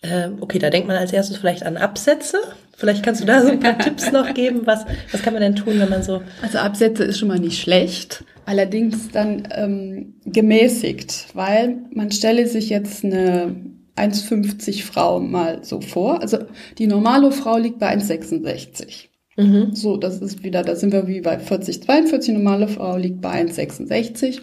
äh, 0.00 0.30
okay, 0.40 0.58
da 0.58 0.70
denkt 0.70 0.88
man 0.88 0.96
als 0.96 1.12
erstes 1.12 1.36
vielleicht 1.36 1.64
an 1.64 1.76
Absätze. 1.76 2.38
Vielleicht 2.76 3.04
kannst 3.04 3.20
du 3.20 3.26
da 3.26 3.42
so 3.42 3.48
ein 3.48 3.60
paar 3.60 3.78
Tipps 3.78 4.10
noch 4.12 4.34
geben. 4.34 4.62
Was, 4.64 4.84
was 5.12 5.22
kann 5.22 5.32
man 5.32 5.42
denn 5.42 5.56
tun, 5.56 5.78
wenn 5.78 5.88
man 5.88 6.02
so. 6.02 6.22
Also 6.42 6.58
Absätze 6.58 7.04
ist 7.04 7.18
schon 7.18 7.28
mal 7.28 7.38
nicht 7.38 7.60
schlecht. 7.60 8.24
Allerdings 8.46 9.10
dann 9.10 9.48
ähm, 9.52 10.14
gemäßigt, 10.24 11.28
weil 11.34 11.78
man 11.92 12.10
stelle 12.10 12.46
sich 12.46 12.68
jetzt 12.68 13.04
eine 13.04 13.54
1,50 13.96 14.82
Frau 14.84 15.20
mal 15.20 15.64
so 15.64 15.80
vor. 15.80 16.20
Also 16.20 16.38
die 16.78 16.86
normale 16.86 17.30
Frau 17.32 17.56
liegt 17.56 17.78
bei 17.78 17.94
1,66. 17.94 19.08
Mhm. 19.36 19.74
So, 19.74 19.96
das 19.96 20.20
ist 20.20 20.44
wieder, 20.44 20.62
da 20.62 20.76
sind 20.76 20.92
wir 20.92 21.06
wie 21.06 21.20
bei 21.20 21.38
40, 21.38 21.82
42. 21.82 22.34
Normale 22.34 22.68
Frau 22.68 22.96
liegt 22.96 23.20
bei 23.20 23.40
1,66 23.42 24.42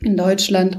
in 0.00 0.16
Deutschland. 0.16 0.78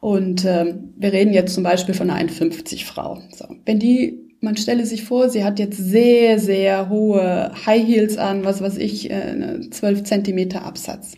Und 0.00 0.44
ähm, 0.44 0.92
wir 0.96 1.12
reden 1.12 1.32
jetzt 1.32 1.54
zum 1.54 1.62
Beispiel 1.62 1.94
von 1.94 2.10
einer 2.10 2.28
1,50 2.28 2.84
Frau. 2.84 3.22
So, 3.34 3.46
wenn 3.64 3.78
die 3.78 4.25
man 4.40 4.56
stelle 4.56 4.86
sich 4.86 5.04
vor, 5.04 5.28
sie 5.28 5.44
hat 5.44 5.58
jetzt 5.58 5.78
sehr, 5.78 6.38
sehr 6.38 6.88
hohe 6.88 7.52
High 7.66 7.86
Heels 7.86 8.18
an, 8.18 8.44
was 8.44 8.60
weiß 8.60 8.76
ich, 8.78 9.10
12 9.10 9.82
äh, 9.82 10.04
Zentimeter 10.04 10.64
Absatz 10.64 11.16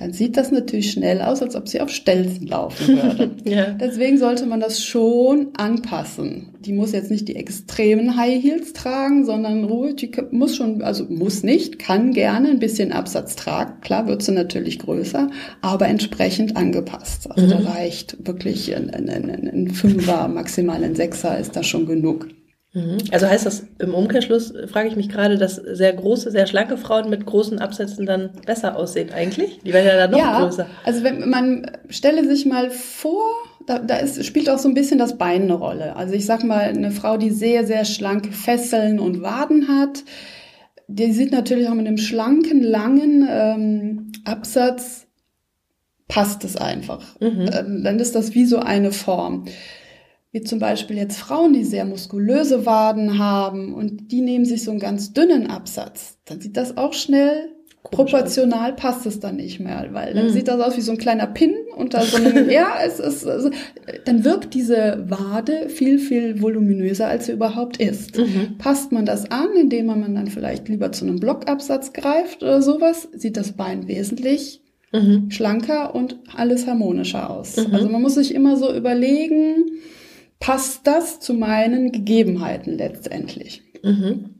dann 0.00 0.14
sieht 0.14 0.38
das 0.38 0.50
natürlich 0.50 0.92
schnell 0.92 1.20
aus, 1.20 1.42
als 1.42 1.54
ob 1.54 1.68
sie 1.68 1.82
auf 1.82 1.90
Stelzen 1.90 2.46
laufen 2.46 2.88
würde. 3.02 3.30
ja. 3.44 3.66
Deswegen 3.72 4.16
sollte 4.16 4.46
man 4.46 4.58
das 4.58 4.82
schon 4.82 5.48
anpassen. 5.58 6.54
Die 6.60 6.72
muss 6.72 6.92
jetzt 6.92 7.10
nicht 7.10 7.28
die 7.28 7.36
extremen 7.36 8.16
High 8.16 8.42
Heels 8.42 8.72
tragen, 8.72 9.26
sondern 9.26 9.64
ruhig, 9.64 9.96
die 9.96 10.10
muss 10.30 10.56
schon, 10.56 10.80
also 10.80 11.04
muss 11.04 11.42
nicht, 11.42 11.78
kann 11.78 12.14
gerne 12.14 12.48
ein 12.48 12.60
bisschen 12.60 12.92
Absatz 12.92 13.36
tragen. 13.36 13.82
Klar 13.82 14.06
wird 14.06 14.22
sie 14.22 14.32
natürlich 14.32 14.78
größer, 14.78 15.28
aber 15.60 15.86
entsprechend 15.88 16.56
angepasst. 16.56 17.30
Also 17.30 17.44
mhm. 17.44 17.50
da 17.50 17.70
reicht 17.70 18.26
wirklich 18.26 18.74
ein, 18.74 18.88
ein, 18.88 19.10
ein, 19.10 19.48
ein 19.48 19.68
Fünfer, 19.68 20.28
maximal 20.28 20.82
ein 20.82 20.94
Sechser 20.94 21.38
ist 21.38 21.56
da 21.56 21.62
schon 21.62 21.84
genug. 21.84 22.28
Mhm. 22.72 22.98
Also 23.10 23.26
heißt 23.26 23.46
das 23.46 23.66
im 23.80 23.94
Umkehrschluss, 23.94 24.54
frage 24.68 24.88
ich 24.88 24.96
mich 24.96 25.08
gerade, 25.08 25.38
dass 25.38 25.56
sehr 25.56 25.92
große, 25.92 26.30
sehr 26.30 26.46
schlanke 26.46 26.76
Frauen 26.76 27.10
mit 27.10 27.26
großen 27.26 27.58
Absätzen 27.58 28.06
dann 28.06 28.30
besser 28.46 28.76
aussehen 28.76 29.10
eigentlich? 29.12 29.58
Die 29.64 29.72
werden 29.72 29.86
ja 29.86 29.96
dann 29.96 30.12
noch 30.12 30.18
ja, 30.18 30.40
größer. 30.40 30.66
Also 30.84 31.02
wenn 31.02 31.28
man 31.28 31.70
stelle 31.88 32.24
sich 32.24 32.46
mal 32.46 32.70
vor, 32.70 33.24
da, 33.66 33.80
da 33.80 33.96
ist, 33.96 34.24
spielt 34.24 34.48
auch 34.48 34.58
so 34.58 34.68
ein 34.68 34.74
bisschen 34.74 34.98
das 34.98 35.18
Bein 35.18 35.42
eine 35.42 35.54
Rolle. 35.54 35.96
Also 35.96 36.14
ich 36.14 36.26
sag 36.26 36.44
mal, 36.44 36.60
eine 36.60 36.92
Frau, 36.92 37.16
die 37.16 37.30
sehr, 37.30 37.66
sehr 37.66 37.84
schlanke 37.84 38.30
Fesseln 38.30 39.00
und 39.00 39.20
Waden 39.20 39.66
hat, 39.68 40.04
die 40.86 41.12
sieht 41.12 41.32
natürlich 41.32 41.68
auch 41.68 41.74
mit 41.74 41.86
einem 41.86 41.98
schlanken, 41.98 42.62
langen 42.62 43.26
ähm, 43.28 44.12
Absatz, 44.24 45.06
passt 46.06 46.44
es 46.44 46.56
einfach. 46.56 47.18
Mhm. 47.20 47.50
Ähm, 47.52 47.84
dann 47.84 47.98
ist 47.98 48.14
das 48.14 48.34
wie 48.34 48.44
so 48.44 48.58
eine 48.58 48.92
Form 48.92 49.44
wie 50.32 50.42
zum 50.42 50.58
Beispiel 50.58 50.96
jetzt 50.96 51.18
Frauen, 51.18 51.52
die 51.52 51.64
sehr 51.64 51.84
muskulöse 51.84 52.66
Waden 52.66 53.18
haben 53.18 53.74
und 53.74 54.12
die 54.12 54.20
nehmen 54.20 54.44
sich 54.44 54.62
so 54.62 54.70
einen 54.70 54.80
ganz 54.80 55.12
dünnen 55.12 55.48
Absatz, 55.48 56.18
dann 56.24 56.40
sieht 56.40 56.56
das 56.56 56.76
auch 56.76 56.92
schnell 56.92 57.50
proportional 57.82 58.74
passt 58.74 59.06
es 59.06 59.20
dann 59.20 59.36
nicht 59.36 59.58
mehr, 59.58 59.88
weil 59.92 60.12
dann 60.12 60.26
mhm. 60.26 60.30
sieht 60.30 60.48
das 60.48 60.60
aus 60.60 60.76
wie 60.76 60.82
so 60.82 60.92
ein 60.92 60.98
kleiner 60.98 61.26
Pin 61.26 61.54
unter 61.76 62.02
so 62.02 62.18
einem, 62.18 62.50
ja, 62.50 62.74
es 62.84 63.00
ist, 63.00 63.26
also, 63.26 63.50
dann 64.04 64.24
wirkt 64.24 64.54
diese 64.54 65.06
Wade 65.08 65.68
viel, 65.68 65.98
viel 65.98 66.42
voluminöser, 66.42 67.08
als 67.08 67.26
sie 67.26 67.32
überhaupt 67.32 67.78
ist. 67.78 68.18
Mhm. 68.18 68.58
Passt 68.58 68.92
man 68.92 69.06
das 69.06 69.30
an, 69.30 69.48
indem 69.58 69.86
man 69.86 70.14
dann 70.14 70.26
vielleicht 70.26 70.68
lieber 70.68 70.92
zu 70.92 71.06
einem 71.06 71.20
Blockabsatz 71.20 71.92
greift 71.92 72.42
oder 72.42 72.60
sowas, 72.60 73.08
sieht 73.14 73.36
das 73.36 73.52
Bein 73.52 73.88
wesentlich 73.88 74.60
mhm. 74.92 75.30
schlanker 75.30 75.94
und 75.94 76.18
alles 76.36 76.66
harmonischer 76.66 77.30
aus. 77.30 77.56
Mhm. 77.56 77.74
Also 77.74 77.88
man 77.88 78.02
muss 78.02 78.14
sich 78.14 78.34
immer 78.34 78.56
so 78.56 78.74
überlegen, 78.74 79.70
passt 80.40 80.86
das 80.86 81.20
zu 81.20 81.34
meinen 81.34 81.92
Gegebenheiten 81.92 82.76
letztendlich. 82.76 83.62
Mhm. 83.82 84.39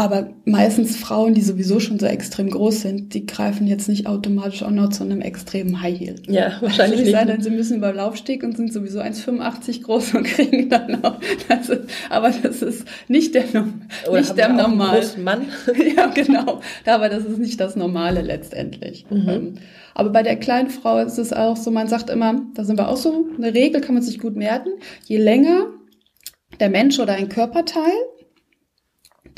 Aber 0.00 0.30
meistens 0.46 0.96
Frauen, 0.96 1.34
die 1.34 1.42
sowieso 1.42 1.78
schon 1.78 1.98
so 1.98 2.06
extrem 2.06 2.48
groß 2.48 2.80
sind, 2.80 3.12
die 3.12 3.26
greifen 3.26 3.66
jetzt 3.66 3.86
nicht 3.86 4.06
automatisch 4.06 4.62
auch 4.62 4.70
noch 4.70 4.88
zu 4.88 5.04
einem 5.04 5.20
extremen 5.20 5.82
High 5.82 5.98
Heel. 5.98 6.14
Ja, 6.26 6.56
wahrscheinlich 6.62 7.00
nicht. 7.00 7.12
Sei 7.12 7.26
denn, 7.26 7.42
sie 7.42 7.50
müssen 7.50 7.76
über 7.76 7.92
Laufsteg 7.92 8.42
und 8.42 8.56
sind 8.56 8.72
sowieso 8.72 9.00
1,85 9.00 9.82
groß 9.82 10.14
und 10.14 10.22
kriegen 10.24 10.70
dann 10.70 11.04
auch. 11.04 11.18
Das 11.50 11.68
ist, 11.68 11.82
aber 12.08 12.30
das 12.30 12.62
ist 12.62 12.86
nicht 13.08 13.34
der, 13.34 13.44
Oder 14.08 14.20
nicht 14.20 14.38
der 14.38 14.48
normale. 14.48 15.02
Mann. 15.18 15.42
ja, 15.96 16.06
genau. 16.06 16.62
Aber 16.86 17.10
das 17.10 17.26
ist 17.26 17.36
nicht 17.38 17.60
das 17.60 17.76
Normale 17.76 18.22
letztendlich. 18.22 19.04
Mhm. 19.10 19.28
Ähm, 19.28 19.54
aber 19.92 20.08
bei 20.08 20.22
der 20.22 20.36
kleinen 20.36 20.70
Frau 20.70 20.98
ist 21.00 21.18
es 21.18 21.34
auch 21.34 21.58
so, 21.58 21.70
man 21.70 21.88
sagt 21.88 22.08
immer, 22.08 22.40
da 22.54 22.64
sind 22.64 22.78
wir 22.78 22.88
auch 22.88 22.96
so, 22.96 23.26
eine 23.36 23.52
Regel 23.52 23.82
kann 23.82 23.96
man 23.96 24.02
sich 24.02 24.18
gut 24.18 24.34
merken. 24.34 24.70
Je 25.04 25.18
länger 25.18 25.66
der 26.58 26.70
Mensch 26.70 26.98
oder 26.98 27.12
ein 27.12 27.28
Körperteil, 27.28 27.92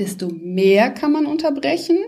desto 0.02 0.28
mehr 0.28 0.90
kann 0.90 1.12
man 1.12 1.26
unterbrechen. 1.26 1.98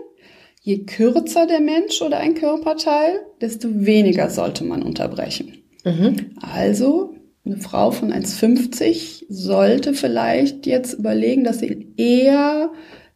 Je 0.61 0.79
kürzer 0.79 1.47
der 1.47 1.61
Mensch 1.61 2.01
oder 2.01 2.17
ein 2.17 2.35
Körperteil, 2.35 3.21
desto 3.39 3.69
weniger 3.71 4.29
sollte 4.29 4.65
man 4.65 4.83
unterbrechen. 4.83 5.63
Mhm. 5.85 6.31
Also 6.41 7.15
eine 7.45 7.57
Frau 7.57 7.91
von 7.91 8.11
1,50 8.11 9.25
sollte 9.29 9.93
vielleicht 9.93 10.65
jetzt 10.65 10.95
überlegen, 10.95 11.45
dass 11.45 11.59
sie 11.59 11.93
eher 11.95 12.71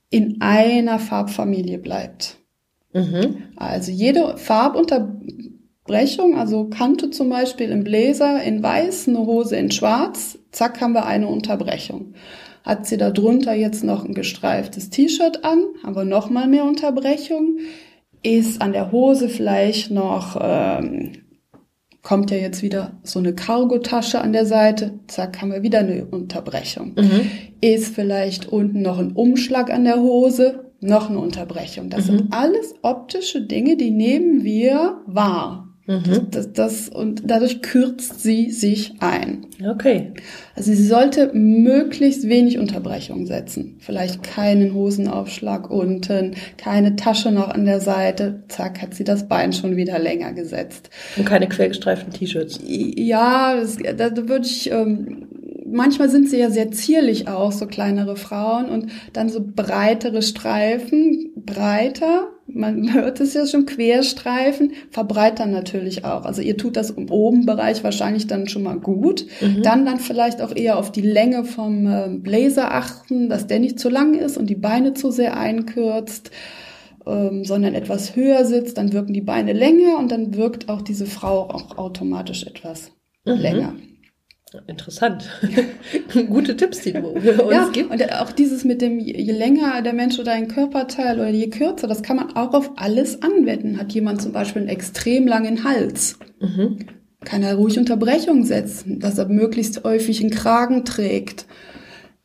in 0.09 0.39
einer 0.39 0.99
Farbfamilie 0.99 1.79
bleibt. 1.79 2.37
Mhm. 2.93 3.43
Also 3.57 3.91
jede 3.91 4.37
Farbunterbrechung, 4.37 6.37
also 6.37 6.69
Kante 6.69 7.09
zum 7.09 7.29
Beispiel 7.29 7.71
im 7.71 7.83
Bläser 7.83 8.41
in 8.43 8.63
weiß, 8.63 9.09
eine 9.09 9.25
Hose 9.25 9.57
in 9.57 9.71
schwarz, 9.71 10.37
zack 10.51 10.79
haben 10.79 10.93
wir 10.93 11.05
eine 11.05 11.27
Unterbrechung. 11.27 12.13
Hat 12.63 12.85
sie 12.85 12.97
da 12.97 13.11
drunter 13.11 13.53
jetzt 13.53 13.83
noch 13.83 14.05
ein 14.05 14.13
gestreiftes 14.13 14.89
T-Shirt 14.89 15.43
an, 15.43 15.63
haben 15.83 15.95
wir 15.95 16.05
noch 16.05 16.29
mal 16.29 16.47
mehr 16.47 16.65
Unterbrechung. 16.65 17.57
Ist 18.21 18.61
an 18.61 18.73
der 18.73 18.91
Hose 18.91 19.29
vielleicht 19.29 19.91
noch, 19.91 20.37
ähm, 20.41 21.13
kommt 22.01 22.31
ja 22.31 22.37
jetzt 22.37 22.61
wieder 22.61 22.99
so 23.03 23.19
eine 23.19 23.33
Cargotasche 23.33 24.19
an 24.19 24.33
der 24.33 24.45
Seite, 24.45 24.99
zack, 25.07 25.41
haben 25.41 25.51
wir 25.51 25.63
wieder 25.63 25.79
eine 25.79 26.05
Unterbrechung. 26.05 26.93
Mhm. 26.97 27.31
Ist 27.61 27.95
vielleicht 27.95 28.47
unten 28.47 28.81
noch 28.81 28.99
ein 28.99 29.13
Umschlag 29.13 29.71
an 29.71 29.85
der 29.85 30.01
Hose, 30.01 30.65
noch 30.81 31.09
eine 31.09 31.19
Unterbrechung. 31.19 31.89
Das 31.89 32.07
mhm. 32.07 32.17
sind 32.17 32.33
alles 32.33 32.75
optische 32.81 33.41
Dinge, 33.41 33.77
die 33.77 33.91
nehmen 33.91 34.43
wir 34.43 35.01
wahr. 35.05 35.68
Mhm. 35.89 36.27
Das, 36.29 36.53
das, 36.53 36.87
und 36.87 37.23
dadurch 37.25 37.63
kürzt 37.63 38.21
sie 38.21 38.51
sich 38.51 38.93
ein. 38.99 39.47
Okay. 39.67 40.11
Also 40.55 40.71
sie 40.71 40.85
sollte 40.85 41.31
möglichst 41.33 42.29
wenig 42.29 42.59
Unterbrechung 42.59 43.25
setzen. 43.25 43.77
Vielleicht 43.79 44.21
keinen 44.21 44.75
Hosenaufschlag 44.75 45.71
unten, 45.71 46.35
keine 46.57 46.95
Tasche 46.95 47.31
noch 47.31 47.49
an 47.49 47.65
der 47.65 47.81
Seite. 47.81 48.43
Zack, 48.49 48.83
hat 48.83 48.93
sie 48.93 49.03
das 49.03 49.27
Bein 49.27 49.51
schon 49.51 49.77
wieder 49.77 49.97
länger 49.97 50.33
gesetzt. 50.33 50.91
Und 51.17 51.25
keine 51.25 51.49
quergestreiften 51.49 52.13
T-Shirts. 52.13 52.59
Ja, 52.63 53.55
das, 53.59 53.77
da 53.97 54.15
würde 54.15 54.45
ich 54.45 54.69
ähm, 54.69 55.27
manchmal 55.65 56.09
sind 56.09 56.29
sie 56.29 56.37
ja 56.37 56.51
sehr 56.51 56.69
zierlich 56.71 57.27
auch, 57.27 57.51
so 57.51 57.65
kleinere 57.65 58.15
Frauen 58.15 58.69
und 58.69 58.91
dann 59.13 59.29
so 59.29 59.41
breitere 59.43 60.21
Streifen, 60.21 61.31
breiter, 61.35 62.27
man 62.53 62.93
hört 62.93 63.19
es 63.19 63.33
ja 63.33 63.45
schon, 63.45 63.65
Querstreifen, 63.65 64.73
verbreitern 64.91 65.51
natürlich 65.51 66.05
auch. 66.05 66.25
Also 66.25 66.41
ihr 66.41 66.57
tut 66.57 66.77
das 66.77 66.91
im 66.91 67.09
Obenbereich 67.09 67.83
wahrscheinlich 67.83 68.27
dann 68.27 68.47
schon 68.47 68.63
mal 68.63 68.79
gut. 68.79 69.25
Mhm. 69.41 69.63
Dann 69.63 69.85
dann 69.85 69.99
vielleicht 69.99 70.41
auch 70.41 70.55
eher 70.55 70.77
auf 70.77 70.91
die 70.91 71.01
Länge 71.01 71.43
vom 71.43 71.87
ähm, 71.87 72.23
Blazer 72.23 72.73
achten, 72.73 73.29
dass 73.29 73.47
der 73.47 73.59
nicht 73.59 73.79
zu 73.79 73.89
lang 73.89 74.13
ist 74.13 74.37
und 74.37 74.49
die 74.49 74.55
Beine 74.55 74.93
zu 74.93 75.11
sehr 75.11 75.37
einkürzt 75.37 76.31
ähm, 77.05 77.45
sondern 77.45 77.73
etwas 77.73 78.15
höher 78.15 78.45
sitzt, 78.45 78.77
dann 78.77 78.93
wirken 78.93 79.13
die 79.13 79.21
Beine 79.21 79.53
länger 79.53 79.97
und 79.97 80.11
dann 80.11 80.35
wirkt 80.35 80.69
auch 80.69 80.81
diese 80.81 81.05
Frau 81.05 81.49
auch 81.49 81.77
automatisch 81.77 82.45
etwas 82.45 82.91
mhm. 83.25 83.33
länger. 83.33 83.75
Interessant. 84.67 85.29
Gute 86.29 86.57
Tipps, 86.57 86.81
die 86.81 86.93
du 86.93 86.99
uns 87.07 87.23
ja, 87.23 87.69
gibst. 87.71 87.91
Und 87.91 88.13
auch 88.13 88.31
dieses 88.31 88.63
mit 88.63 88.81
dem, 88.81 88.99
je 88.99 89.31
länger 89.31 89.81
der 89.83 89.93
Mensch 89.93 90.17
oder 90.17 90.31
ein 90.31 90.47
Körperteil 90.47 91.19
oder 91.19 91.29
je 91.29 91.49
kürzer, 91.49 91.87
das 91.87 92.01
kann 92.01 92.15
man 92.15 92.35
auch 92.35 92.53
auf 92.53 92.71
alles 92.75 93.21
anwenden. 93.21 93.77
Hat 93.77 93.91
jemand 93.91 94.21
zum 94.21 94.31
Beispiel 94.31 94.63
einen 94.63 94.69
extrem 94.69 95.27
langen 95.27 95.63
Hals, 95.63 96.17
mhm. 96.39 96.79
kann 97.23 97.43
er 97.43 97.55
ruhig 97.55 97.77
Unterbrechung 97.77 98.43
setzen, 98.43 98.99
dass 98.99 99.19
er 99.19 99.27
möglichst 99.27 99.83
häufig 99.83 100.21
einen 100.21 100.31
Kragen 100.31 100.83
trägt. 100.83 101.45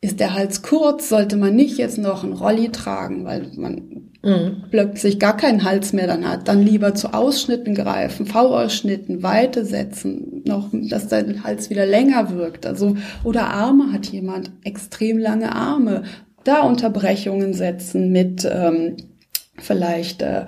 Ist 0.05 0.19
der 0.19 0.35
Hals 0.35 0.61
kurz, 0.61 1.09
sollte 1.09 1.35
man 1.35 1.55
nicht 1.55 1.79
jetzt 1.79 1.97
noch 1.97 2.23
einen 2.23 2.33
Rolli 2.33 2.69
tragen, 2.69 3.25
weil 3.25 3.47
man 3.55 4.11
mhm. 4.21 4.65
plötzlich 4.69 5.17
gar 5.17 5.35
keinen 5.35 5.63
Hals 5.63 5.93
mehr 5.93 6.05
dann 6.05 6.29
hat. 6.29 6.47
Dann 6.47 6.61
lieber 6.61 6.93
zu 6.93 7.11
Ausschnitten 7.11 7.73
greifen, 7.73 8.27
V-Ausschnitten, 8.27 9.23
Weite 9.23 9.65
setzen, 9.65 10.43
noch, 10.45 10.69
dass 10.71 11.07
dein 11.07 11.43
Hals 11.43 11.71
wieder 11.71 11.87
länger 11.87 12.29
wirkt. 12.29 12.67
Also, 12.67 12.95
oder 13.23 13.47
Arme 13.47 13.91
hat 13.91 14.05
jemand, 14.05 14.51
extrem 14.63 15.17
lange 15.17 15.55
Arme. 15.55 16.03
Da 16.43 16.61
Unterbrechungen 16.61 17.55
setzen 17.55 18.11
mit, 18.11 18.47
ähm, 18.47 18.97
vielleicht, 19.57 20.21
äh, 20.21 20.45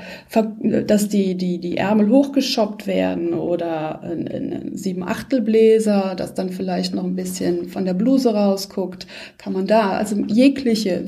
dass 0.85 1.09
die, 1.09 1.35
die, 1.35 1.59
die 1.59 1.77
Ärmel 1.77 2.09
hochgeschoppt 2.09 2.87
werden 2.87 3.33
oder 3.33 4.01
ein, 4.01 4.27
ein 4.27 4.71
sieben 4.75 5.03
Achtelbläser, 5.03 6.15
dass 6.15 6.33
dann 6.33 6.49
vielleicht 6.49 6.93
noch 6.93 7.03
ein 7.03 7.15
bisschen 7.15 7.69
von 7.69 7.85
der 7.85 7.93
Bluse 7.93 8.33
rausguckt, 8.33 9.07
kann 9.37 9.53
man 9.53 9.67
da, 9.67 9.91
also 9.91 10.15
jegliche 10.27 11.05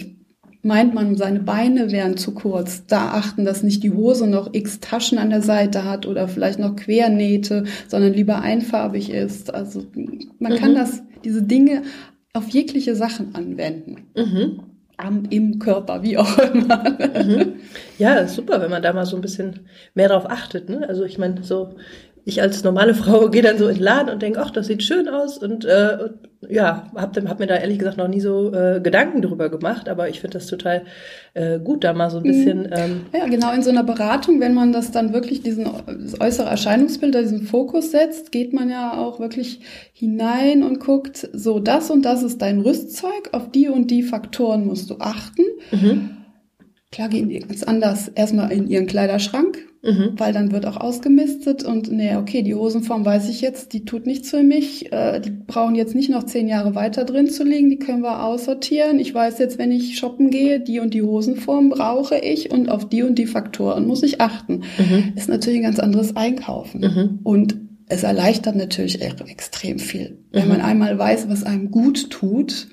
meint 0.61 0.93
man, 0.93 1.15
seine 1.15 1.39
Beine 1.39 1.91
wären 1.91 2.17
zu 2.17 2.33
kurz. 2.33 2.85
Da 2.85 3.11
achten, 3.11 3.45
dass 3.45 3.63
nicht 3.63 3.83
die 3.83 3.91
Hose 3.91 4.27
noch 4.27 4.53
x 4.53 4.79
Taschen 4.79 5.17
an 5.17 5.29
der 5.29 5.41
Seite 5.41 5.85
hat 5.85 6.05
oder 6.05 6.27
vielleicht 6.27 6.59
noch 6.59 6.75
Quernähte, 6.75 7.63
sondern 7.87 8.13
lieber 8.13 8.41
einfarbig 8.41 9.09
ist. 9.09 9.53
Also 9.53 9.85
man 10.39 10.53
mhm. 10.53 10.57
kann 10.57 10.75
das, 10.75 11.01
diese 11.23 11.43
Dinge 11.43 11.83
auf 12.33 12.49
jegliche 12.49 12.95
Sachen 12.95 13.35
anwenden. 13.35 14.07
Mhm. 14.15 14.59
Am, 14.99 15.23
im 15.29 15.59
Körper, 15.59 16.03
wie 16.03 16.17
auch 16.17 16.37
immer. 16.37 16.83
Mhm. 16.99 17.53
Ja, 17.97 18.27
super, 18.27 18.61
wenn 18.61 18.69
man 18.69 18.81
da 18.81 18.93
mal 18.93 19.05
so 19.05 19.15
ein 19.15 19.21
bisschen 19.21 19.61
mehr 19.93 20.09
drauf 20.09 20.29
achtet. 20.29 20.69
Ne? 20.69 20.87
Also 20.87 21.05
ich 21.05 21.17
meine, 21.17 21.43
so 21.43 21.75
ich 22.29 22.41
als 22.41 22.63
normale 22.63 22.93
Frau 22.93 23.27
gehe 23.31 23.41
dann 23.41 23.57
so 23.57 23.67
in 23.67 23.75
den 23.75 23.83
Laden 23.83 24.09
und 24.09 24.21
denke, 24.21 24.39
ach, 24.41 24.51
das 24.51 24.67
sieht 24.67 24.83
schön 24.83 25.09
aus 25.09 25.37
und 25.37 25.65
äh, 25.65 26.09
ja, 26.47 26.89
habe 26.95 27.29
hab 27.29 27.39
mir 27.39 27.47
da 27.47 27.55
ehrlich 27.55 27.79
gesagt 27.79 27.97
noch 27.97 28.07
nie 28.07 28.21
so 28.21 28.53
äh, 28.53 28.79
Gedanken 28.81 29.21
drüber 29.21 29.49
gemacht, 29.49 29.89
aber 29.89 30.07
ich 30.07 30.21
finde 30.21 30.37
das 30.37 30.47
total 30.47 30.83
äh, 31.33 31.59
gut, 31.59 31.83
da 31.83 31.93
mal 31.93 32.09
so 32.09 32.17
ein 32.17 32.23
bisschen. 32.23 32.61
Mhm. 32.61 32.69
Ähm 32.71 33.01
ja, 33.13 33.27
genau, 33.27 33.51
in 33.51 33.61
so 33.61 33.69
einer 33.69 33.83
Beratung, 33.83 34.39
wenn 34.39 34.53
man 34.53 34.71
das 34.71 34.91
dann 34.91 35.11
wirklich 35.11 35.41
diesen 35.41 35.67
äußere 36.19 36.49
Erscheinungsbild, 36.49 37.13
diesen 37.13 37.43
Fokus 37.43 37.91
setzt, 37.91 38.31
geht 38.31 38.53
man 38.53 38.69
ja 38.69 38.97
auch 38.97 39.19
wirklich 39.19 39.59
hinein 39.91 40.63
und 40.63 40.79
guckt, 40.79 41.27
so 41.33 41.59
das 41.59 41.91
und 41.91 42.05
das 42.05 42.23
ist 42.23 42.41
dein 42.41 42.61
Rüstzeug, 42.61 43.29
auf 43.33 43.51
die 43.51 43.67
und 43.67 43.91
die 43.91 44.03
Faktoren 44.03 44.65
musst 44.65 44.89
du 44.89 44.95
achten. 44.99 45.43
Mhm. 45.71 46.18
Klar 46.91 47.09
gehen 47.09 47.29
die 47.29 47.39
ganz 47.39 47.63
anders 47.63 48.07
erstmal 48.07 48.51
in 48.51 48.67
ihren 48.67 48.87
Kleiderschrank, 48.87 49.69
Mhm. 49.81 50.11
Weil 50.17 50.33
dann 50.33 50.51
wird 50.51 50.65
auch 50.65 50.75
ausgemistet 50.75 51.63
und 51.63 51.89
nee, 51.89 52.15
okay, 52.15 52.41
die 52.41 52.53
Hosenform 52.53 53.05
weiß 53.05 53.29
ich 53.29 53.39
jetzt, 53.39 53.71
die 53.71 53.85
tut 53.85 54.05
nichts 54.05 54.29
für 54.29 54.43
mich. 54.43 54.91
Äh, 54.91 55.21
die 55.21 55.29
brauchen 55.29 55.75
jetzt 55.75 55.95
nicht 55.95 56.09
noch 56.09 56.23
zehn 56.23 56.49
Jahre 56.49 56.75
weiter 56.75 57.05
drin 57.05 57.29
zu 57.29 57.45
liegen, 57.45 57.69
die 57.69 57.79
können 57.79 58.01
wir 58.01 58.23
aussortieren. 58.23 58.99
Ich 58.99 59.13
weiß 59.13 59.39
jetzt, 59.39 59.57
wenn 59.57 59.71
ich 59.71 59.97
shoppen 59.97 60.31
gehe, 60.31 60.59
die 60.59 60.79
und 60.79 60.93
die 60.93 61.01
Hosenform 61.01 61.69
brauche 61.69 62.17
ich 62.17 62.51
und 62.51 62.69
auf 62.69 62.89
die 62.89 63.03
und 63.03 63.15
die 63.15 63.27
Faktoren 63.27 63.87
muss 63.87 64.03
ich 64.03 64.19
achten. 64.19 64.63
Mhm. 64.77 65.13
Ist 65.15 65.29
natürlich 65.29 65.59
ein 65.59 65.63
ganz 65.63 65.79
anderes 65.79 66.15
Einkaufen. 66.15 66.81
Mhm. 66.81 67.19
Und 67.23 67.55
es 67.87 68.03
erleichtert 68.03 68.57
natürlich 68.57 69.01
extrem 69.01 69.79
viel. 69.79 70.19
Wenn 70.31 70.43
mhm. 70.43 70.49
man 70.49 70.61
einmal 70.61 70.99
weiß, 70.99 71.29
was 71.29 71.43
einem 71.43 71.71
gut 71.71 72.09
tut, 72.09 72.67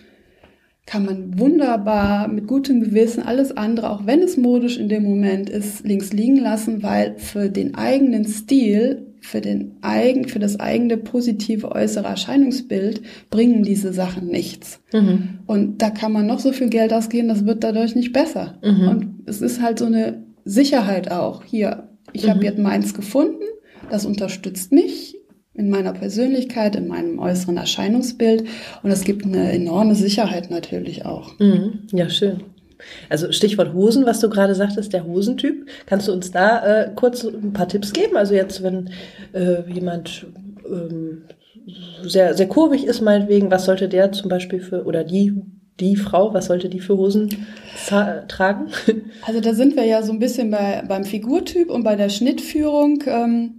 kann 0.86 1.04
man 1.04 1.38
wunderbar 1.38 2.28
mit 2.28 2.46
gutem 2.46 2.80
Gewissen 2.80 3.24
alles 3.24 3.56
andere, 3.56 3.90
auch 3.90 4.06
wenn 4.06 4.22
es 4.22 4.36
modisch 4.36 4.78
in 4.78 4.88
dem 4.88 5.02
Moment 5.02 5.50
ist, 5.50 5.84
links 5.84 6.12
liegen 6.12 6.36
lassen, 6.36 6.84
weil 6.84 7.16
für 7.18 7.50
den 7.50 7.74
eigenen 7.74 8.24
Stil, 8.24 9.04
für 9.20 9.40
den 9.40 9.72
eigen, 9.82 10.28
für 10.28 10.38
das 10.38 10.60
eigene 10.60 10.96
positive 10.96 11.72
äußere 11.72 12.06
Erscheinungsbild 12.06 13.02
bringen 13.30 13.64
diese 13.64 13.92
Sachen 13.92 14.28
nichts. 14.28 14.80
Mhm. 14.92 15.40
Und 15.46 15.82
da 15.82 15.90
kann 15.90 16.12
man 16.12 16.26
noch 16.26 16.38
so 16.38 16.52
viel 16.52 16.68
Geld 16.68 16.92
ausgeben, 16.92 17.26
das 17.26 17.44
wird 17.44 17.64
dadurch 17.64 17.96
nicht 17.96 18.12
besser. 18.12 18.58
Mhm. 18.62 18.88
Und 18.88 19.14
es 19.26 19.40
ist 19.40 19.60
halt 19.60 19.80
so 19.80 19.86
eine 19.86 20.22
Sicherheit 20.44 21.10
auch. 21.10 21.42
Hier, 21.42 21.88
ich 22.12 22.26
mhm. 22.26 22.30
habe 22.30 22.44
jetzt 22.44 22.58
meins 22.60 22.94
gefunden, 22.94 23.42
das 23.90 24.06
unterstützt 24.06 24.70
mich 24.70 25.15
in 25.56 25.70
meiner 25.70 25.92
Persönlichkeit, 25.92 26.76
in 26.76 26.88
meinem 26.88 27.18
äußeren 27.18 27.56
Erscheinungsbild. 27.56 28.44
Und 28.82 28.90
es 28.90 29.04
gibt 29.04 29.24
eine 29.24 29.52
enorme 29.52 29.94
Sicherheit 29.94 30.50
natürlich 30.50 31.06
auch. 31.06 31.38
Mhm. 31.38 31.80
Ja, 31.92 32.08
schön. 32.08 32.42
Also 33.08 33.32
Stichwort 33.32 33.72
Hosen, 33.72 34.06
was 34.06 34.20
du 34.20 34.28
gerade 34.28 34.54
sagtest, 34.54 34.92
der 34.92 35.06
Hosentyp. 35.06 35.66
Kannst 35.86 36.08
du 36.08 36.12
uns 36.12 36.30
da 36.30 36.82
äh, 36.82 36.90
kurz 36.94 37.24
ein 37.24 37.52
paar 37.52 37.68
Tipps 37.68 37.92
geben? 37.92 38.16
Also 38.16 38.34
jetzt, 38.34 38.62
wenn 38.62 38.90
äh, 39.32 39.62
jemand 39.70 40.26
ähm, 40.68 41.22
sehr, 42.02 42.34
sehr 42.34 42.48
kurvig 42.48 42.84
ist, 42.84 43.00
meinetwegen, 43.00 43.50
was 43.50 43.64
sollte 43.64 43.88
der 43.88 44.12
zum 44.12 44.28
Beispiel 44.28 44.60
für, 44.60 44.84
oder 44.84 45.04
die, 45.04 45.34
die 45.80 45.96
Frau, 45.96 46.32
was 46.34 46.46
sollte 46.46 46.68
die 46.68 46.80
für 46.80 46.96
Hosen 46.96 47.46
tragen? 48.28 48.68
Also 49.26 49.40
da 49.40 49.54
sind 49.54 49.74
wir 49.74 49.84
ja 49.84 50.02
so 50.02 50.12
ein 50.12 50.20
bisschen 50.20 50.52
bei, 50.52 50.84
beim 50.86 51.04
Figurtyp 51.04 51.68
und 51.68 51.82
bei 51.82 51.96
der 51.96 52.10
Schnittführung. 52.10 53.02
Ähm, 53.06 53.54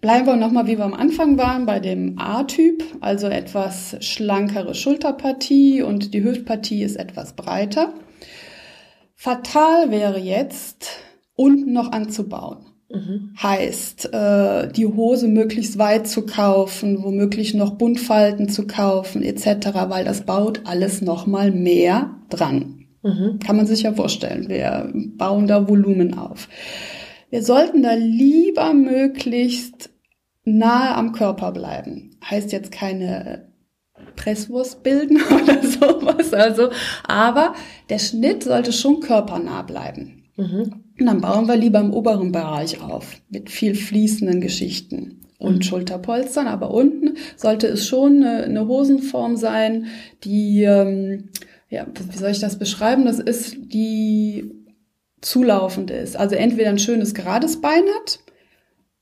Bleiben 0.00 0.26
wir 0.26 0.36
nochmal, 0.36 0.66
wie 0.66 0.78
wir 0.78 0.84
am 0.84 0.94
Anfang 0.94 1.38
waren, 1.38 1.66
bei 1.66 1.80
dem 1.80 2.18
A-Typ, 2.18 2.84
also 3.00 3.28
etwas 3.28 3.96
schlankere 4.00 4.74
Schulterpartie 4.74 5.82
und 5.82 6.12
die 6.12 6.22
Hüftpartie 6.22 6.82
ist 6.82 6.96
etwas 6.96 7.34
breiter. 7.34 7.94
Fatal 9.14 9.90
wäre 9.90 10.18
jetzt, 10.18 10.88
unten 11.34 11.72
noch 11.72 11.92
anzubauen. 11.92 12.66
Mhm. 12.88 13.34
Heißt, 13.42 14.12
äh, 14.12 14.70
die 14.70 14.86
Hose 14.86 15.28
möglichst 15.28 15.78
weit 15.78 16.06
zu 16.06 16.22
kaufen, 16.26 17.02
womöglich 17.02 17.54
noch 17.54 17.72
Buntfalten 17.72 18.48
zu 18.48 18.66
kaufen, 18.66 19.22
etc., 19.22 19.70
weil 19.88 20.04
das 20.04 20.22
baut 20.22 20.60
alles 20.64 21.02
nochmal 21.02 21.50
mehr 21.50 22.16
dran. 22.28 22.86
Mhm. 23.02 23.38
Kann 23.44 23.56
man 23.56 23.66
sich 23.66 23.82
ja 23.82 23.92
vorstellen. 23.92 24.48
Wir 24.48 24.92
bauen 24.94 25.46
da 25.46 25.68
Volumen 25.68 26.16
auf. 26.16 26.48
Wir 27.36 27.42
sollten 27.42 27.82
da 27.82 27.92
lieber 27.92 28.72
möglichst 28.72 29.90
nahe 30.46 30.94
am 30.94 31.12
Körper 31.12 31.52
bleiben. 31.52 32.16
Heißt 32.24 32.50
jetzt 32.50 32.72
keine 32.72 33.52
Presswurst 34.16 34.82
bilden 34.82 35.20
oder 35.42 35.62
sowas, 35.62 36.32
also, 36.32 36.70
aber 37.06 37.54
der 37.90 37.98
Schnitt 37.98 38.44
sollte 38.44 38.72
schon 38.72 39.00
körpernah 39.00 39.60
bleiben. 39.60 40.24
Mhm. 40.38 40.84
Und 40.98 41.06
dann 41.06 41.20
bauen 41.20 41.46
wir 41.46 41.56
lieber 41.56 41.78
im 41.80 41.92
oberen 41.92 42.32
Bereich 42.32 42.80
auf, 42.80 43.20
mit 43.28 43.50
viel 43.50 43.74
fließenden 43.74 44.40
Geschichten 44.40 45.20
und 45.36 45.56
mhm. 45.56 45.62
Schulterpolstern, 45.62 46.46
aber 46.46 46.70
unten 46.70 47.18
sollte 47.36 47.66
es 47.66 47.86
schon 47.86 48.22
eine, 48.22 48.44
eine 48.44 48.66
Hosenform 48.66 49.36
sein, 49.36 49.88
die, 50.24 50.62
ähm, 50.62 51.28
ja, 51.68 51.86
wie 52.10 52.16
soll 52.16 52.30
ich 52.30 52.40
das 52.40 52.58
beschreiben? 52.58 53.04
Das 53.04 53.18
ist 53.18 53.58
die 53.74 54.55
zulaufend 55.26 55.90
ist. 55.90 56.16
Also 56.16 56.36
entweder 56.36 56.70
ein 56.70 56.78
schönes 56.78 57.12
gerades 57.12 57.60
Bein 57.60 57.82
hat, 57.98 58.20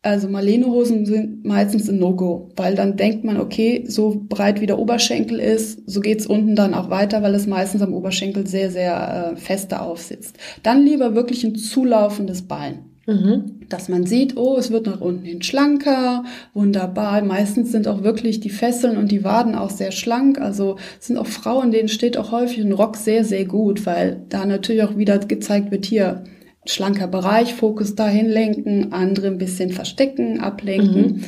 also 0.03 0.29
Marlene-Hosen 0.29 1.07
sind 1.07 1.47
meistens 1.47 1.89
ein 1.89 1.99
No-Go, 1.99 2.51
weil 2.57 2.75
dann 2.75 2.97
denkt 2.97 3.25
man, 3.25 3.41
okay, 3.41 3.85
so 3.89 4.23
breit 4.29 4.61
wie 4.61 4.67
der 4.67 4.79
Oberschenkel 4.79 5.41
ist, 5.41 5.81
so 5.89 6.01
geht's 6.01 6.27
unten 6.27 6.55
dann 6.57 6.75
auch 6.75 6.91
weiter, 6.91 7.23
weil 7.23 7.35
es 7.35 7.47
meistens 7.47 7.81
am 7.81 7.95
Oberschenkel 7.95 8.47
sehr, 8.47 8.71
sehr 8.71 9.33
äh, 9.33 9.37
fester 9.37 9.83
aufsitzt. 9.83 10.37
Dann 10.63 10.85
lieber 10.85 11.15
wirklich 11.15 11.43
ein 11.45 11.55
zulaufendes 11.57 12.43
Bein. 12.43 12.94
Mhm. 13.07 13.61
Dass 13.69 13.89
man 13.89 14.07
sieht, 14.07 14.37
oh, 14.37 14.57
es 14.57 14.71
wird 14.71 14.87
nach 14.87 15.01
unten 15.01 15.25
hin 15.25 15.43
schlanker, 15.43 16.25
wunderbar. 16.55 17.23
Meistens 17.23 17.71
sind 17.71 17.87
auch 17.87 18.03
wirklich 18.03 18.41
die 18.41 18.51
Fesseln 18.51 18.97
und 18.97 19.13
die 19.13 19.25
Waden 19.25 19.55
auch 19.55 19.71
sehr 19.71 19.93
schlank. 19.93 20.41
Also 20.41 20.77
sind 21.01 21.19
auch 21.19 21.27
Frauen, 21.27 21.71
denen 21.71 21.89
steht 21.89 22.17
auch 22.17 22.33
häufig 22.33 22.61
ein 22.61 22.73
Rock 22.73 22.97
sehr, 22.97 23.25
sehr 23.25 23.45
gut, 23.45 23.85
weil 23.87 24.23
da 24.29 24.47
natürlich 24.47 24.83
auch 24.83 24.97
wieder 24.97 25.19
gezeigt 25.19 25.71
wird, 25.71 25.85
hier 25.85 26.25
schlanker 26.67 27.09
Bereich, 27.09 27.55
Fokus 27.55 27.95
dahin 27.95 28.27
lenken, 28.27 28.93
andere 28.93 29.27
ein 29.27 29.39
bisschen 29.39 29.71
verstecken, 29.71 30.41
ablenken, 30.41 31.03
mhm. 31.03 31.25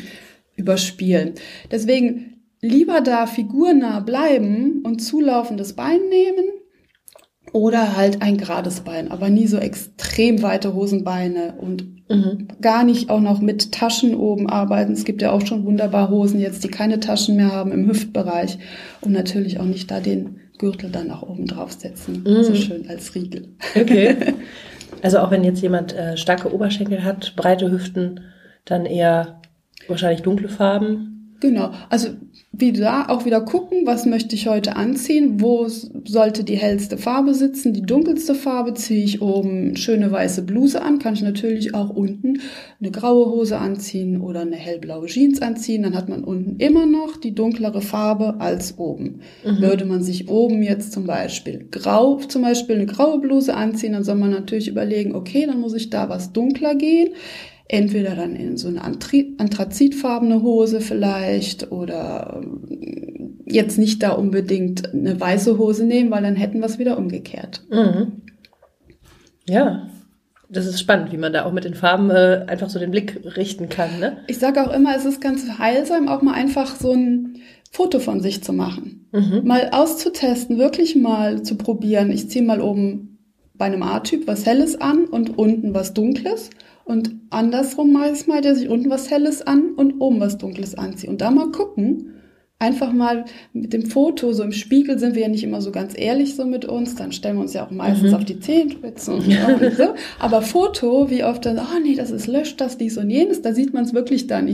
überspielen. 0.57 1.35
Deswegen 1.71 2.37
lieber 2.63 3.03
da 3.03 3.27
figurnah 3.27 4.01
bleiben 4.01 4.81
und 4.83 5.01
zulaufendes 5.01 5.75
Bein 5.75 6.09
nehmen 6.09 6.47
oder 7.53 7.97
halt 7.97 8.23
ein 8.23 8.37
gerades 8.37 8.81
Bein, 8.81 9.11
aber 9.11 9.31
nie 9.31 9.47
so 9.47 9.59
extrem 9.59 10.43
weite 10.43 10.75
Hosenbeine 10.75 11.55
und 11.59 11.87
mhm. 12.09 12.49
gar 12.61 12.85
nicht 12.85 13.11
auch 13.11 13.21
noch 13.21 13.41
mit 13.41 13.73
Taschen 13.73 14.15
oben 14.15 14.49
arbeiten. 14.49 14.93
Es 14.93 15.05
gibt 15.05 15.23
ja 15.23 15.33
auch 15.33 15.45
schon 15.45 15.65
wunderbar 15.65 16.11
Hosen 16.11 16.41
jetzt, 16.41 16.65
die 16.65 16.69
keine 16.69 17.01
Taschen 17.01 17.37
mehr 17.37 17.53
haben 17.53 17.73
im 17.73 17.89
Hüftbereich 17.89 18.59
und 19.01 19.13
natürlich 19.13 19.61
auch 19.61 19.65
nicht 19.65 19.91
da 19.91 20.01
den 20.01 20.41
Gürtel 20.59 20.91
dann 20.91 21.11
auch 21.11 21.23
oben 21.23 21.47
draufsetzen. 21.47 22.25
Mhm. 22.27 22.43
So 22.43 22.55
schön 22.55 22.89
als 22.89 23.15
Riegel. 23.15 23.49
Okay. 23.75 24.17
Also 25.03 25.19
auch 25.19 25.31
wenn 25.31 25.45
jetzt 25.45 25.63
jemand 25.63 25.93
äh, 25.93 26.17
starke 26.17 26.53
Oberschenkel 26.53 27.05
hat, 27.05 27.37
breite 27.37 27.71
Hüften, 27.71 28.21
dann 28.65 28.87
eher 28.87 29.41
wahrscheinlich 29.89 30.23
dunkle 30.23 30.49
Farben. 30.49 31.16
Genau. 31.41 31.71
Also 31.91 32.09
wie 32.59 32.73
da 32.73 33.09
auch 33.09 33.27
wieder 33.27 33.43
gucken, 33.43 33.83
was 33.85 34.07
möchte 34.07 34.35
ich 34.35 34.49
heute 34.49 34.77
anziehen, 34.77 35.43
wo 35.43 35.67
sollte 35.69 36.43
die 36.43 36.57
hellste 36.57 36.97
Farbe 36.97 37.35
sitzen, 37.35 37.75
die 37.75 37.83
dunkelste 37.83 38.35
Farbe 38.35 38.73
ziehe 38.73 39.05
ich 39.05 39.21
oben 39.21 39.77
schöne 39.77 40.11
weiße 40.11 40.43
Bluse 40.43 40.81
an, 40.81 40.99
kann 40.99 41.15
ich 41.15 41.23
natürlich 41.23 41.75
auch 41.75 41.91
unten 41.91 42.41
eine 42.81 42.91
graue 42.91 43.27
Hose 43.27 43.59
anziehen 43.59 44.23
oder 44.23 44.41
eine 44.41 44.57
hellblaue 44.57 45.07
Jeans 45.07 45.43
anziehen, 45.43 45.83
dann 45.83 45.95
hat 45.95 46.09
man 46.09 46.25
unten 46.25 46.57
immer 46.59 46.87
noch 46.87 47.19
die 47.19 47.35
dunklere 47.35 47.83
Farbe 47.83 48.37
als 48.41 48.79
oben. 48.79 49.21
Mhm. 49.45 49.61
Würde 49.61 49.85
man 49.85 50.03
sich 50.03 50.31
oben 50.31 50.63
jetzt 50.63 50.93
zum 50.93 51.05
Beispiel 51.05 51.69
grau, 51.71 52.17
zum 52.17 52.41
Beispiel 52.43 52.77
eine 52.77 52.87
graue 52.87 53.21
Bluse 53.21 53.55
anziehen, 53.55 53.93
dann 53.93 54.05
soll 54.05 54.17
man 54.17 54.31
natürlich 54.31 54.69
überlegen, 54.69 55.15
okay, 55.15 55.45
dann 55.47 55.61
muss 55.61 55.75
ich 55.75 55.91
da 55.91 56.09
was 56.09 56.33
dunkler 56.33 56.75
gehen 56.75 57.11
entweder 57.69 58.15
dann 58.15 58.37
in 58.37 58.57
so 58.57 58.69
eine 58.69 58.85
anthrazitfarbene 58.85 60.43
Hose 60.43 60.81
vielleicht 60.81 61.73
oder 61.73 62.41
ähm, 62.43 63.41
jetzt 63.45 63.79
nicht 63.79 64.03
da 64.03 64.13
unbedingt 64.13 64.93
eine 64.93 65.19
weiße 65.19 65.59
Hose 65.59 65.85
nehmen, 65.85 66.11
weil 66.11 66.23
dann 66.23 66.37
hätten 66.37 66.61
wir 66.61 66.67
es 66.67 66.79
wieder 66.79 66.97
umgekehrt. 66.99 67.65
Mhm. 67.71 68.23
Ja, 69.49 69.89
das 70.49 70.67
ist 70.67 70.81
spannend, 70.81 71.13
wie 71.13 71.17
man 71.17 71.33
da 71.33 71.45
auch 71.45 71.53
mit 71.53 71.65
den 71.65 71.75
Farben 71.75 72.11
äh, 72.11 72.45
einfach 72.47 72.71
so 72.71 72.79
den 72.79 72.93
Blick 72.93 73.21
richten 73.37 73.69
kann. 73.69 73.99
Ne? 73.99 74.19
Ich 74.29 74.39
sage 74.39 74.63
auch 74.63 74.73
immer, 74.73 74.95
es 74.97 75.05
ist 75.05 75.21
ganz 75.21 75.59
heilsam, 75.59 76.09
auch 76.09 76.23
mal 76.23 76.35
einfach 76.35 76.77
so 76.77 76.93
ein 76.93 77.41
Foto 77.73 77.99
von 77.99 78.21
sich 78.21 78.45
zu 78.45 78.53
machen. 78.53 79.09
Mhm. 79.13 79.43
Mal 79.45 79.71
auszutesten, 79.73 80.59
wirklich 80.59 80.95
mal 80.95 81.43
zu 81.43 81.57
probieren. 81.57 82.11
Ich 82.11 82.31
ziehe 82.31 82.45
mal 82.45 82.61
oben 82.61 83.19
bei 83.55 83.65
einem 83.65 83.83
A-Typ 83.83 84.27
was 84.27 84.47
Helles 84.47 84.81
an 84.81 85.07
und 85.07 85.37
unten 85.37 85.75
was 85.75 85.95
Dunkles 85.95 86.51
und 86.87 87.17
andersrum 87.31 87.97
es 88.05 88.29
mal, 88.29 88.41
dass 88.41 88.61
ich 88.61 88.69
unten 88.69 88.89
was 88.91 89.11
Helles 89.11 89.45
an 89.45 89.73
und 89.75 90.01
oben 90.01 90.21
was 90.21 90.39
Dunkles 90.39 90.77
anziehe. 90.77 91.11
Und 91.11 91.21
da 91.21 91.33
mal 91.33 91.51
gucken, 91.51 92.15
einfach 92.61 92.93
mal 92.93 93.25
mit 93.53 93.73
dem 93.73 93.87
Foto, 93.87 94.33
so 94.33 94.45
im 94.45 94.53
Spiegel 94.53 94.97
sind 94.97 95.17
wir 95.17 95.23
ja 95.23 95.29
nicht 95.29 95.43
immer 95.43 95.61
so 95.61 95.73
ganz 95.73 95.95
ehrlich 95.99 96.37
so 96.37 96.45
mit 96.47 96.65
uns, 96.65 96.95
dann 96.95 97.11
stellen 97.11 97.39
wir 97.39 97.43
uns 97.43 97.55
ja 97.55 97.67
auch 97.67 97.73
meistens 97.73 98.11
mhm. 98.11 98.17
auf 98.17 98.25
die 98.25 98.39
Zehenspitzen 98.39 99.15
und, 99.15 99.27
und 99.27 99.77
so. 99.77 99.95
Aber 100.21 100.43
Foto, 100.43 101.11
wie 101.11 101.25
oft 101.25 101.45
dann, 101.45 101.59
oh 101.59 101.81
nee, 101.83 101.97
das 101.97 102.13
ist 102.13 102.29
löscht 102.29 102.61
das, 102.61 102.79
dies 102.79 102.97
und 102.99 103.11
jenes, 103.11 103.43
da 103.43 103.53
sieht 103.53 103.75
man 103.75 103.83
es 103.83 103.93
wirklich 103.93 104.29
dann 104.29 104.47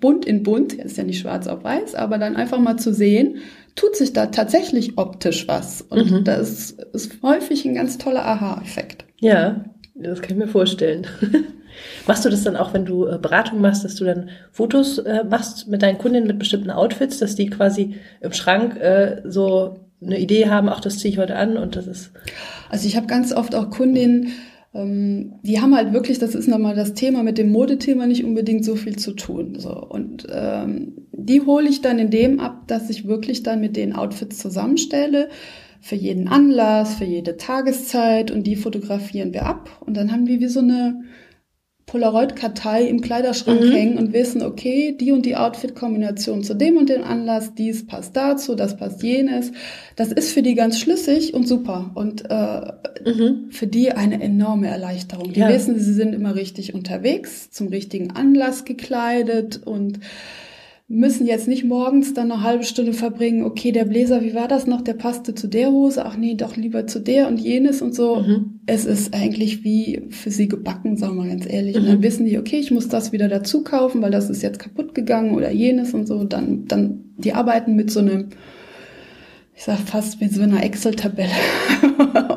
bunt 0.00 0.24
in 0.24 0.42
bunt, 0.42 0.72
ist 0.72 0.98
ja 0.98 1.04
nicht 1.04 1.20
schwarz 1.20 1.46
auf 1.46 1.62
weiß, 1.62 1.94
aber 1.94 2.18
dann 2.18 2.34
einfach 2.34 2.58
mal 2.58 2.78
zu 2.78 2.92
sehen, 2.92 3.36
tut 3.76 3.94
sich 3.94 4.12
da 4.12 4.26
tatsächlich 4.26 4.98
optisch 4.98 5.46
was. 5.46 5.82
Und 5.82 6.10
mhm. 6.10 6.24
das 6.24 6.72
ist 6.92 7.22
häufig 7.22 7.64
ein 7.64 7.74
ganz 7.74 7.96
toller 7.96 8.26
Aha-Effekt. 8.26 9.04
Ja, 9.20 9.64
das 9.94 10.20
kann 10.20 10.32
ich 10.32 10.44
mir 10.44 10.48
vorstellen. 10.48 11.06
Machst 12.06 12.24
du 12.24 12.28
das 12.28 12.44
dann 12.44 12.56
auch, 12.56 12.74
wenn 12.74 12.84
du 12.84 13.06
äh, 13.06 13.18
Beratung 13.18 13.60
machst, 13.60 13.84
dass 13.84 13.94
du 13.96 14.04
dann 14.04 14.30
Fotos 14.52 14.98
äh, 14.98 15.24
machst 15.24 15.68
mit 15.68 15.82
deinen 15.82 15.98
Kundinnen 15.98 16.26
mit 16.26 16.38
bestimmten 16.38 16.70
Outfits, 16.70 17.18
dass 17.18 17.34
die 17.34 17.50
quasi 17.50 17.96
im 18.20 18.32
Schrank 18.32 18.76
äh, 18.76 19.22
so 19.24 19.80
eine 20.02 20.18
Idee 20.18 20.48
haben, 20.48 20.68
ach, 20.68 20.80
das 20.80 20.98
ziehe 20.98 21.12
ich 21.12 21.18
heute 21.18 21.36
an 21.36 21.56
und 21.56 21.76
das 21.76 21.86
ist. 21.86 22.12
Also 22.70 22.86
ich 22.86 22.96
habe 22.96 23.06
ganz 23.06 23.32
oft 23.32 23.54
auch 23.54 23.70
Kundinnen, 23.70 24.32
ähm, 24.74 25.34
die 25.42 25.60
haben 25.60 25.74
halt 25.74 25.92
wirklich, 25.92 26.18
das 26.18 26.34
ist 26.34 26.48
nochmal 26.48 26.76
das 26.76 26.94
Thema 26.94 27.22
mit 27.22 27.38
dem 27.38 27.50
Modethema 27.50 28.06
nicht 28.06 28.24
unbedingt 28.24 28.64
so 28.64 28.76
viel 28.76 28.96
zu 28.96 29.12
tun. 29.12 29.58
So. 29.58 29.72
Und 29.72 30.26
ähm, 30.30 31.06
die 31.12 31.40
hole 31.40 31.68
ich 31.68 31.80
dann 31.80 31.98
in 31.98 32.10
dem 32.10 32.40
ab, 32.40 32.68
dass 32.68 32.90
ich 32.90 33.06
wirklich 33.06 33.42
dann 33.42 33.60
mit 33.60 33.76
den 33.76 33.94
Outfits 33.94 34.38
zusammenstelle 34.38 35.28
für 35.80 35.96
jeden 35.96 36.28
Anlass, 36.28 36.96
für 36.96 37.04
jede 37.04 37.36
Tageszeit 37.36 38.30
und 38.30 38.46
die 38.46 38.56
fotografieren 38.56 39.32
wir 39.32 39.46
ab 39.46 39.70
und 39.86 39.96
dann 39.96 40.10
haben 40.10 40.26
wir 40.26 40.40
wie 40.40 40.48
so 40.48 40.60
eine 40.60 41.04
Polaroid-Kartei 41.86 42.82
im 42.82 43.00
Kleiderschrank 43.00 43.60
mhm. 43.60 43.70
hängen 43.70 43.98
und 43.98 44.12
wissen, 44.12 44.42
okay, 44.42 44.96
die 44.98 45.12
und 45.12 45.24
die 45.24 45.36
Outfit-Kombination 45.36 46.42
zu 46.42 46.54
dem 46.54 46.76
und 46.76 46.88
dem 46.88 47.04
Anlass, 47.04 47.54
dies 47.54 47.86
passt 47.86 48.16
dazu, 48.16 48.56
das 48.56 48.76
passt 48.76 49.04
jenes. 49.04 49.52
Das 49.94 50.10
ist 50.10 50.32
für 50.32 50.42
die 50.42 50.56
ganz 50.56 50.80
schlüssig 50.80 51.32
und 51.32 51.46
super 51.46 51.92
und 51.94 52.28
äh, 52.28 52.72
mhm. 53.04 53.50
für 53.50 53.68
die 53.68 53.92
eine 53.92 54.20
enorme 54.20 54.66
Erleichterung. 54.66 55.32
Die 55.32 55.38
ja. 55.38 55.48
wissen, 55.48 55.78
sie 55.78 55.94
sind 55.94 56.12
immer 56.12 56.34
richtig 56.34 56.74
unterwegs, 56.74 57.50
zum 57.52 57.68
richtigen 57.68 58.10
Anlass 58.10 58.64
gekleidet 58.64 59.60
und 59.64 60.00
müssen 60.88 61.26
jetzt 61.26 61.48
nicht 61.48 61.64
morgens 61.64 62.14
dann 62.14 62.30
eine 62.30 62.42
halbe 62.42 62.62
Stunde 62.62 62.92
verbringen, 62.92 63.44
okay, 63.44 63.72
der 63.72 63.86
Bläser, 63.86 64.22
wie 64.22 64.34
war 64.34 64.46
das 64.46 64.68
noch, 64.68 64.82
der 64.82 64.94
passte 64.94 65.34
zu 65.34 65.48
der 65.48 65.72
Hose, 65.72 66.06
ach 66.06 66.16
nee, 66.16 66.34
doch 66.34 66.56
lieber 66.56 66.86
zu 66.86 67.00
der 67.00 67.26
und 67.26 67.38
jenes 67.38 67.82
und 67.82 67.92
so. 67.92 68.16
Mhm. 68.16 68.60
Es 68.66 68.84
ist 68.84 69.12
eigentlich 69.12 69.64
wie 69.64 70.02
für 70.10 70.30
sie 70.30 70.46
gebacken, 70.46 70.96
sagen 70.96 71.16
wir 71.16 71.26
ganz 71.28 71.44
ehrlich. 71.50 71.74
Mhm. 71.74 71.80
Und 71.80 71.88
dann 71.88 71.98
mhm. 71.98 72.02
wissen 72.04 72.26
die, 72.26 72.38
okay, 72.38 72.58
ich 72.58 72.70
muss 72.70 72.88
das 72.88 73.10
wieder 73.10 73.28
dazu 73.28 73.64
kaufen, 73.64 74.00
weil 74.00 74.12
das 74.12 74.30
ist 74.30 74.42
jetzt 74.42 74.60
kaputt 74.60 74.94
gegangen 74.94 75.34
oder 75.34 75.50
jenes 75.50 75.92
und 75.92 76.06
so. 76.06 76.22
Dann, 76.22 76.66
dann, 76.66 77.00
die 77.18 77.32
arbeiten 77.32 77.74
mit 77.74 77.90
so 77.90 77.98
einem 78.00 78.28
ich 79.56 79.64
sag 79.64 79.78
fast 79.78 80.20
wie 80.20 80.28
so 80.28 80.42
einer 80.42 80.62
Excel-Tabelle. 80.62 81.32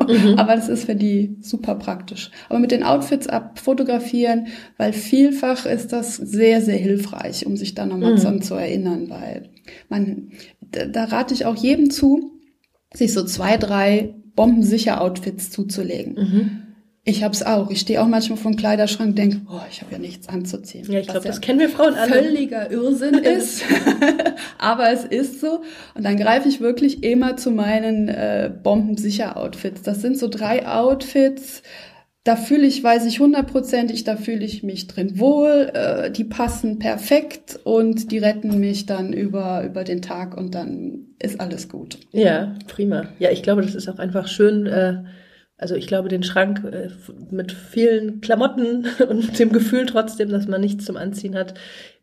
mhm. 0.08 0.38
Aber 0.38 0.56
das 0.56 0.70
ist 0.70 0.86
für 0.86 0.94
die 0.94 1.36
super 1.42 1.74
praktisch. 1.74 2.30
Aber 2.48 2.58
mit 2.58 2.70
den 2.70 2.82
Outfits 2.82 3.26
abfotografieren, 3.26 4.46
weil 4.78 4.94
vielfach 4.94 5.66
ist 5.66 5.92
das 5.92 6.16
sehr, 6.16 6.62
sehr 6.62 6.78
hilfreich, 6.78 7.44
um 7.44 7.58
sich 7.58 7.74
da 7.74 7.84
nochmal 7.84 8.14
mhm. 8.14 8.40
zu 8.40 8.54
erinnern, 8.54 9.10
weil 9.10 9.50
man, 9.90 10.30
da, 10.62 10.86
da 10.86 11.04
rate 11.04 11.34
ich 11.34 11.44
auch 11.44 11.56
jedem 11.56 11.90
zu, 11.90 12.40
sich 12.94 13.12
so 13.12 13.22
zwei, 13.22 13.58
drei 13.58 14.14
bombensicher 14.34 15.02
Outfits 15.02 15.50
zuzulegen. 15.50 16.14
Mhm. 16.14 16.69
Ich 17.04 17.24
hab's 17.24 17.42
auch. 17.42 17.70
Ich 17.70 17.80
stehe 17.80 18.02
auch 18.02 18.06
manchmal 18.06 18.36
vor 18.36 18.50
dem 18.50 18.58
Kleiderschrank 18.58 19.10
und 19.10 19.18
denke, 19.18 19.40
oh, 19.50 19.60
ich 19.70 19.80
habe 19.80 19.92
ja 19.92 19.98
nichts 19.98 20.28
anzuziehen. 20.28 20.90
Ja, 20.90 21.00
ich 21.00 21.08
glaube, 21.08 21.26
das 21.26 21.40
kennen 21.40 21.58
wir 21.58 21.70
Frauen 21.70 21.94
alle. 21.94 22.12
Völliger 22.12 22.70
Irrsinn 22.70 23.14
ist. 23.18 23.62
Aber 24.58 24.90
es 24.90 25.04
ist 25.04 25.40
so. 25.40 25.62
Und 25.94 26.04
dann 26.04 26.18
greife 26.18 26.48
ich 26.48 26.60
wirklich 26.60 27.02
immer 27.02 27.36
zu 27.36 27.52
meinen 27.52 28.08
äh, 28.08 28.52
Bombensicher-Outfits. 28.62 29.80
Das 29.82 30.02
sind 30.02 30.18
so 30.18 30.28
drei 30.28 30.68
Outfits. 30.68 31.62
Da 32.24 32.36
fühle 32.36 32.66
ich, 32.66 32.84
weiß 32.84 33.06
ich 33.06 33.18
hundertprozentig, 33.18 34.04
da 34.04 34.16
fühle 34.16 34.44
ich 34.44 34.62
mich 34.62 34.86
drin 34.86 35.18
wohl. 35.18 35.70
Äh, 35.72 36.10
die 36.10 36.24
passen 36.24 36.78
perfekt 36.78 37.58
und 37.64 38.12
die 38.12 38.18
retten 38.18 38.60
mich 38.60 38.84
dann 38.84 39.14
über, 39.14 39.64
über 39.64 39.84
den 39.84 40.02
Tag 40.02 40.36
und 40.36 40.54
dann 40.54 41.06
ist 41.18 41.40
alles 41.40 41.70
gut. 41.70 41.96
Ja, 42.12 42.56
prima. 42.68 43.08
Ja, 43.18 43.30
ich 43.30 43.42
glaube, 43.42 43.62
das 43.62 43.74
ist 43.74 43.88
auch 43.88 43.98
einfach 43.98 44.28
schön. 44.28 44.66
Äh 44.66 45.02
also 45.60 45.74
ich 45.74 45.86
glaube, 45.86 46.08
den 46.08 46.22
Schrank 46.22 46.64
äh, 46.64 46.88
mit 47.30 47.52
vielen 47.52 48.20
Klamotten 48.22 48.86
und 49.08 49.38
dem 49.38 49.52
Gefühl 49.52 49.86
trotzdem, 49.86 50.30
dass 50.30 50.48
man 50.48 50.60
nichts 50.60 50.86
zum 50.86 50.96
Anziehen 50.96 51.36
hat. 51.36 51.54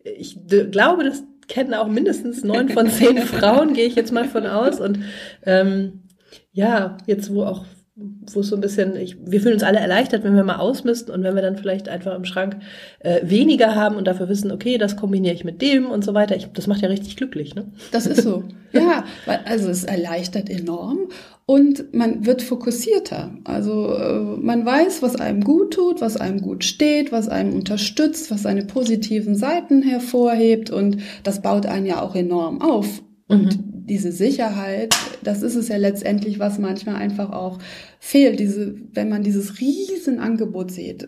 Ich 0.04 0.38
glaube, 0.48 1.04
das 1.04 1.24
kennen 1.48 1.74
auch 1.74 1.88
mindestens 1.88 2.44
neun 2.44 2.70
von 2.70 2.88
zehn 2.88 3.18
Frauen, 3.24 3.74
gehe 3.74 3.88
ich 3.88 3.96
jetzt 3.96 4.12
mal 4.12 4.26
von 4.26 4.46
aus. 4.46 4.80
Und 4.80 5.00
ähm, 5.44 6.04
ja, 6.52 6.98
jetzt 7.08 7.34
wo 7.34 7.44
auch 7.44 7.66
wo 8.00 8.42
es 8.42 8.50
so 8.50 8.56
ein 8.56 8.62
bisschen, 8.62 8.96
ich, 8.96 9.18
wir 9.26 9.42
fühlen 9.42 9.56
uns 9.56 9.64
alle 9.64 9.80
erleichtert, 9.80 10.24
wenn 10.24 10.36
wir 10.36 10.44
mal 10.44 10.58
ausmisten 10.58 11.12
und 11.12 11.24
wenn 11.24 11.34
wir 11.34 11.42
dann 11.42 11.58
vielleicht 11.58 11.90
einfach 11.90 12.14
im 12.16 12.26
Schrank 12.26 12.58
äh, 13.00 13.22
weniger 13.24 13.74
haben 13.74 13.96
und 13.96 14.06
dafür 14.06 14.30
wissen, 14.30 14.52
okay, 14.52 14.78
das 14.78 14.98
kombiniere 14.98 15.34
ich 15.34 15.44
mit 15.44 15.64
dem 15.64 15.90
und 15.90 16.04
so 16.06 16.14
weiter. 16.14 16.36
Ich, 16.36 16.48
das 16.54 16.68
macht 16.68 16.82
ja 16.82 16.90
richtig 16.90 17.18
glücklich, 17.18 17.56
ne? 17.56 17.72
Das 17.92 18.06
ist 18.06 18.22
so. 18.22 18.44
ja, 18.72 19.04
weil, 19.26 19.40
also 19.46 19.70
es 19.70 19.84
erleichtert 19.84 20.48
enorm 20.48 21.10
und 21.50 21.94
man 21.94 22.26
wird 22.26 22.42
fokussierter. 22.42 23.32
Also 23.46 23.94
äh, 23.94 24.20
man 24.20 24.66
weiß, 24.66 25.02
was 25.02 25.16
einem 25.16 25.42
gut 25.42 25.76
tut, 25.76 26.02
was 26.02 26.18
einem 26.18 26.42
gut 26.42 26.66
steht, 26.66 27.14
was 27.14 27.30
einem 27.30 27.54
unterstützt, 27.54 28.30
was 28.30 28.44
seine 28.44 28.66
positiven 28.66 29.34
Seiten 29.34 29.82
hervorhebt 29.82 30.70
und 30.70 30.98
das 31.24 31.42
baut 31.42 31.66
einen 31.66 31.86
ja 31.86 32.02
auch 32.02 32.16
enorm 32.16 32.62
auf. 32.62 33.02
Und 33.30 33.58
mhm. 33.58 33.86
diese 33.86 34.12
Sicherheit, 34.12 34.94
das 35.24 35.42
ist 35.42 35.56
es 35.56 35.70
ja 35.70 35.78
letztendlich, 35.78 36.38
was 36.38 36.60
manchmal 36.60 36.96
einfach 36.96 37.32
auch 37.32 37.60
fehlt. 38.02 38.42
Diese, 38.42 38.76
wenn 38.94 39.08
man 39.08 39.24
dieses 39.24 39.62
riesen 39.62 40.20
Angebot 40.20 40.72
sieht, 40.72 41.08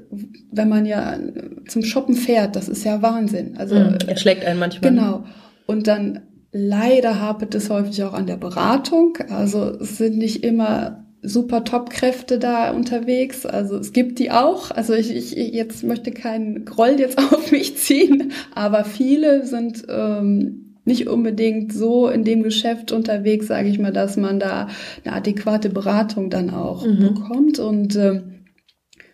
wenn 0.54 0.70
man 0.70 0.86
ja 0.86 1.20
zum 1.68 1.84
Shoppen 1.84 2.16
fährt, 2.16 2.56
das 2.56 2.70
ist 2.70 2.86
ja 2.86 3.02
Wahnsinn. 3.02 3.58
Also 3.58 3.76
mhm. 3.76 3.98
er 4.08 4.16
schlägt 4.16 4.46
einen 4.46 4.60
manchmal. 4.60 4.92
Genau. 4.92 5.26
Und 5.66 5.88
dann 5.88 6.22
Leider 6.52 7.20
hapert 7.20 7.54
es 7.54 7.70
häufig 7.70 8.04
auch 8.04 8.14
an 8.14 8.28
der 8.28 8.38
Beratung. 8.38 9.18
Also 9.30 9.66
es 9.66 9.98
sind 9.98 10.18
nicht 10.18 10.44
immer 10.44 11.06
super 11.22 11.64
Top-Kräfte 11.64 12.40
da 12.40 12.72
unterwegs. 12.72 13.46
Also 13.46 13.78
es 13.78 13.94
gibt 13.94 14.20
die 14.20 14.32
auch. 14.32 14.72
Also 14.72 14.94
ich, 14.94 15.16
ich 15.16 15.54
jetzt 15.54 15.84
möchte 15.84 16.12
keinen 16.12 16.66
Groll 16.66 16.96
jetzt 17.00 17.18
auf 17.34 17.52
mich 17.52 17.78
ziehen, 17.78 18.32
aber 18.56 18.86
viele 18.86 19.46
sind 19.46 19.86
ähm, 19.90 20.76
nicht 20.86 21.08
unbedingt 21.08 21.72
so 21.72 22.08
in 22.08 22.24
dem 22.24 22.42
Geschäft 22.42 22.92
unterwegs, 22.92 23.48
sage 23.48 23.70
ich 23.70 23.78
mal, 23.78 23.94
dass 23.94 24.18
man 24.18 24.40
da 24.40 24.70
eine 25.04 25.16
adäquate 25.16 25.70
Beratung 25.70 26.30
dann 26.30 26.50
auch 26.50 26.86
mhm. 26.86 27.00
bekommt. 27.00 27.60
Und 27.60 27.96
äh, 27.96 28.24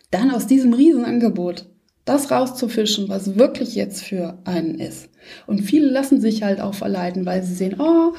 dann 0.09 0.31
aus 0.31 0.47
diesem 0.47 0.73
Riesenangebot 0.73 1.65
das 2.05 2.31
rauszufischen, 2.31 3.09
was 3.09 3.35
wirklich 3.35 3.75
jetzt 3.75 4.03
für 4.03 4.37
einen 4.45 4.75
ist. 4.75 5.09
Und 5.47 5.61
viele 5.61 5.87
lassen 5.87 6.21
sich 6.21 6.43
halt 6.43 6.61
auch 6.61 6.75
verleiten, 6.75 7.25
weil 7.25 7.43
sie 7.43 7.55
sehen, 7.55 7.75
oh, 7.79 8.13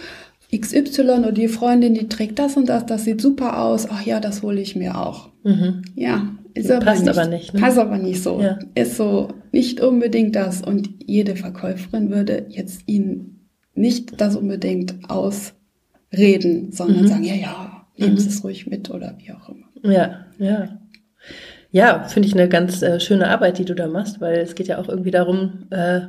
XY 0.55 1.01
oder 1.01 1.33
die 1.33 1.49
Freundin, 1.49 1.95
die 1.95 2.09
trägt 2.09 2.39
das 2.39 2.57
und 2.57 2.69
das, 2.69 2.87
das 2.87 3.05
sieht 3.05 3.21
super 3.21 3.63
aus. 3.63 3.89
Ach 3.89 4.05
ja, 4.05 4.21
das 4.21 4.43
hole 4.43 4.61
ich 4.61 4.77
mir 4.77 4.99
auch. 4.99 5.31
Mhm. 5.45 5.83
Ja, 5.95 6.35
ist 6.55 6.71
aber 6.71 6.85
passt 6.85 7.05
nicht, 7.05 7.17
aber 7.17 7.29
nicht. 7.29 7.55
Ne? 7.55 7.61
Passt 7.61 7.79
aber 7.79 7.99
nicht 7.99 8.23
so. 8.23 8.41
Ja. 8.41 8.59
Ist 8.75 8.97
so 8.97 9.29
nicht 9.53 9.81
unbedingt 9.81 10.35
das. 10.37 10.63
Und 10.63 10.89
jede 11.05 11.37
Verkäuferin 11.37 12.11
würde 12.11 12.47
jetzt 12.49 12.83
ihnen 12.87 13.49
nicht 13.75 14.21
das 14.21 14.37
unbedingt 14.37 14.95
ausreden, 15.09 16.73
sondern 16.73 17.03
mhm. 17.03 17.09
sagen, 17.09 17.25
ja, 17.25 17.35
ja, 17.35 17.87
nehmen 17.97 18.15
mhm. 18.15 18.19
Sie 18.19 18.29
es 18.29 18.43
ruhig 18.43 18.67
mit 18.67 18.91
oder 18.91 19.17
wie 19.19 19.33
auch 19.33 19.49
immer. 19.49 19.93
Ja, 19.93 20.27
ja. 20.39 20.81
Ja, 21.71 22.05
finde 22.05 22.29
ich 22.29 22.35
eine 22.35 22.49
ganz 22.49 22.83
äh, 22.83 23.01
schöne 23.01 23.29
Arbeit, 23.29 23.59
die 23.59 23.65
du 23.65 23.75
da 23.75 23.87
machst, 23.87 24.21
weil 24.21 24.39
es 24.39 24.55
geht 24.55 24.69
ja 24.69 24.79
auch 24.79 24.89
irgendwie 24.89 25.11
darum, 25.11 25.67
äh, 25.71 26.03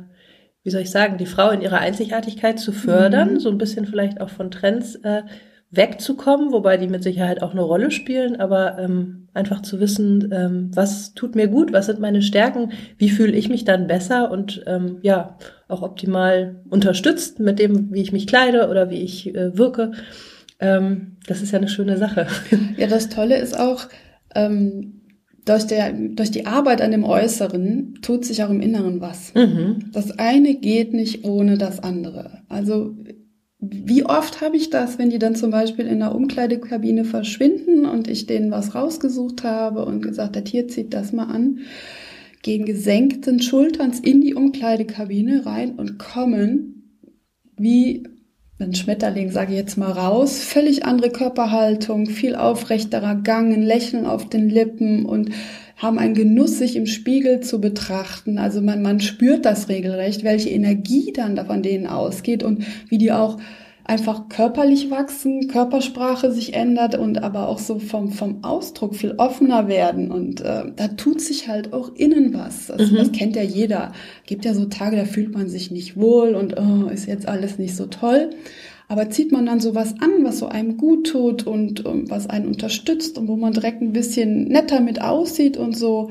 wie 0.62 0.70
soll 0.70 0.82
ich 0.82 0.90
sagen, 0.90 1.18
die 1.18 1.26
Frau 1.26 1.50
in 1.50 1.60
ihrer 1.60 1.78
Einzigartigkeit 1.78 2.58
zu 2.58 2.72
fördern, 2.72 3.34
mhm. 3.34 3.40
so 3.40 3.50
ein 3.50 3.58
bisschen 3.58 3.86
vielleicht 3.86 4.20
auch 4.20 4.30
von 4.30 4.50
Trends 4.50 4.96
äh, 4.96 5.22
wegzukommen, 5.70 6.52
wobei 6.52 6.76
die 6.76 6.88
mit 6.88 7.02
Sicherheit 7.02 7.42
auch 7.42 7.52
eine 7.52 7.62
Rolle 7.62 7.90
spielen, 7.90 8.40
aber 8.40 8.78
ähm, 8.78 9.28
einfach 9.34 9.62
zu 9.62 9.80
wissen, 9.80 10.30
ähm, 10.32 10.70
was 10.74 11.14
tut 11.14 11.34
mir 11.34 11.48
gut, 11.48 11.72
was 11.72 11.86
sind 11.86 12.00
meine 12.00 12.22
Stärken, 12.22 12.72
wie 12.96 13.10
fühle 13.10 13.32
ich 13.32 13.48
mich 13.48 13.64
dann 13.64 13.86
besser 13.86 14.30
und 14.30 14.62
ähm, 14.66 14.98
ja, 15.02 15.36
auch 15.68 15.82
optimal 15.82 16.56
unterstützt 16.70 17.38
mit 17.38 17.58
dem, 17.58 17.92
wie 17.92 18.00
ich 18.00 18.12
mich 18.12 18.26
kleide 18.26 18.68
oder 18.68 18.90
wie 18.90 19.02
ich 19.02 19.34
äh, 19.34 19.56
wirke. 19.56 19.92
Ähm, 20.58 21.18
das 21.26 21.42
ist 21.42 21.52
ja 21.52 21.58
eine 21.58 21.68
schöne 21.68 21.98
Sache. 21.98 22.26
Ja, 22.76 22.86
das 22.86 23.10
Tolle 23.10 23.36
ist 23.36 23.58
auch, 23.58 23.86
ähm, 24.34 24.97
durch, 25.48 25.66
der, 25.66 25.92
durch 25.92 26.30
die 26.30 26.46
Arbeit 26.46 26.82
an 26.82 26.90
dem 26.90 27.04
Äußeren 27.04 27.98
tut 28.02 28.24
sich 28.24 28.42
auch 28.42 28.50
im 28.50 28.60
Inneren 28.60 29.00
was. 29.00 29.32
Mhm. 29.34 29.90
Das 29.92 30.18
eine 30.18 30.54
geht 30.54 30.92
nicht 30.92 31.24
ohne 31.24 31.56
das 31.56 31.80
andere. 31.80 32.42
Also 32.48 32.94
wie 33.60 34.04
oft 34.04 34.40
habe 34.40 34.56
ich 34.56 34.70
das, 34.70 34.98
wenn 34.98 35.10
die 35.10 35.18
dann 35.18 35.34
zum 35.34 35.50
Beispiel 35.50 35.86
in 35.86 35.98
der 35.98 36.14
Umkleidekabine 36.14 37.04
verschwinden 37.04 37.86
und 37.86 38.08
ich 38.08 38.26
denen 38.26 38.50
was 38.50 38.74
rausgesucht 38.74 39.42
habe 39.42 39.84
und 39.84 40.02
gesagt, 40.02 40.36
der 40.36 40.44
Tier 40.44 40.68
zieht 40.68 40.94
das 40.94 41.12
mal 41.12 41.24
an, 41.24 41.60
gehen 42.42 42.64
gesenkten 42.64 43.42
Schulterns 43.42 43.98
in 43.98 44.20
die 44.20 44.34
Umkleidekabine 44.34 45.44
rein 45.44 45.72
und 45.72 45.98
kommen 45.98 47.00
wie 47.56 48.04
ein 48.60 48.74
Schmetterling, 48.74 49.30
sage 49.30 49.52
ich 49.52 49.58
jetzt 49.58 49.76
mal 49.76 49.92
raus, 49.92 50.40
völlig 50.40 50.84
andere 50.84 51.10
Körperhaltung, 51.10 52.06
viel 52.06 52.34
aufrechterer 52.34 53.14
Gang, 53.16 53.52
ein 53.52 53.62
Lächeln 53.62 54.04
auf 54.04 54.28
den 54.28 54.48
Lippen 54.48 55.06
und 55.06 55.30
haben 55.76 55.98
einen 55.98 56.14
Genuss, 56.14 56.58
sich 56.58 56.74
im 56.74 56.86
Spiegel 56.86 57.40
zu 57.40 57.60
betrachten. 57.60 58.38
Also 58.38 58.60
man, 58.60 58.82
man 58.82 58.98
spürt 58.98 59.44
das 59.44 59.68
regelrecht, 59.68 60.24
welche 60.24 60.50
Energie 60.50 61.12
dann 61.12 61.36
da 61.36 61.44
von 61.44 61.62
denen 61.62 61.86
ausgeht 61.86 62.42
und 62.42 62.64
wie 62.88 62.98
die 62.98 63.12
auch 63.12 63.38
einfach 63.88 64.28
körperlich 64.28 64.90
wachsen, 64.90 65.48
Körpersprache 65.48 66.30
sich 66.30 66.52
ändert 66.52 66.96
und 66.96 67.22
aber 67.22 67.48
auch 67.48 67.58
so 67.58 67.78
vom, 67.78 68.12
vom 68.12 68.44
Ausdruck 68.44 68.94
viel 68.94 69.14
offener 69.16 69.66
werden. 69.66 70.10
Und 70.10 70.42
äh, 70.42 70.64
da 70.76 70.88
tut 70.88 71.22
sich 71.22 71.48
halt 71.48 71.72
auch 71.72 71.94
innen 71.94 72.34
was. 72.34 72.66
Das, 72.66 72.90
mhm. 72.90 72.96
das 72.96 73.12
kennt 73.12 73.34
ja 73.34 73.42
jeder. 73.42 73.92
Gibt 74.26 74.44
ja 74.44 74.52
so 74.52 74.66
Tage, 74.66 74.96
da 74.96 75.06
fühlt 75.06 75.32
man 75.32 75.48
sich 75.48 75.70
nicht 75.70 75.96
wohl 75.96 76.34
und 76.34 76.54
oh, 76.58 76.88
ist 76.88 77.06
jetzt 77.06 77.26
alles 77.26 77.58
nicht 77.58 77.74
so 77.74 77.86
toll. 77.86 78.30
Aber 78.88 79.08
zieht 79.08 79.32
man 79.32 79.46
dann 79.46 79.60
sowas 79.60 79.94
an, 80.00 80.22
was 80.22 80.38
so 80.38 80.48
einem 80.48 80.76
gut 80.76 81.08
tut 81.08 81.46
und, 81.46 81.84
und 81.86 82.10
was 82.10 82.28
einen 82.28 82.46
unterstützt 82.46 83.16
und 83.16 83.26
wo 83.26 83.36
man 83.36 83.54
direkt 83.54 83.80
ein 83.80 83.92
bisschen 83.94 84.48
netter 84.48 84.80
mit 84.80 85.00
aussieht 85.00 85.56
und 85.56 85.74
so, 85.74 86.10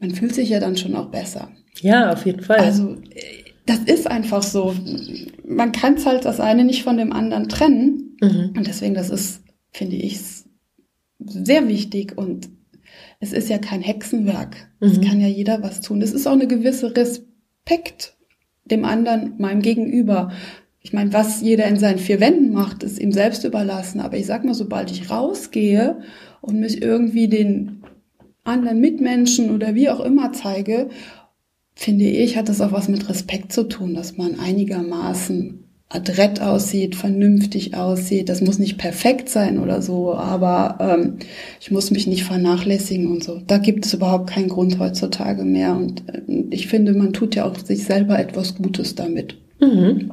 man 0.00 0.10
fühlt 0.10 0.34
sich 0.34 0.48
ja 0.48 0.58
dann 0.58 0.76
schon 0.76 0.96
auch 0.96 1.06
besser. 1.06 1.50
Ja, 1.80 2.12
auf 2.12 2.26
jeden 2.26 2.42
Fall. 2.42 2.58
Also 2.58 2.96
das 3.66 3.80
ist 3.80 4.06
einfach 4.06 4.42
so. 4.42 4.74
Man 5.44 5.72
kann 5.72 5.94
es 5.94 6.06
halt 6.06 6.24
das 6.24 6.40
eine 6.40 6.64
nicht 6.64 6.84
von 6.84 6.96
dem 6.96 7.12
anderen 7.12 7.48
trennen. 7.48 8.16
Mhm. 8.20 8.54
Und 8.56 8.66
deswegen, 8.66 8.94
das 8.94 9.10
ist, 9.10 9.42
finde 9.72 9.96
ich, 9.96 10.20
sehr 11.18 11.68
wichtig 11.68 12.16
und 12.16 12.48
es 13.20 13.32
ist 13.32 13.48
ja 13.48 13.58
kein 13.58 13.80
Hexenwerk. 13.80 14.56
Mhm. 14.80 14.88
Es 14.88 15.00
kann 15.00 15.20
ja 15.20 15.26
jeder 15.26 15.62
was 15.62 15.80
tun. 15.80 16.00
Es 16.00 16.12
ist 16.12 16.26
auch 16.26 16.32
eine 16.32 16.46
gewisse 16.46 16.94
Respekt 16.96 18.16
dem 18.64 18.84
anderen, 18.84 19.34
meinem 19.38 19.62
Gegenüber. 19.62 20.32
Ich 20.80 20.92
meine, 20.92 21.12
was 21.12 21.40
jeder 21.40 21.66
in 21.66 21.78
seinen 21.78 21.98
vier 21.98 22.20
Wänden 22.20 22.52
macht, 22.52 22.82
ist 22.82 22.98
ihm 22.98 23.12
selbst 23.12 23.44
überlassen. 23.44 24.00
Aber 24.00 24.16
ich 24.16 24.26
sag 24.26 24.44
mal, 24.44 24.54
sobald 24.54 24.90
ich 24.90 25.10
rausgehe 25.10 26.00
und 26.40 26.60
mich 26.60 26.82
irgendwie 26.82 27.28
den 27.28 27.82
anderen 28.44 28.80
Mitmenschen 28.80 29.50
oder 29.50 29.74
wie 29.74 29.90
auch 29.90 30.00
immer 30.00 30.32
zeige 30.32 30.88
finde 31.76 32.06
ich, 32.06 32.36
hat 32.36 32.48
das 32.48 32.60
auch 32.60 32.72
was 32.72 32.88
mit 32.88 33.08
Respekt 33.08 33.52
zu 33.52 33.62
tun, 33.64 33.94
dass 33.94 34.16
man 34.16 34.40
einigermaßen 34.40 35.62
adrett 35.88 36.40
aussieht, 36.40 36.96
vernünftig 36.96 37.76
aussieht. 37.76 38.28
Das 38.28 38.40
muss 38.40 38.58
nicht 38.58 38.76
perfekt 38.76 39.28
sein 39.28 39.60
oder 39.60 39.82
so, 39.82 40.14
aber 40.14 40.78
ähm, 40.80 41.18
ich 41.60 41.70
muss 41.70 41.92
mich 41.92 42.08
nicht 42.08 42.24
vernachlässigen 42.24 43.12
und 43.12 43.22
so. 43.22 43.40
Da 43.46 43.58
gibt 43.58 43.86
es 43.86 43.94
überhaupt 43.94 44.30
keinen 44.30 44.48
Grund 44.48 44.80
heutzutage 44.80 45.44
mehr. 45.44 45.76
Und 45.76 46.02
äh, 46.08 46.22
ich 46.50 46.66
finde, 46.66 46.92
man 46.94 47.12
tut 47.12 47.36
ja 47.36 47.44
auch 47.44 47.56
sich 47.56 47.84
selber 47.84 48.18
etwas 48.18 48.56
Gutes 48.56 48.96
damit. 48.96 49.36
Mhm. 49.60 50.10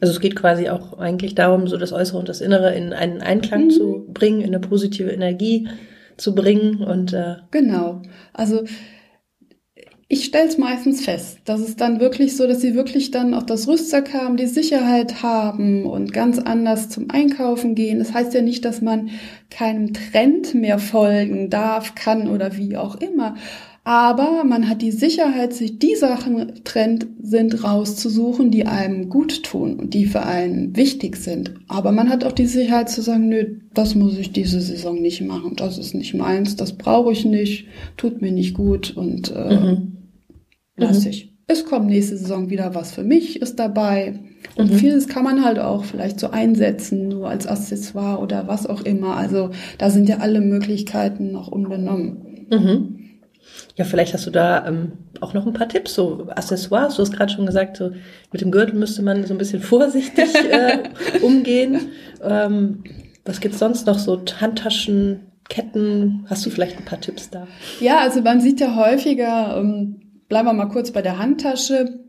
Also 0.00 0.14
es 0.14 0.20
geht 0.20 0.34
quasi 0.34 0.68
auch 0.68 0.98
eigentlich 0.98 1.34
darum, 1.34 1.66
so 1.66 1.76
das 1.76 1.92
Äußere 1.92 2.18
und 2.18 2.28
das 2.28 2.40
Innere 2.40 2.74
in 2.74 2.92
einen 2.92 3.20
Einklang 3.20 3.66
mhm. 3.66 3.70
zu 3.70 4.06
bringen, 4.14 4.40
in 4.40 4.48
eine 4.54 4.60
positive 4.60 5.10
Energie 5.10 5.68
zu 6.16 6.34
bringen 6.34 6.82
und 6.82 7.12
äh 7.12 7.36
genau. 7.50 8.02
Also 8.32 8.64
ich 10.12 10.26
stelle 10.26 10.46
es 10.46 10.58
meistens 10.58 11.02
fest, 11.02 11.38
dass 11.46 11.62
es 11.62 11.76
dann 11.76 11.98
wirklich 11.98 12.36
so, 12.36 12.46
dass 12.46 12.60
sie 12.60 12.74
wirklich 12.74 13.12
dann 13.12 13.32
auch 13.32 13.44
das 13.44 13.66
Rüstzeug 13.66 14.12
haben, 14.12 14.36
die 14.36 14.46
Sicherheit 14.46 15.22
haben 15.22 15.86
und 15.86 16.12
ganz 16.12 16.38
anders 16.38 16.90
zum 16.90 17.06
Einkaufen 17.10 17.74
gehen. 17.74 17.98
Das 17.98 18.12
heißt 18.12 18.34
ja 18.34 18.42
nicht, 18.42 18.66
dass 18.66 18.82
man 18.82 19.08
keinem 19.48 19.94
Trend 19.94 20.52
mehr 20.54 20.78
folgen 20.78 21.48
darf, 21.48 21.94
kann 21.94 22.28
oder 22.28 22.58
wie 22.58 22.76
auch 22.76 22.96
immer. 22.96 23.36
Aber 23.84 24.44
man 24.44 24.68
hat 24.68 24.82
die 24.82 24.90
Sicherheit, 24.90 25.54
sich 25.54 25.78
die 25.78 25.94
Sachen 25.94 26.62
Trend 26.62 27.06
sind 27.22 27.64
rauszusuchen, 27.64 28.50
die 28.50 28.66
einem 28.66 29.08
gut 29.08 29.44
tun 29.44 29.76
und 29.76 29.94
die 29.94 30.04
für 30.04 30.24
einen 30.24 30.76
wichtig 30.76 31.16
sind. 31.16 31.54
Aber 31.68 31.90
man 31.90 32.10
hat 32.10 32.22
auch 32.24 32.32
die 32.32 32.46
Sicherheit 32.46 32.90
zu 32.90 33.00
sagen, 33.00 33.30
nö, 33.30 33.60
das 33.72 33.94
muss 33.94 34.18
ich 34.18 34.30
diese 34.30 34.60
Saison 34.60 35.00
nicht 35.00 35.22
machen. 35.22 35.54
Das 35.56 35.78
ist 35.78 35.94
nicht 35.94 36.12
meins, 36.12 36.54
das 36.54 36.74
brauche 36.74 37.12
ich 37.12 37.24
nicht, 37.24 37.66
tut 37.96 38.20
mir 38.20 38.30
nicht 38.30 38.52
gut 38.52 38.94
und 38.94 39.34
äh, 39.34 39.56
mhm 39.56 39.92
lasse 40.76 41.02
mhm. 41.02 41.10
ich. 41.10 41.32
Es 41.46 41.64
kommt 41.66 41.86
nächste 41.86 42.16
Saison 42.16 42.50
wieder 42.50 42.74
was 42.74 42.92
für 42.92 43.02
mich, 43.02 43.42
ist 43.42 43.58
dabei. 43.58 44.20
Und 44.56 44.72
mhm. 44.72 44.76
vieles 44.76 45.08
kann 45.08 45.24
man 45.24 45.44
halt 45.44 45.58
auch 45.58 45.84
vielleicht 45.84 46.20
so 46.20 46.30
einsetzen, 46.30 47.08
nur 47.08 47.28
als 47.28 47.46
Accessoire 47.46 48.20
oder 48.20 48.48
was 48.48 48.66
auch 48.66 48.82
immer. 48.82 49.16
Also 49.16 49.50
da 49.78 49.90
sind 49.90 50.08
ja 50.08 50.18
alle 50.18 50.40
Möglichkeiten 50.40 51.32
noch 51.32 51.48
unbenommen. 51.48 52.46
Mhm. 52.50 52.98
Ja, 53.76 53.84
vielleicht 53.84 54.14
hast 54.14 54.26
du 54.26 54.30
da 54.30 54.66
ähm, 54.66 54.92
auch 55.20 55.34
noch 55.34 55.46
ein 55.46 55.52
paar 55.52 55.68
Tipps, 55.68 55.94
so 55.94 56.28
Accessoires. 56.28 56.96
Du 56.96 57.02
hast 57.02 57.12
gerade 57.12 57.32
schon 57.32 57.46
gesagt, 57.46 57.76
so 57.76 57.90
mit 58.30 58.40
dem 58.40 58.50
Gürtel 58.50 58.74
müsste 58.74 59.02
man 59.02 59.24
so 59.24 59.34
ein 59.34 59.38
bisschen 59.38 59.62
vorsichtig 59.62 60.34
äh, 60.34 60.78
umgehen. 61.22 61.90
Ähm, 62.22 62.84
was 63.24 63.40
gibt's 63.40 63.58
sonst 63.58 63.86
noch? 63.86 63.98
So 63.98 64.20
Handtaschen, 64.40 65.20
Ketten? 65.48 66.24
Hast 66.28 66.44
du 66.46 66.50
vielleicht 66.50 66.78
ein 66.78 66.84
paar 66.84 67.00
Tipps 67.00 67.30
da? 67.30 67.46
Ja, 67.80 68.00
also 68.00 68.20
man 68.20 68.40
sieht 68.40 68.60
ja 68.60 68.74
häufiger 68.76 69.56
ähm, 69.58 70.01
Bleiben 70.32 70.48
wir 70.48 70.54
mal 70.54 70.70
kurz 70.70 70.92
bei 70.92 71.02
der 71.02 71.18
Handtasche. 71.18 72.06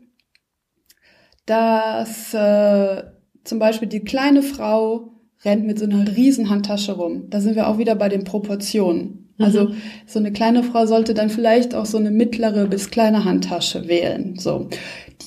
Dass 1.44 2.32
äh, 2.32 3.02
zum 3.44 3.58
Beispiel 3.58 3.86
die 3.86 4.00
kleine 4.00 4.42
Frau 4.42 5.10
rennt 5.44 5.66
mit 5.66 5.78
so 5.78 5.84
einer 5.84 6.16
riesen 6.16 6.48
Handtasche 6.48 6.92
rum. 6.92 7.28
Da 7.28 7.42
sind 7.42 7.54
wir 7.54 7.68
auch 7.68 7.76
wieder 7.76 7.94
bei 7.96 8.08
den 8.08 8.24
Proportionen. 8.24 9.28
Also 9.38 9.64
mhm. 9.64 9.74
so 10.06 10.20
eine 10.20 10.32
kleine 10.32 10.62
Frau 10.62 10.86
sollte 10.86 11.12
dann 11.12 11.28
vielleicht 11.28 11.74
auch 11.74 11.84
so 11.84 11.98
eine 11.98 12.10
mittlere 12.10 12.66
bis 12.66 12.90
kleine 12.90 13.26
Handtasche 13.26 13.88
wählen. 13.88 14.38
So 14.38 14.70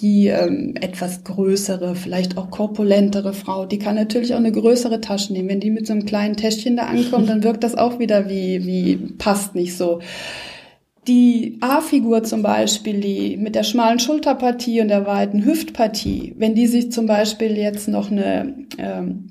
die 0.01 0.29
ähm, 0.29 0.73
etwas 0.81 1.23
größere, 1.23 1.93
vielleicht 1.93 2.35
auch 2.35 2.49
korpulentere 2.49 3.33
Frau, 3.33 3.67
die 3.67 3.77
kann 3.77 3.93
natürlich 3.93 4.33
auch 4.33 4.39
eine 4.39 4.51
größere 4.51 5.01
Tasche 5.01 5.33
nehmen. 5.33 5.49
Wenn 5.49 5.59
die 5.59 5.69
mit 5.69 5.85
so 5.85 5.93
einem 5.93 6.05
kleinen 6.05 6.35
Täschchen 6.35 6.77
da 6.77 6.85
ankommt, 6.85 7.29
dann 7.29 7.43
wirkt 7.43 7.63
das 7.63 7.75
auch 7.75 7.99
wieder 7.99 8.27
wie 8.27 8.65
wie 8.65 8.95
passt 9.19 9.53
nicht 9.53 9.77
so. 9.77 9.99
Die 11.07 11.57
A-Figur 11.61 12.23
zum 12.23 12.41
Beispiel, 12.41 12.99
die 12.99 13.37
mit 13.37 13.55
der 13.55 13.63
schmalen 13.63 13.99
Schulterpartie 13.99 14.81
und 14.81 14.89
der 14.89 15.05
weiten 15.05 15.45
Hüftpartie, 15.45 16.35
wenn 16.37 16.53
die 16.53 16.67
sich 16.67 16.91
zum 16.91 17.05
Beispiel 17.05 17.57
jetzt 17.57 17.87
noch 17.87 18.11
eine 18.11 18.65
ähm, 18.77 19.29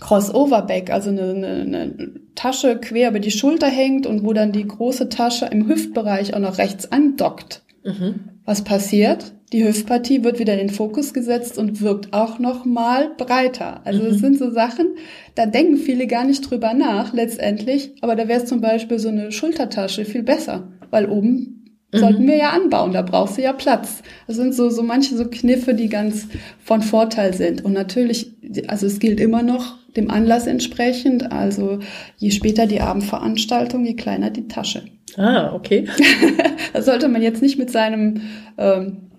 Crossover-Bag, 0.00 0.90
also 0.90 1.10
eine, 1.10 1.30
eine, 1.34 1.60
eine 1.60 2.14
Tasche 2.34 2.78
quer 2.80 3.10
über 3.10 3.20
die 3.20 3.30
Schulter 3.30 3.68
hängt 3.68 4.06
und 4.06 4.24
wo 4.24 4.32
dann 4.32 4.52
die 4.52 4.66
große 4.66 5.10
Tasche 5.10 5.46
im 5.46 5.68
Hüftbereich 5.68 6.32
auch 6.34 6.40
noch 6.40 6.56
rechts 6.56 6.90
andockt. 6.90 7.62
Mhm. 7.84 8.20
Was 8.46 8.64
passiert? 8.64 9.34
Die 9.52 9.64
Hüftpartie 9.64 10.24
wird 10.24 10.38
wieder 10.38 10.54
in 10.54 10.68
den 10.68 10.74
Fokus 10.74 11.12
gesetzt 11.12 11.58
und 11.58 11.82
wirkt 11.82 12.14
auch 12.14 12.38
noch 12.38 12.64
mal 12.64 13.10
breiter. 13.18 13.82
Also 13.84 14.02
es 14.04 14.16
mhm. 14.16 14.20
sind 14.20 14.38
so 14.38 14.50
Sachen, 14.50 14.86
da 15.34 15.44
denken 15.44 15.76
viele 15.76 16.06
gar 16.06 16.24
nicht 16.24 16.50
drüber 16.50 16.72
nach 16.72 17.12
letztendlich, 17.12 17.92
aber 18.00 18.16
da 18.16 18.28
wäre 18.28 18.40
es 18.40 18.48
zum 18.48 18.62
Beispiel 18.62 18.98
so 18.98 19.10
eine 19.10 19.30
Schultertasche 19.30 20.06
viel 20.06 20.22
besser 20.22 20.68
weil 20.92 21.06
oben 21.06 21.72
mhm. 21.92 21.98
sollten 21.98 22.26
wir 22.28 22.36
ja 22.36 22.50
anbauen, 22.50 22.92
da 22.92 23.02
brauchst 23.02 23.38
du 23.38 23.42
ja 23.42 23.52
Platz. 23.52 24.02
Das 24.28 24.36
sind 24.36 24.54
so, 24.54 24.70
so 24.70 24.84
manche 24.84 25.16
so 25.16 25.24
Kniffe, 25.24 25.74
die 25.74 25.88
ganz 25.88 26.28
von 26.62 26.82
Vorteil 26.82 27.34
sind. 27.34 27.64
Und 27.64 27.72
natürlich, 27.72 28.32
also 28.68 28.86
es 28.86 29.00
gilt 29.00 29.18
immer 29.18 29.42
noch 29.42 29.78
dem 29.96 30.10
Anlass 30.10 30.46
entsprechend, 30.46 31.32
also 31.32 31.80
je 32.16 32.30
später 32.30 32.66
die 32.66 32.80
Abendveranstaltung, 32.80 33.84
je 33.84 33.94
kleiner 33.94 34.30
die 34.30 34.48
Tasche. 34.48 34.84
Ah, 35.16 35.52
okay. 35.52 35.86
da 36.72 36.80
sollte 36.80 37.08
man 37.08 37.20
jetzt 37.20 37.42
nicht 37.42 37.58
mit 37.58 37.70
seinem 37.70 38.22
ähm, 38.56 39.10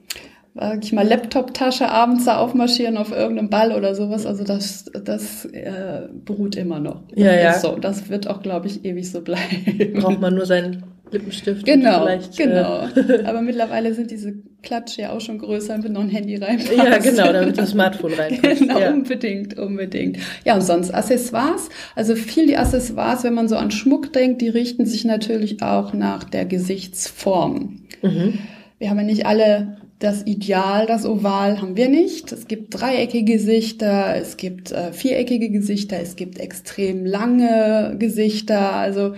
sag 0.55 0.83
ich 0.83 0.93
mal, 0.93 1.07
Laptop-Tasche 1.07 1.89
abends 1.89 2.25
da 2.25 2.37
aufmarschieren 2.37 2.97
auf 2.97 3.11
irgendeinem 3.11 3.49
Ball 3.49 3.71
oder 3.71 3.95
sowas. 3.95 4.25
Also 4.25 4.43
das, 4.43 4.85
das 5.03 5.45
äh, 5.45 6.07
beruht 6.13 6.55
immer 6.55 6.79
noch. 6.79 7.01
Das 7.09 7.19
ja, 7.19 7.33
ja. 7.33 7.53
So, 7.59 7.77
das 7.77 8.09
wird 8.09 8.27
auch, 8.27 8.41
glaube 8.41 8.67
ich, 8.67 8.85
ewig 8.85 9.09
so 9.09 9.21
bleiben. 9.21 9.93
Braucht 9.95 10.21
man 10.21 10.35
nur 10.35 10.45
seinen 10.45 10.83
Lippenstift. 11.13 11.65
Genau, 11.65 12.07
genau. 12.35 12.87
Äh, 12.95 13.23
Aber 13.25 13.41
mittlerweile 13.41 13.93
sind 13.93 14.11
diese 14.11 14.33
Klatsche 14.61 15.03
ja 15.03 15.11
auch 15.11 15.21
schon 15.21 15.39
größer, 15.39 15.77
damit 15.77 15.91
noch 15.91 16.01
ein 16.01 16.09
Handy 16.09 16.35
reinpasst. 16.35 16.75
Ja, 16.75 16.97
genau, 16.97 17.31
damit 17.31 17.57
das 17.57 17.71
Smartphone 17.71 18.13
reinpasst. 18.13 18.59
Genau, 18.63 18.79
ja. 18.79 18.91
unbedingt, 18.91 19.57
unbedingt. 19.57 20.17
Ja, 20.45 20.55
und 20.55 20.61
sonst 20.61 20.93
Accessoires. 20.93 21.69
Also 21.95 22.15
viel 22.15 22.47
die 22.47 22.57
Accessoires, 22.57 23.23
wenn 23.23 23.33
man 23.33 23.47
so 23.47 23.55
an 23.55 23.71
Schmuck 23.71 24.13
denkt, 24.13 24.41
die 24.41 24.49
richten 24.49 24.85
sich 24.85 25.05
natürlich 25.05 25.61
auch 25.61 25.93
nach 25.93 26.23
der 26.23 26.45
Gesichtsform. 26.45 27.81
Mhm. 28.01 28.39
Wir 28.79 28.89
haben 28.89 28.97
ja 28.97 29.03
nicht 29.03 29.25
alle 29.25 29.77
das 30.03 30.25
Ideal, 30.25 30.85
das 30.85 31.05
Oval 31.05 31.61
haben 31.61 31.77
wir 31.77 31.87
nicht. 31.87 32.31
Es 32.33 32.47
gibt 32.47 32.79
dreieckige 32.79 33.23
Gesichter, 33.33 34.15
es 34.17 34.35
gibt 34.35 34.71
äh, 34.73 34.91
viereckige 34.91 35.49
Gesichter, 35.49 35.97
es 36.01 36.17
gibt 36.17 36.39
extrem 36.39 37.05
lange 37.05 37.95
Gesichter. 37.97 38.73
Also 38.73 39.13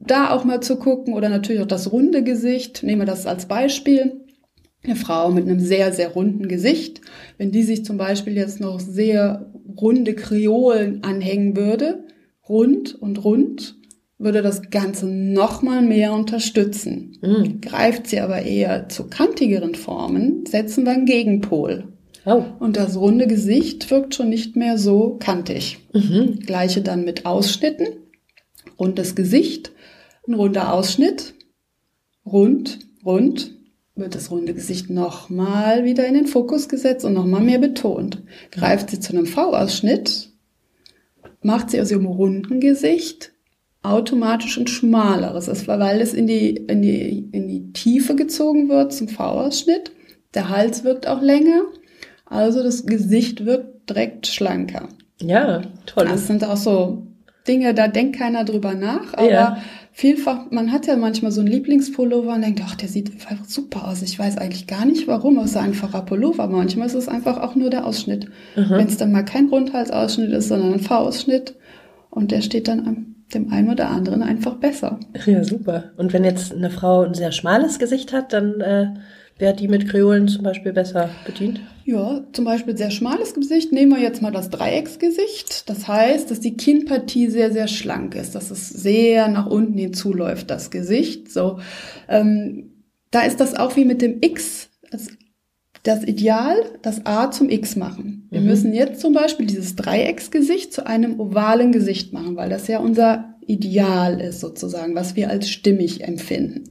da 0.00 0.30
auch 0.30 0.44
mal 0.44 0.60
zu 0.60 0.76
gucken 0.76 1.14
oder 1.14 1.28
natürlich 1.28 1.62
auch 1.62 1.66
das 1.66 1.92
runde 1.92 2.24
Gesicht. 2.24 2.82
Nehmen 2.82 3.02
wir 3.02 3.06
das 3.06 3.26
als 3.26 3.46
Beispiel. 3.46 4.24
Eine 4.82 4.96
Frau 4.96 5.30
mit 5.30 5.46
einem 5.46 5.60
sehr, 5.60 5.92
sehr 5.92 6.08
runden 6.08 6.48
Gesicht, 6.48 7.02
wenn 7.36 7.52
die 7.52 7.62
sich 7.62 7.84
zum 7.84 7.98
Beispiel 7.98 8.34
jetzt 8.34 8.60
noch 8.60 8.80
sehr 8.80 9.52
runde 9.78 10.14
Kreolen 10.14 11.04
anhängen 11.04 11.54
würde, 11.54 12.04
rund 12.48 12.94
und 12.94 13.22
rund, 13.22 13.76
würde 14.16 14.40
das 14.42 14.70
Ganze 14.70 15.06
noch 15.06 15.60
mal 15.60 15.82
mehr 15.82 16.12
unterstützen. 16.12 17.18
Mhm. 17.20 17.60
Greift 17.60 18.06
sie 18.06 18.20
aber 18.20 18.42
eher 18.42 18.88
zu 18.88 19.04
kantigeren 19.08 19.74
Formen, 19.74 20.46
setzen 20.46 20.84
wir 20.84 20.92
einen 20.92 21.06
Gegenpol. 21.06 21.84
Oh. 22.26 22.44
Und 22.58 22.76
das 22.76 22.96
runde 22.98 23.26
Gesicht 23.26 23.90
wirkt 23.90 24.14
schon 24.14 24.28
nicht 24.28 24.56
mehr 24.56 24.78
so 24.78 25.16
kantig. 25.18 25.78
Mhm. 25.92 26.40
Gleiche 26.40 26.82
dann 26.82 27.04
mit 27.04 27.24
Ausschnitten. 27.24 27.86
Rundes 28.78 29.14
Gesicht, 29.14 29.72
ein 30.26 30.34
runder 30.34 30.72
Ausschnitt, 30.72 31.34
rund, 32.24 32.78
rund, 33.04 33.52
wird 33.96 34.14
das 34.14 34.30
runde 34.30 34.54
Gesicht 34.54 34.90
nochmal 34.90 35.84
wieder 35.84 36.06
in 36.06 36.14
den 36.14 36.26
Fokus 36.26 36.68
gesetzt 36.68 37.04
und 37.04 37.12
nochmal 37.12 37.42
mehr 37.42 37.58
betont. 37.58 38.22
Greift 38.50 38.90
sie 38.90 39.00
zu 39.00 39.12
einem 39.12 39.26
V-Ausschnitt, 39.26 40.30
macht 41.42 41.70
sie 41.70 41.80
aus 41.80 41.90
ihrem 41.90 42.06
runden 42.06 42.60
Gesicht 42.60 43.32
automatisch 43.82 44.58
ein 44.58 44.66
schmaleres. 44.66 45.46
Das 45.46 45.66
war, 45.66 45.78
weil 45.78 46.00
es 46.00 46.12
in 46.12 46.26
die, 46.26 46.50
in 46.50 46.82
die, 46.82 47.28
in 47.32 47.48
die 47.48 47.72
Tiefe 47.72 48.14
gezogen 48.14 48.68
wird 48.68 48.92
zum 48.92 49.08
V-Ausschnitt. 49.08 49.92
Der 50.34 50.48
Hals 50.48 50.84
wirkt 50.84 51.06
auch 51.06 51.22
länger. 51.22 51.62
Also 52.26 52.62
das 52.62 52.86
Gesicht 52.86 53.44
wirkt 53.44 53.88
direkt 53.88 54.26
schlanker. 54.26 54.88
Ja, 55.20 55.62
toll. 55.86 56.06
Das 56.06 56.26
sind 56.26 56.44
auch 56.44 56.56
so 56.56 57.06
Dinge, 57.48 57.74
da 57.74 57.88
denkt 57.88 58.16
keiner 58.16 58.44
drüber 58.44 58.74
nach, 58.74 59.14
aber 59.14 59.30
ja. 59.30 59.62
Vielfach, 59.92 60.50
man 60.50 60.72
hat 60.72 60.86
ja 60.86 60.96
manchmal 60.96 61.32
so 61.32 61.40
einen 61.40 61.50
Lieblingspullover 61.50 62.34
und 62.34 62.42
denkt, 62.42 62.62
ach, 62.64 62.74
der 62.74 62.88
sieht 62.88 63.12
einfach 63.28 63.44
super 63.46 63.88
aus. 63.88 64.02
Ich 64.02 64.18
weiß 64.18 64.38
eigentlich 64.38 64.66
gar 64.66 64.84
nicht 64.84 65.06
warum, 65.08 65.38
ein 65.38 65.56
einfacher 65.56 66.02
Pullover. 66.02 66.46
Manchmal 66.46 66.86
ist 66.86 66.94
es 66.94 67.08
einfach 67.08 67.38
auch 67.38 67.54
nur 67.54 67.70
der 67.70 67.86
Ausschnitt. 67.86 68.28
Wenn 68.54 68.86
es 68.86 68.96
dann 68.96 69.12
mal 69.12 69.24
kein 69.24 69.48
Rundhalsausschnitt 69.48 70.32
ist, 70.32 70.48
sondern 70.48 70.74
ein 70.74 70.80
V-Ausschnitt 70.80 71.56
und 72.10 72.30
der 72.30 72.42
steht 72.42 72.68
dann 72.68 72.86
am 72.86 73.06
dem 73.34 73.52
einen 73.52 73.70
oder 73.70 73.90
anderen 73.90 74.22
einfach 74.22 74.56
besser. 74.56 74.98
Ja, 75.26 75.44
super. 75.44 75.84
Und 75.96 76.12
wenn 76.12 76.24
jetzt 76.24 76.52
eine 76.52 76.70
Frau 76.70 77.02
ein 77.02 77.14
sehr 77.14 77.32
schmales 77.32 77.78
Gesicht 77.78 78.12
hat, 78.12 78.32
dann 78.32 78.60
äh, 78.60 78.88
wäre 79.38 79.54
die 79.54 79.68
mit 79.68 79.88
Kreolen 79.88 80.28
zum 80.28 80.42
Beispiel 80.42 80.72
besser 80.72 81.10
bedient? 81.24 81.60
Ja, 81.90 82.24
zum 82.32 82.44
Beispiel 82.44 82.76
sehr 82.76 82.92
schmales 82.92 83.34
Gesicht. 83.34 83.72
Nehmen 83.72 83.90
wir 83.90 84.00
jetzt 84.00 84.22
mal 84.22 84.30
das 84.30 84.48
Dreiecksgesicht. 84.48 85.68
Das 85.68 85.88
heißt, 85.88 86.30
dass 86.30 86.38
die 86.38 86.56
Kinnpartie 86.56 87.28
sehr, 87.28 87.50
sehr 87.50 87.66
schlank 87.66 88.14
ist, 88.14 88.36
dass 88.36 88.52
es 88.52 88.68
sehr 88.68 89.26
nach 89.26 89.46
unten 89.46 89.76
hin 89.76 89.92
zuläuft, 89.92 90.50
das 90.50 90.70
Gesicht. 90.70 91.32
So, 91.32 91.58
ähm, 92.08 92.84
da 93.10 93.22
ist 93.22 93.40
das 93.40 93.56
auch 93.56 93.74
wie 93.74 93.84
mit 93.84 94.02
dem 94.02 94.18
X. 94.20 94.68
Das, 94.92 95.08
das 95.82 96.04
Ideal, 96.04 96.54
das 96.82 97.06
A 97.06 97.32
zum 97.32 97.50
X 97.50 97.74
machen. 97.74 98.28
Wir 98.30 98.40
mhm. 98.40 98.46
müssen 98.46 98.72
jetzt 98.72 99.00
zum 99.00 99.12
Beispiel 99.12 99.46
dieses 99.46 99.74
Dreiecksgesicht 99.74 100.72
zu 100.72 100.86
einem 100.86 101.18
ovalen 101.18 101.72
Gesicht 101.72 102.12
machen, 102.12 102.36
weil 102.36 102.50
das 102.50 102.68
ja 102.68 102.78
unser 102.78 103.34
Ideal 103.48 104.20
ist 104.20 104.38
sozusagen, 104.38 104.94
was 104.94 105.16
wir 105.16 105.28
als 105.28 105.50
stimmig 105.50 106.04
empfinden 106.04 106.70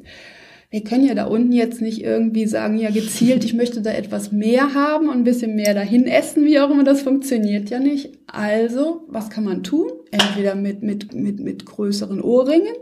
wir 0.72 0.84
können 0.84 1.06
ja 1.06 1.16
da 1.16 1.26
unten 1.26 1.52
jetzt 1.52 1.82
nicht 1.82 2.04
irgendwie 2.04 2.46
sagen, 2.46 2.78
ja 2.78 2.92
gezielt, 2.92 3.44
ich 3.44 3.56
möchte 3.56 3.82
da 3.82 3.92
etwas 3.92 4.32
mehr 4.32 4.76
haben 4.76 5.10
und 5.10 5.18
ein 5.18 5.24
bisschen 5.24 5.56
mehr 5.56 5.74
dahin 5.74 6.06
essen, 6.06 6.46
wie 6.46 6.60
auch 6.60 6.70
immer, 6.70 6.84
das 6.84 7.02
funktioniert 7.02 7.72
ja 7.72 7.80
nicht. 7.80 8.20
Also, 8.28 9.02
was 9.08 9.32
kann 9.32 9.46
man 9.46 9.64
tun? 9.64 9.90
Entweder 10.12 10.54
mit, 10.54 10.84
mit, 10.84 11.14
mit, 11.14 11.40
mit 11.40 11.66
größeren 11.66 12.22
Ohrringen, 12.22 12.76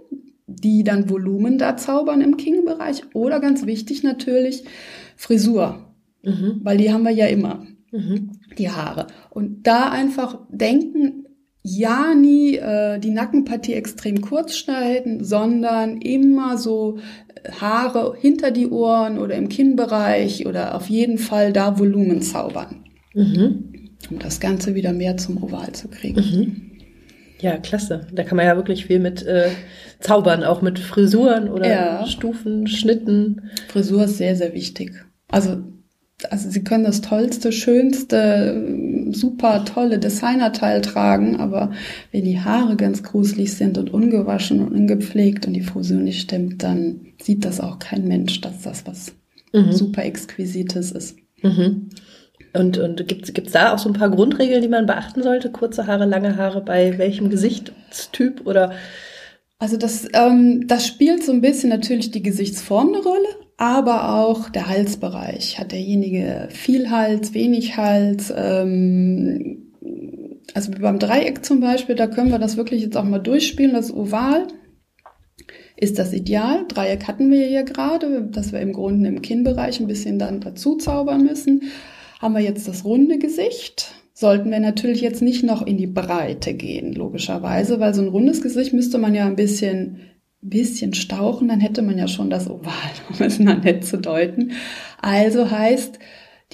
die 0.47 0.83
dann 0.83 1.09
Volumen 1.09 1.57
da 1.57 1.77
zaubern 1.77 2.19
im 2.19 2.35
King-Bereich 2.35 3.03
oder 3.13 3.39
ganz 3.39 3.65
wichtig 3.65 4.03
natürlich 4.03 4.65
Frisur, 5.15 5.93
mhm. 6.23 6.59
weil 6.63 6.77
die 6.77 6.91
haben 6.91 7.03
wir 7.03 7.11
ja 7.11 7.27
immer, 7.27 7.65
mhm. 7.91 8.31
die 8.57 8.69
Haare. 8.69 9.07
Und 9.29 9.65
da 9.65 9.89
einfach 9.89 10.39
denken, 10.49 11.26
ja 11.67 12.15
nie 12.15 12.55
äh, 12.55 12.99
die 12.99 13.09
Nackenpartie 13.09 13.73
extrem 13.73 14.21
kurz 14.21 14.55
schneiden, 14.55 15.23
sondern 15.23 16.01
immer 16.01 16.57
so 16.57 16.97
äh, 17.43 17.51
Haare 17.51 18.15
hinter 18.19 18.51
die 18.51 18.67
Ohren 18.67 19.19
oder 19.19 19.35
im 19.35 19.49
Kinnbereich 19.49 20.45
oder 20.45 20.75
auf 20.75 20.89
jeden 20.89 21.17
Fall 21.17 21.51
da 21.51 21.77
Volumen 21.77 22.21
zaubern. 22.21 22.85
Mhm. 23.13 23.89
Um 24.09 24.19
das 24.19 24.39
Ganze 24.39 24.75
wieder 24.75 24.93
mehr 24.93 25.17
zum 25.17 25.43
Oval 25.43 25.73
zu 25.73 25.89
kriegen. 25.89 26.21
Mhm. 26.21 26.61
Ja, 27.39 27.57
klasse. 27.57 28.07
Da 28.13 28.23
kann 28.23 28.37
man 28.37 28.45
ja 28.45 28.55
wirklich 28.55 28.85
viel 28.85 28.99
mit 28.99 29.23
äh, 29.23 29.49
zaubern, 29.99 30.43
auch 30.43 30.61
mit 30.61 30.79
Frisuren 30.79 31.49
oder 31.49 31.69
ja. 31.69 32.07
Stufen, 32.07 32.67
Schnitten. 32.67 33.49
Frisur 33.67 34.05
ist 34.05 34.17
sehr, 34.17 34.35
sehr 34.35 34.53
wichtig. 34.53 34.91
Also 35.27 35.57
also 36.29 36.49
sie 36.49 36.63
können 36.63 36.83
das 36.83 37.01
tollste, 37.01 37.51
schönste, 37.51 38.65
super 39.13 39.65
tolle 39.65 39.99
Designerteil 39.99 40.81
tragen, 40.81 41.37
aber 41.37 41.71
wenn 42.11 42.25
die 42.25 42.39
Haare 42.39 42.75
ganz 42.75 43.03
gruselig 43.03 43.53
sind 43.53 43.77
und 43.77 43.93
ungewaschen 43.93 44.59
und 44.59 44.73
ungepflegt 44.73 45.47
und 45.47 45.53
die 45.53 45.61
Fusion 45.61 46.03
nicht 46.03 46.21
stimmt, 46.21 46.63
dann 46.63 47.07
sieht 47.21 47.45
das 47.45 47.59
auch 47.59 47.79
kein 47.79 48.07
Mensch, 48.07 48.41
dass 48.41 48.61
das 48.61 48.85
was 48.85 49.13
mhm. 49.53 49.71
super 49.71 50.03
Exquisites 50.03 50.91
ist. 50.91 51.17
Mhm. 51.41 51.89
Und, 52.53 52.77
und 52.77 53.07
gibt 53.07 53.29
es 53.29 53.51
da 53.51 53.73
auch 53.73 53.79
so 53.79 53.89
ein 53.89 53.93
paar 53.93 54.09
Grundregeln, 54.09 54.61
die 54.61 54.67
man 54.67 54.85
beachten 54.85 55.21
sollte? 55.21 55.51
Kurze 55.51 55.85
Haare, 55.85 56.05
lange 56.05 56.37
Haare, 56.37 56.61
bei 56.61 56.97
welchem 56.97 57.29
Gesichtstyp 57.29 58.45
oder? 58.45 58.71
Also 59.59 59.77
das, 59.77 60.07
ähm, 60.13 60.67
das 60.67 60.87
spielt 60.87 61.23
so 61.23 61.31
ein 61.31 61.41
bisschen 61.41 61.69
natürlich 61.69 62.11
die 62.11 62.23
Gesichtsform 62.23 62.89
eine 62.89 63.03
Rolle, 63.03 63.27
aber 63.57 64.15
auch 64.15 64.49
der 64.49 64.69
Halsbereich. 64.69 65.59
Hat 65.59 65.71
derjenige 65.71 66.47
viel 66.51 66.89
Hals, 66.89 67.33
wenig 67.33 67.75
Hals? 67.75 68.31
Ähm, 68.35 69.73
also 70.53 70.71
beim 70.79 70.99
Dreieck 70.99 71.43
zum 71.43 71.59
Beispiel, 71.59 71.95
da 71.95 72.07
können 72.07 72.31
wir 72.31 72.39
das 72.39 72.55
wirklich 72.55 72.81
jetzt 72.81 72.95
auch 72.95 73.03
mal 73.03 73.19
durchspielen, 73.19 73.73
das 73.73 73.93
Oval. 73.93 74.47
Ist 75.75 75.99
das 75.99 76.13
ideal? 76.13 76.65
Dreieck 76.67 77.07
hatten 77.07 77.29
wir 77.31 77.47
ja 77.49 77.63
gerade, 77.63 78.29
dass 78.31 78.51
wir 78.51 78.61
im 78.61 78.73
Grunde 78.73 79.09
im 79.09 79.21
Kinnbereich 79.21 79.79
ein 79.79 79.87
bisschen 79.87 80.17
dann 80.17 80.39
dazu 80.39 80.75
zaubern 80.75 81.23
müssen. 81.23 81.63
Haben 82.19 82.33
wir 82.33 82.41
jetzt 82.41 82.67
das 82.67 82.85
runde 82.85 83.19
Gesicht? 83.19 83.93
Sollten 84.13 84.49
wir 84.49 84.59
natürlich 84.59 85.01
jetzt 85.01 85.21
nicht 85.21 85.43
noch 85.43 85.65
in 85.65 85.77
die 85.77 85.85
Breite 85.85 86.55
gehen, 86.55 86.93
logischerweise, 86.93 87.79
weil 87.79 87.93
so 87.93 88.01
ein 88.01 88.07
rundes 88.07 88.41
Gesicht 88.41 88.73
müsste 88.73 88.97
man 88.97 89.13
ja 89.13 89.27
ein 89.27 89.35
bisschen 89.35 89.99
bisschen 90.41 90.93
stauchen, 90.93 91.47
dann 91.47 91.59
hätte 91.59 91.81
man 91.81 91.97
ja 91.97 92.07
schon 92.07 92.29
das 92.29 92.49
Oval, 92.49 92.73
um 93.09 93.25
es 93.25 93.39
mal 93.39 93.57
nett 93.57 93.85
zu 93.85 93.97
deuten. 93.97 94.51
Also 95.01 95.49
heißt, 95.49 95.99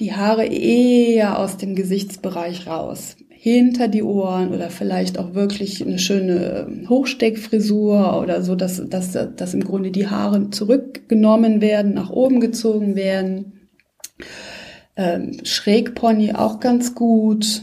die 0.00 0.14
Haare 0.14 0.46
eher 0.46 1.38
aus 1.38 1.56
dem 1.56 1.76
Gesichtsbereich 1.76 2.66
raus, 2.66 3.16
hinter 3.28 3.88
die 3.88 4.02
Ohren 4.02 4.52
oder 4.52 4.70
vielleicht 4.70 5.18
auch 5.18 5.34
wirklich 5.34 5.84
eine 5.84 5.98
schöne 5.98 6.86
Hochsteckfrisur 6.88 8.20
oder 8.20 8.42
so, 8.42 8.54
dass, 8.54 8.82
dass, 8.88 9.12
dass 9.12 9.54
im 9.54 9.62
Grunde 9.62 9.90
die 9.90 10.08
Haare 10.08 10.50
zurückgenommen 10.50 11.60
werden, 11.60 11.92
nach 11.92 12.10
oben 12.10 12.40
gezogen 12.40 12.96
werden. 12.96 13.68
Ähm, 14.96 15.40
Schrägpony 15.44 16.32
auch 16.32 16.58
ganz 16.58 16.94
gut. 16.94 17.62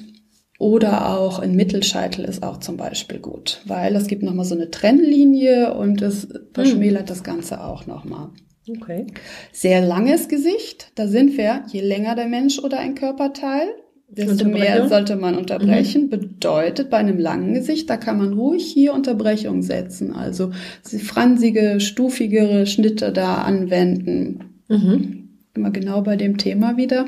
Oder 0.62 1.10
auch 1.10 1.40
ein 1.40 1.56
Mittelscheitel 1.56 2.24
ist 2.24 2.44
auch 2.44 2.60
zum 2.60 2.78
Beispiel 2.78 3.18
gut, 3.18 3.64
weil 3.66 3.96
es 3.96 4.06
gibt 4.06 4.22
nochmal 4.22 4.46
so 4.46 4.54
eine 4.54 4.70
Trennlinie 4.70 5.74
und 5.74 6.04
es 6.04 6.28
verschmälert 6.54 7.02
hm. 7.02 7.08
das 7.08 7.24
Ganze 7.24 7.64
auch 7.64 7.88
nochmal. 7.88 8.30
Okay. 8.70 9.08
Sehr 9.52 9.82
langes 9.82 10.28
Gesicht, 10.28 10.92
da 10.94 11.08
sind 11.08 11.36
wir, 11.36 11.64
je 11.72 11.82
länger 11.82 12.14
der 12.14 12.28
Mensch 12.28 12.60
oder 12.60 12.78
ein 12.78 12.94
Körperteil, 12.94 13.70
desto 14.08 14.48
mehr 14.48 14.88
sollte 14.88 15.16
man 15.16 15.36
unterbrechen. 15.36 16.04
Mhm. 16.04 16.10
Bedeutet, 16.12 16.92
bei 16.92 16.98
einem 16.98 17.18
langen 17.18 17.56
Gesicht, 17.56 17.90
da 17.90 17.98
kann 17.98 18.20
man 18.20 18.34
ruhig 18.34 18.64
hier 18.72 18.94
Unterbrechung 18.94 19.64
setzen. 19.64 20.14
Also 20.14 20.52
fransige, 20.84 21.80
stufigere 21.80 22.68
Schnitte 22.68 23.12
da 23.12 23.42
anwenden. 23.42 24.62
Mhm. 24.68 25.30
Immer 25.56 25.72
genau 25.72 26.04
bei 26.04 26.18
dem 26.18 26.38
Thema 26.38 26.78
wieder. 26.78 27.08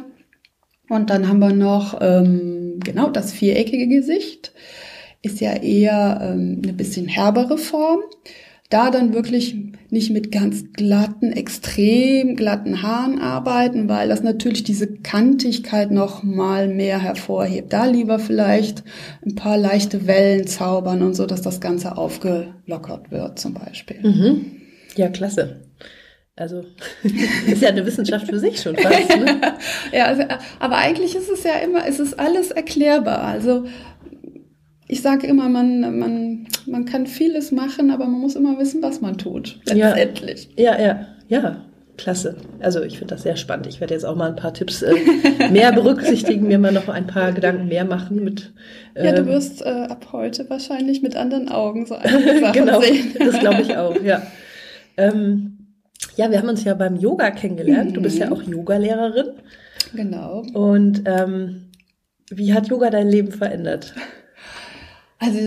Und 0.89 1.09
dann 1.09 1.27
haben 1.27 1.39
wir 1.39 1.53
noch 1.53 1.99
ähm, 2.01 2.79
genau 2.84 3.09
das 3.09 3.31
viereckige 3.31 3.88
Gesicht 3.88 4.53
ist 5.23 5.39
ja 5.39 5.53
eher 5.53 6.19
ähm, 6.21 6.61
eine 6.61 6.73
bisschen 6.73 7.07
herbere 7.07 7.57
Form. 7.57 8.01
Da 8.69 8.89
dann 8.89 9.13
wirklich 9.13 9.55
nicht 9.89 10.09
mit 10.09 10.31
ganz 10.31 10.65
glatten, 10.73 11.31
extrem 11.31 12.36
glatten 12.36 12.81
Haaren 12.81 13.19
arbeiten, 13.19 13.88
weil 13.88 14.09
das 14.09 14.23
natürlich 14.23 14.63
diese 14.63 14.88
Kantigkeit 14.88 15.91
noch 15.91 16.23
mal 16.23 16.67
mehr 16.67 16.99
hervorhebt. 16.99 17.71
Da 17.71 17.86
lieber 17.86 18.17
vielleicht 18.17 18.84
ein 19.23 19.36
paar 19.36 19.57
leichte 19.57 20.07
Wellen 20.07 20.47
zaubern 20.47 21.03
und 21.03 21.13
so, 21.13 21.25
dass 21.27 21.41
das 21.41 21.61
Ganze 21.61 21.97
aufgelockert 21.97 23.11
wird 23.11 23.39
zum 23.39 23.53
Beispiel. 23.53 23.99
Mhm. 24.01 24.61
Ja, 24.95 25.09
klasse. 25.09 25.61
Also 26.36 26.63
ist 27.47 27.61
ja 27.61 27.69
eine 27.69 27.86
Wissenschaft 27.86 28.27
für 28.27 28.39
sich 28.39 28.59
schon 28.59 28.75
fast. 28.75 29.09
Ne? 29.17 29.39
ja, 29.91 30.05
also, 30.05 30.23
aber 30.59 30.77
eigentlich 30.77 31.15
ist 31.15 31.29
es 31.29 31.43
ja 31.43 31.55
immer, 31.63 31.88
es 31.88 31.99
ist 31.99 32.19
alles 32.19 32.51
erklärbar. 32.51 33.19
Also 33.23 33.65
ich 34.88 35.01
sage 35.01 35.27
immer, 35.27 35.47
man, 35.47 35.99
man, 35.99 36.47
man 36.65 36.86
kann 36.86 37.07
vieles 37.07 37.51
machen, 37.51 37.91
aber 37.91 38.05
man 38.05 38.19
muss 38.19 38.36
immer 38.36 38.57
wissen, 38.57 38.81
was 38.81 38.99
man 39.01 39.17
tut. 39.17 39.59
Letztendlich. 39.65 40.49
Ja, 40.57 40.79
ja, 40.79 40.86
ja, 40.86 41.07
ja. 41.27 41.65
Klasse. 41.95 42.38
Also 42.59 42.81
ich 42.81 42.97
finde 42.97 43.13
das 43.13 43.21
sehr 43.21 43.36
spannend. 43.36 43.67
Ich 43.67 43.79
werde 43.79 43.93
jetzt 43.93 44.03
auch 44.03 44.15
mal 44.15 44.29
ein 44.29 44.36
paar 44.36 44.53
Tipps 44.53 44.81
äh, 44.81 44.95
mehr 45.51 45.71
berücksichtigen, 45.71 46.47
mir 46.47 46.57
mal 46.57 46.71
noch 46.71 46.89
ein 46.89 47.05
paar 47.05 47.31
Gedanken 47.31 47.67
mehr 47.67 47.86
machen 47.86 48.23
mit. 48.23 48.51
Ähm, 48.95 49.05
ja, 49.05 49.11
du 49.11 49.21
ähm, 49.21 49.27
wirst 49.27 49.61
äh, 49.61 49.69
ab 49.69 50.07
heute 50.11 50.49
wahrscheinlich 50.49 51.03
mit 51.03 51.15
anderen 51.15 51.49
Augen 51.49 51.86
so 51.86 51.93
einige 52.01 52.39
Sachen 52.39 52.53
genau, 52.53 52.81
sehen. 52.81 53.13
das 53.19 53.39
glaube 53.39 53.61
ich 53.61 53.77
auch, 53.77 53.95
ja. 54.01 54.23
Ähm, 54.97 55.53
ja, 56.16 56.32
wir 56.32 56.39
haben 56.39 56.49
uns 56.49 56.64
ja 56.64 56.74
beim 56.74 56.95
Yoga 56.95 57.32
kennengelernt. 57.32 57.95
Du 57.95 58.01
bist 58.01 58.18
ja 58.18 58.28
mhm. 58.28 58.34
auch 58.34 58.43
Yogalehrerin. 58.43 59.32
Genau. 59.95 60.43
Und 60.54 61.04
ähm, 61.06 61.70
wie 62.30 62.54
hat 62.54 62.68
Yoga 62.68 62.89
dein 62.89 63.10
Leben 63.10 63.32
verändert? 63.32 63.93
Also 65.20 65.39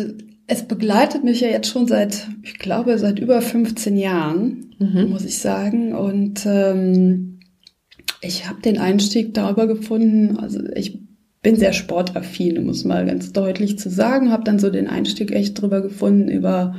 es 0.47 0.63
begleitet 0.63 1.25
mich 1.25 1.41
ja 1.41 1.49
jetzt 1.49 1.69
schon 1.69 1.87
seit, 1.87 2.29
ich 2.43 2.59
glaube, 2.59 2.99
seit 2.99 3.19
über 3.19 3.43
15 3.43 3.97
Jahren, 3.97 4.75
mhm. 4.79 5.11
muss 5.11 5.25
ich 5.25 5.39
sagen. 5.39 5.95
Und 5.95 6.47
ähm, 6.47 7.41
ich 8.21 8.49
habe 8.49 8.63
den 8.63 8.79
Einstieg 8.79 9.35
darüber 9.35 9.67
gefunden, 9.67 10.39
also 10.39 10.61
ich 10.75 11.01
bin 11.43 11.57
sehr 11.57 11.73
sportaffin, 11.73 12.59
um 12.59 12.69
es 12.69 12.85
mal 12.85 13.07
ganz 13.07 13.33
deutlich 13.33 13.79
zu 13.79 13.89
sagen, 13.89 14.33
habe 14.33 14.45
dann 14.45 14.59
so 14.59 14.71
den 14.71 14.89
Einstieg 14.89 15.33
echt 15.33 15.61
drüber 15.61 15.81
gefunden 15.81 16.29
über 16.29 16.75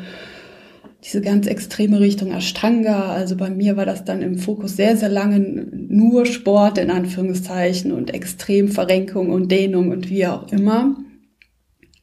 diese 1.04 1.22
ganz 1.22 1.48
extreme 1.48 2.00
Richtung 2.00 2.32
Ashtanga. 2.32 3.12
Also 3.12 3.38
bei 3.38 3.50
mir 3.50 3.78
war 3.78 3.86
das 3.86 4.04
dann 4.04 4.22
im 4.22 4.38
Fokus 4.38 4.76
sehr, 4.76 4.98
sehr 4.98 5.10
lange 5.10 5.40
nur 5.40 6.26
Sport 6.26 6.78
in 6.78 6.90
Anführungszeichen 6.90 7.92
und 7.92 8.14
Extremverrenkung 8.14 9.32
und 9.32 9.52
Dehnung 9.52 9.92
und 9.92 10.10
wie 10.10 10.26
auch 10.26 10.52
immer. 10.52 10.98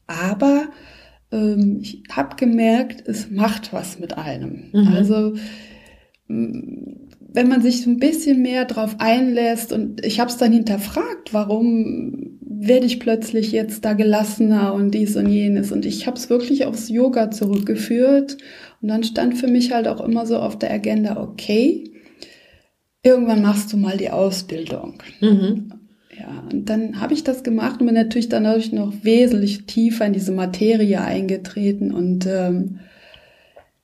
Aber 0.07 0.69
ähm, 1.31 1.79
ich 1.81 2.03
habe 2.11 2.35
gemerkt, 2.35 3.07
es 3.07 3.29
macht 3.29 3.73
was 3.73 3.99
mit 3.99 4.17
einem. 4.17 4.69
Mhm. 4.71 4.87
Also 4.87 5.33
wenn 6.27 7.47
man 7.47 7.61
sich 7.61 7.83
so 7.83 7.89
ein 7.89 7.99
bisschen 7.99 8.41
mehr 8.41 8.65
drauf 8.65 8.95
einlässt 8.97 9.71
und 9.71 10.03
ich 10.03 10.19
habe 10.19 10.29
es 10.31 10.37
dann 10.37 10.51
hinterfragt, 10.51 11.33
warum 11.33 12.34
werde 12.67 12.85
ich 12.85 12.99
plötzlich 12.99 13.51
jetzt 13.51 13.85
da 13.85 13.93
gelassener 13.93 14.73
und 14.73 14.91
dies 14.91 15.15
und 15.15 15.27
jenes 15.27 15.71
und 15.71 15.85
ich 15.85 16.07
habe 16.07 16.17
es 16.17 16.29
wirklich 16.29 16.65
aufs 16.65 16.89
Yoga 16.89 17.31
zurückgeführt 17.31 18.37
und 18.81 18.87
dann 18.87 19.03
stand 19.03 19.37
für 19.37 19.47
mich 19.47 19.71
halt 19.71 19.87
auch 19.87 20.01
immer 20.01 20.25
so 20.25 20.37
auf 20.37 20.57
der 20.57 20.71
Agenda, 20.71 21.17
okay, 21.21 21.91
irgendwann 23.03 23.41
machst 23.41 23.71
du 23.71 23.77
mal 23.77 23.97
die 23.97 24.09
Ausbildung. 24.09 25.01
Mhm. 25.21 25.73
Ja, 26.17 26.47
und 26.51 26.69
dann 26.69 27.01
habe 27.01 27.13
ich 27.13 27.23
das 27.23 27.43
gemacht 27.43 27.81
und 27.81 27.87
bin 27.87 27.95
natürlich 27.95 28.29
dann 28.29 28.45
dadurch 28.45 28.71
noch 28.71 28.93
wesentlich 29.03 29.65
tiefer 29.65 30.05
in 30.05 30.13
diese 30.13 30.31
Materie 30.31 31.01
eingetreten 31.01 31.91
und 31.91 32.25
ähm, 32.25 32.79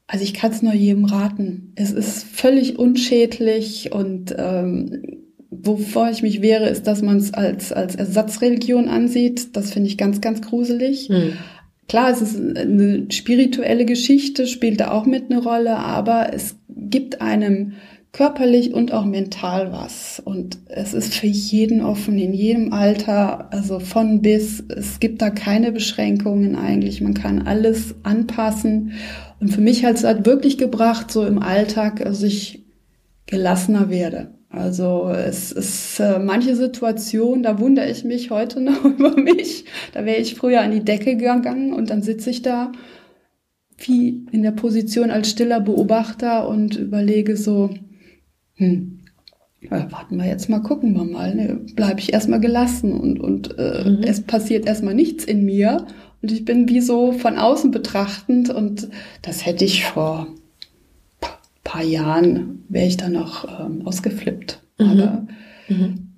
also 0.08 0.26
ich 0.26 0.34
kann 0.34 0.52
es 0.52 0.62
nur 0.62 0.74
jedem 0.74 1.06
raten. 1.06 1.72
Es 1.76 1.92
ist 1.92 2.24
völlig 2.24 2.78
unschädlich 2.78 3.94
und 3.94 4.36
ähm, 4.38 5.21
wovor 5.52 6.10
ich 6.10 6.24
mich 6.24 6.42
wehre, 6.42 6.68
ist, 6.70 6.88
dass 6.88 7.02
man 7.02 7.18
es 7.18 7.34
als, 7.34 7.72
als 7.72 7.96
Ersatzreligion 7.96 8.88
ansieht. 8.88 9.56
Das 9.56 9.72
finde 9.72 9.90
ich 9.90 9.98
ganz, 9.98 10.22
ganz 10.22 10.42
gruselig. 10.42 11.10
Mhm. 11.10 11.34
Klar, 11.88 12.10
es 12.10 12.22
ist 12.22 12.40
eine 12.40 13.06
spirituelle 13.12 13.86
Geschichte, 13.86 14.48
spielt 14.48 14.80
da 14.80 14.92
auch 14.92 15.06
mit 15.06 15.30
eine 15.30 15.44
Rolle, 15.44 15.76
aber 15.76 16.34
es 16.34 16.56
gibt 16.70 17.22
einem 17.22 17.74
körperlich 18.14 18.74
und 18.74 18.94
auch 18.94 19.04
mental 19.04 19.74
was. 19.74 20.22
Und 20.24 20.58
es 20.68 20.94
ist 20.94 21.14
für 21.14 21.28
jeden 21.28 21.82
offen, 21.82 22.18
in 22.18 22.34
jedem 22.34 22.72
Alter, 22.72 23.52
also 23.52 23.80
von 23.80 24.22
bis. 24.22 24.64
Es 24.70 25.02
gibt 25.02 25.22
da 25.22 25.30
keine 25.30 25.74
Beschränkungen 25.74 26.56
eigentlich. 26.56 27.02
Man 27.02 27.14
kann 27.14 27.46
alles 27.46 27.96
anpassen. 28.04 28.94
Und 29.42 29.50
für 29.50 29.62
mich 29.62 29.84
hat 29.84 29.96
es 29.96 30.06
halt 30.06 30.26
wirklich 30.26 30.58
gebracht, 30.58 31.12
so 31.12 31.26
im 31.26 31.40
Alltag, 31.40 32.04
dass 32.04 32.24
ich 32.24 32.64
gelassener 33.26 33.90
werde. 33.90 34.41
Also 34.52 35.10
es 35.10 35.54
ist 35.54 36.00
äh, 36.00 36.20
manche 36.20 36.56
Situationen, 36.56 37.42
da 37.42 37.60
wundere 37.60 37.90
ich 37.90 38.04
mich 38.04 38.32
heute 38.32 38.60
noch 38.62 38.84
über 38.84 39.16
mich. 39.16 39.66
Da 39.94 40.06
wäre 40.06 40.18
ich 40.18 40.36
früher 40.36 40.62
an 40.62 40.72
die 40.72 40.84
Decke 40.84 41.16
gegangen 41.16 41.74
und 41.74 41.90
dann 41.90 42.02
sitze 42.02 42.30
ich 42.30 42.42
da 42.42 42.72
wie 43.78 44.26
in 44.32 44.44
der 44.44 44.52
Position 44.52 45.10
als 45.10 45.32
stiller 45.32 45.60
Beobachter 45.60 46.48
und 46.48 46.76
überlege 46.76 47.36
so, 47.36 47.72
hm, 48.56 49.00
ja, 49.62 49.92
warten 49.92 50.18
wir 50.18 50.26
jetzt 50.26 50.50
mal, 50.50 50.60
gucken 50.60 50.94
wir 50.94 51.04
mal. 51.04 51.34
Ne? 51.34 51.62
Bleibe 51.76 52.00
ich 52.00 52.14
erstmal 52.14 52.40
gelassen 52.40 52.94
und, 52.94 53.20
und 53.20 53.58
äh, 53.58 53.90
mhm. 53.90 54.04
es 54.04 54.22
passiert 54.22 54.66
erstmal 54.66 54.94
nichts 54.94 55.24
in 55.24 55.46
mir 55.46 55.88
und 56.22 56.32
ich 56.32 56.46
bin 56.46 56.68
wie 56.68 56.82
so 56.82 57.12
von 57.12 57.38
außen 57.38 57.72
betrachtend 57.72 58.50
und 58.50 58.90
das 59.22 59.46
hätte 59.46 59.66
ich 59.66 59.86
vor 59.86 60.28
paar 61.72 61.84
Jahren, 61.84 62.66
wäre 62.68 62.86
ich 62.86 62.98
da 62.98 63.08
noch 63.08 63.46
ähm, 63.46 63.88
ausgeflippt. 63.88 64.62
Mhm. 64.78 64.86
Aber 64.86 65.28
mhm. 65.70 66.10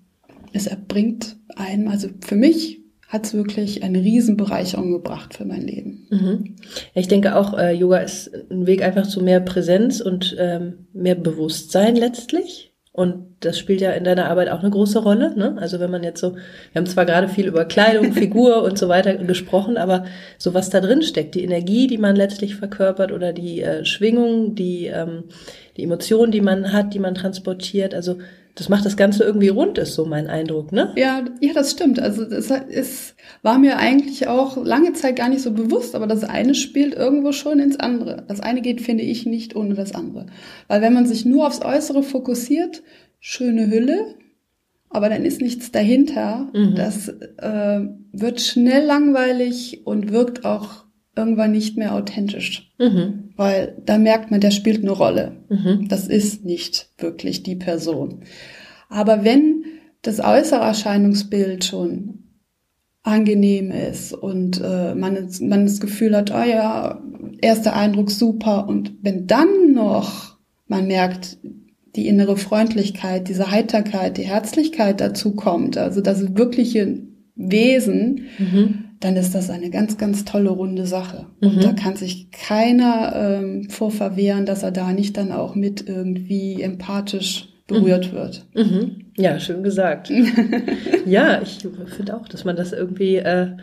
es 0.51 0.65
erbringt 0.65 1.35
einem, 1.55 1.89
also 1.89 2.09
für 2.21 2.35
mich 2.35 2.81
hat 3.07 3.25
es 3.25 3.35
wirklich 3.35 3.83
eine 3.83 3.99
Riesenbereicherung 3.99 4.91
gebracht 4.91 5.35
für 5.35 5.45
mein 5.45 5.61
Leben. 5.61 6.07
Mhm. 6.09 6.55
Ich 6.95 7.07
denke 7.07 7.35
auch, 7.35 7.55
äh, 7.55 7.71
Yoga 7.71 7.99
ist 7.99 8.31
ein 8.49 8.65
Weg 8.65 8.81
einfach 8.81 9.05
zu 9.05 9.21
mehr 9.21 9.41
Präsenz 9.41 10.01
und 10.01 10.35
ähm, 10.39 10.87
mehr 10.91 11.13
Bewusstsein 11.13 11.95
letztlich. 11.95 12.72
Und 12.95 13.37
das 13.39 13.57
spielt 13.57 13.81
ja 13.81 13.91
in 13.91 14.03
deiner 14.03 14.29
Arbeit 14.29 14.49
auch 14.49 14.59
eine 14.59 14.69
große 14.69 14.99
Rolle. 14.99 15.35
Ne? 15.35 15.57
Also 15.59 15.79
wenn 15.79 15.89
man 15.89 16.03
jetzt 16.03 16.21
so, 16.21 16.35
wir 16.35 16.79
haben 16.79 16.85
zwar 16.85 17.07
gerade 17.07 17.27
viel 17.27 17.47
über 17.47 17.65
Kleidung, 17.65 18.13
Figur 18.13 18.61
und 18.61 18.77
so 18.77 18.87
weiter 18.87 19.15
gesprochen, 19.15 19.77
aber 19.77 20.05
so 20.37 20.53
was 20.53 20.69
da 20.69 20.79
drin 20.79 21.01
steckt, 21.01 21.33
die 21.33 21.43
Energie, 21.43 21.87
die 21.87 21.97
man 21.97 22.15
letztlich 22.15 22.55
verkörpert 22.55 23.11
oder 23.11 23.33
die 23.33 23.63
äh, 23.63 23.83
Schwingung, 23.83 24.53
die, 24.53 24.85
ähm, 24.85 25.23
die 25.75 25.83
Emotionen, 25.83 26.31
die 26.31 26.41
man 26.41 26.71
hat, 26.71 26.93
die 26.93 26.99
man 26.99 27.15
transportiert, 27.15 27.95
also 27.95 28.19
das 28.55 28.69
macht 28.69 28.85
das 28.85 28.97
Ganze 28.97 29.23
irgendwie 29.23 29.47
rund, 29.47 29.79
ist 29.79 29.95
so 29.95 30.05
mein 30.05 30.27
Eindruck, 30.27 30.71
ne? 30.71 30.93
Ja, 30.95 31.25
ja, 31.41 31.53
das 31.53 31.71
stimmt. 31.71 31.99
Also 31.99 32.23
es, 32.23 32.51
es 32.51 33.15
war 33.41 33.57
mir 33.57 33.77
eigentlich 33.77 34.27
auch 34.27 34.63
lange 34.63 34.93
Zeit 34.93 35.15
gar 35.15 35.29
nicht 35.29 35.41
so 35.41 35.51
bewusst, 35.51 35.95
aber 35.95 36.05
das 36.05 36.23
eine 36.23 36.53
spielt 36.53 36.93
irgendwo 36.93 37.31
schon 37.31 37.59
ins 37.59 37.79
andere. 37.79 38.23
Das 38.27 38.41
eine 38.41 38.61
geht, 38.61 38.81
finde 38.81 39.03
ich, 39.03 39.25
nicht 39.25 39.55
ohne 39.55 39.73
das 39.73 39.95
andere. 39.95 40.27
Weil 40.67 40.81
wenn 40.81 40.93
man 40.93 41.07
sich 41.07 41.25
nur 41.25 41.47
aufs 41.47 41.65
Äußere 41.65 42.03
fokussiert, 42.03 42.83
schöne 43.19 43.71
Hülle, 43.71 44.15
aber 44.89 45.09
dann 45.09 45.25
ist 45.25 45.41
nichts 45.41 45.71
dahinter, 45.71 46.51
mhm. 46.53 46.75
das 46.75 47.07
äh, 47.07 47.79
wird 48.11 48.39
schnell 48.39 48.85
langweilig 48.85 49.81
und 49.85 50.11
wirkt 50.11 50.45
auch 50.45 50.85
irgendwann 51.15 51.51
nicht 51.51 51.77
mehr 51.77 51.93
authentisch. 51.93 52.71
Mhm. 52.79 53.31
Weil 53.35 53.77
da 53.85 53.97
merkt 53.97 54.31
man, 54.31 54.41
der 54.41 54.51
spielt 54.51 54.81
eine 54.81 54.91
Rolle. 54.91 55.37
Mhm. 55.49 55.87
Das 55.87 56.07
ist 56.07 56.43
nicht 56.43 56.89
wirklich 56.97 57.43
die 57.43 57.55
Person. 57.55 58.21
Aber 58.89 59.23
wenn 59.23 59.63
das 60.01 60.19
äußere 60.19 60.63
Erscheinungsbild 60.63 61.65
schon 61.65 62.19
angenehm 63.03 63.71
ist 63.71 64.13
und 64.13 64.61
äh, 64.61 64.95
man, 64.95 65.29
man 65.41 65.65
das 65.65 65.79
Gefühl 65.79 66.15
hat, 66.15 66.31
oh 66.31 66.43
ja, 66.43 67.01
erster 67.41 67.75
Eindruck 67.75 68.11
super 68.11 68.67
und 68.67 68.93
wenn 69.01 69.27
dann 69.27 69.73
noch 69.73 70.37
man 70.67 70.87
merkt, 70.87 71.37
die 71.95 72.07
innere 72.07 72.37
Freundlichkeit, 72.37 73.27
diese 73.27 73.51
Heiterkeit, 73.51 74.17
die 74.17 74.23
Herzlichkeit 74.23 75.01
dazu 75.01 75.35
kommt, 75.35 75.77
also 75.77 76.01
das 76.01 76.35
wirkliche 76.35 77.03
Wesen, 77.35 78.27
mhm 78.39 78.92
dann 79.03 79.17
ist 79.17 79.35
das 79.35 79.49
eine 79.49 79.69
ganz, 79.69 79.97
ganz 79.97 80.23
tolle 80.23 80.49
runde 80.49 80.85
Sache. 80.85 81.25
Und 81.41 81.57
mhm. 81.57 81.61
da 81.61 81.73
kann 81.73 81.95
sich 81.95 82.31
keiner 82.31 83.13
ähm, 83.15 83.69
vorverwehren, 83.69 84.45
dass 84.45 84.63
er 84.63 84.71
da 84.71 84.93
nicht 84.93 85.17
dann 85.17 85.31
auch 85.31 85.55
mit 85.55 85.87
irgendwie 85.87 86.61
empathisch 86.61 87.49
berührt 87.67 88.11
mhm. 88.11 88.15
wird. 88.15 88.45
Mhm. 88.55 89.05
Ja, 89.17 89.39
schön 89.39 89.63
gesagt. 89.63 90.11
ja, 91.05 91.41
ich 91.41 91.67
finde 91.95 92.15
auch, 92.15 92.27
dass 92.27 92.45
man 92.45 92.55
das 92.55 92.71
irgendwie 92.71 93.17
äh, 93.17 93.57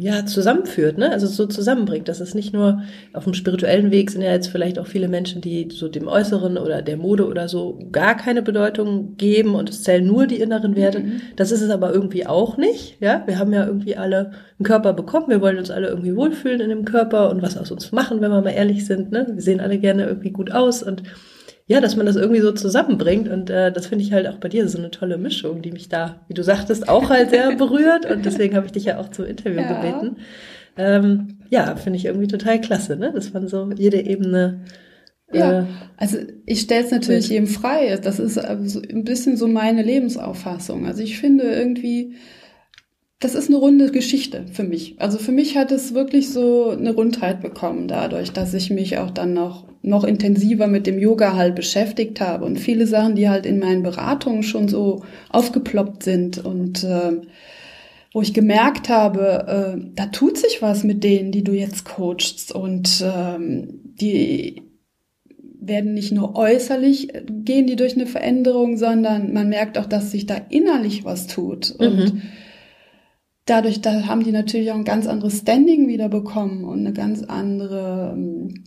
ja, 0.00 0.24
zusammenführt, 0.24 0.96
ne? 0.96 1.10
Also 1.10 1.26
so 1.26 1.44
zusammenbringt. 1.46 2.08
Das 2.08 2.20
ist 2.20 2.34
nicht 2.34 2.54
nur 2.54 2.82
auf 3.12 3.24
dem 3.24 3.34
spirituellen 3.34 3.90
Weg 3.90 4.10
sind 4.10 4.22
ja 4.22 4.32
jetzt 4.32 4.48
vielleicht 4.48 4.78
auch 4.78 4.86
viele 4.86 5.06
Menschen, 5.06 5.42
die 5.42 5.68
so 5.70 5.86
dem 5.86 6.08
Äußeren 6.08 6.56
oder 6.56 6.80
der 6.80 6.96
Mode 6.96 7.26
oder 7.26 7.46
so 7.46 7.78
gar 7.92 8.16
keine 8.16 8.40
Bedeutung 8.40 9.16
geben 9.18 9.54
und 9.54 9.68
es 9.68 9.82
zählen 9.82 10.06
nur 10.06 10.26
die 10.26 10.40
inneren 10.40 10.76
Werte. 10.76 11.00
Mhm. 11.00 11.20
Das 11.36 11.52
ist 11.52 11.60
es 11.60 11.68
aber 11.68 11.92
irgendwie 11.92 12.26
auch 12.26 12.56
nicht, 12.56 12.96
ja? 13.00 13.22
Wir 13.26 13.38
haben 13.38 13.52
ja 13.52 13.66
irgendwie 13.66 13.96
alle 13.96 14.32
einen 14.58 14.64
Körper 14.64 14.94
bekommen. 14.94 15.28
Wir 15.28 15.42
wollen 15.42 15.58
uns 15.58 15.70
alle 15.70 15.88
irgendwie 15.88 16.16
wohlfühlen 16.16 16.62
in 16.62 16.70
dem 16.70 16.84
Körper 16.86 17.28
und 17.28 17.42
was 17.42 17.58
aus 17.58 17.70
uns 17.70 17.92
machen, 17.92 18.22
wenn 18.22 18.30
wir 18.30 18.40
mal 18.40 18.50
ehrlich 18.50 18.86
sind, 18.86 19.12
ne? 19.12 19.26
Wir 19.30 19.42
sehen 19.42 19.60
alle 19.60 19.78
gerne 19.78 20.06
irgendwie 20.06 20.30
gut 20.30 20.52
aus 20.52 20.82
und 20.82 21.02
ja, 21.66 21.80
dass 21.80 21.96
man 21.96 22.06
das 22.06 22.16
irgendwie 22.16 22.40
so 22.40 22.52
zusammenbringt. 22.52 23.28
Und 23.28 23.50
äh, 23.50 23.72
das 23.72 23.86
finde 23.86 24.04
ich 24.04 24.12
halt 24.12 24.26
auch 24.26 24.38
bei 24.38 24.48
dir 24.48 24.68
so 24.68 24.78
eine 24.78 24.90
tolle 24.90 25.18
Mischung, 25.18 25.62
die 25.62 25.72
mich 25.72 25.88
da, 25.88 26.20
wie 26.28 26.34
du 26.34 26.42
sagtest, 26.42 26.88
auch 26.88 27.10
halt 27.10 27.30
sehr 27.30 27.52
berührt. 27.56 28.10
Und 28.10 28.24
deswegen 28.24 28.56
habe 28.56 28.66
ich 28.66 28.72
dich 28.72 28.84
ja 28.84 28.98
auch 28.98 29.10
zum 29.10 29.26
Interview 29.26 29.60
ja. 29.60 29.80
gebeten. 29.80 30.16
Ähm, 30.76 31.38
ja, 31.50 31.76
finde 31.76 31.98
ich 31.98 32.06
irgendwie 32.06 32.28
total 32.28 32.60
klasse, 32.60 32.96
ne? 32.96 33.12
dass 33.12 33.32
man 33.32 33.46
so 33.46 33.70
jede 33.76 34.00
Ebene 34.00 34.64
ja, 35.32 35.60
äh, 35.60 35.64
also 35.96 36.18
ich 36.46 36.60
stelle 36.60 36.84
es 36.84 36.90
natürlich 36.90 37.28
jedem 37.28 37.46
frei. 37.46 37.96
Das 37.96 38.18
ist 38.18 38.38
also 38.38 38.80
ein 38.80 39.04
bisschen 39.04 39.36
so 39.36 39.48
meine 39.48 39.82
Lebensauffassung. 39.82 40.86
Also 40.86 41.02
ich 41.02 41.18
finde 41.18 41.44
irgendwie, 41.44 42.14
das 43.18 43.34
ist 43.34 43.48
eine 43.48 43.56
runde 43.56 43.90
Geschichte 43.90 44.46
für 44.52 44.64
mich. 44.64 45.00
Also 45.00 45.18
für 45.18 45.32
mich 45.32 45.56
hat 45.56 45.72
es 45.72 45.94
wirklich 45.94 46.30
so 46.30 46.70
eine 46.70 46.92
Rundheit 46.92 47.40
bekommen 47.40 47.88
dadurch, 47.88 48.32
dass 48.32 48.54
ich 48.54 48.70
mich 48.70 48.98
auch 48.98 49.10
dann 49.10 49.32
noch, 49.32 49.68
noch 49.82 50.04
intensiver 50.04 50.68
mit 50.68 50.86
dem 50.86 50.98
Yoga 50.98 51.34
halt 51.34 51.54
beschäftigt 51.54 52.20
habe 52.20 52.44
und 52.44 52.58
viele 52.58 52.86
Sachen, 52.86 53.16
die 53.16 53.28
halt 53.28 53.46
in 53.46 53.58
meinen 53.58 53.82
Beratungen 53.82 54.42
schon 54.42 54.68
so 54.68 55.02
aufgeploppt 55.28 56.04
sind 56.04 56.44
und 56.44 56.84
äh, 56.84 57.20
wo 58.12 58.20
ich 58.20 58.34
gemerkt 58.34 58.88
habe, 58.88 59.74
äh, 59.76 59.90
da 59.94 60.06
tut 60.06 60.36
sich 60.36 60.62
was 60.62 60.84
mit 60.84 61.02
denen, 61.02 61.32
die 61.32 61.42
du 61.42 61.52
jetzt 61.52 61.84
coachst 61.84 62.54
und 62.54 63.02
ähm, 63.04 63.80
die 64.00 64.62
werden 65.62 65.94
nicht 65.94 66.12
nur 66.12 66.36
äußerlich, 66.36 67.14
äh, 67.14 67.24
gehen 67.26 67.66
die 67.66 67.76
durch 67.76 67.94
eine 67.94 68.06
Veränderung, 68.06 68.76
sondern 68.76 69.32
man 69.32 69.48
merkt 69.48 69.78
auch, 69.78 69.86
dass 69.86 70.10
sich 70.10 70.26
da 70.26 70.36
innerlich 70.50 71.04
was 71.04 71.26
tut. 71.26 71.70
Und 71.70 72.14
mhm. 72.14 72.22
dadurch, 73.46 73.80
da 73.80 74.06
haben 74.06 74.24
die 74.24 74.32
natürlich 74.32 74.70
auch 74.72 74.76
ein 74.76 74.84
ganz 74.84 75.06
anderes 75.06 75.38
Standing 75.38 75.88
wieder 75.88 76.08
bekommen 76.08 76.64
und 76.64 76.80
eine 76.80 76.92
ganz 76.92 77.22
andere, 77.22 78.12
ähm, 78.14 78.64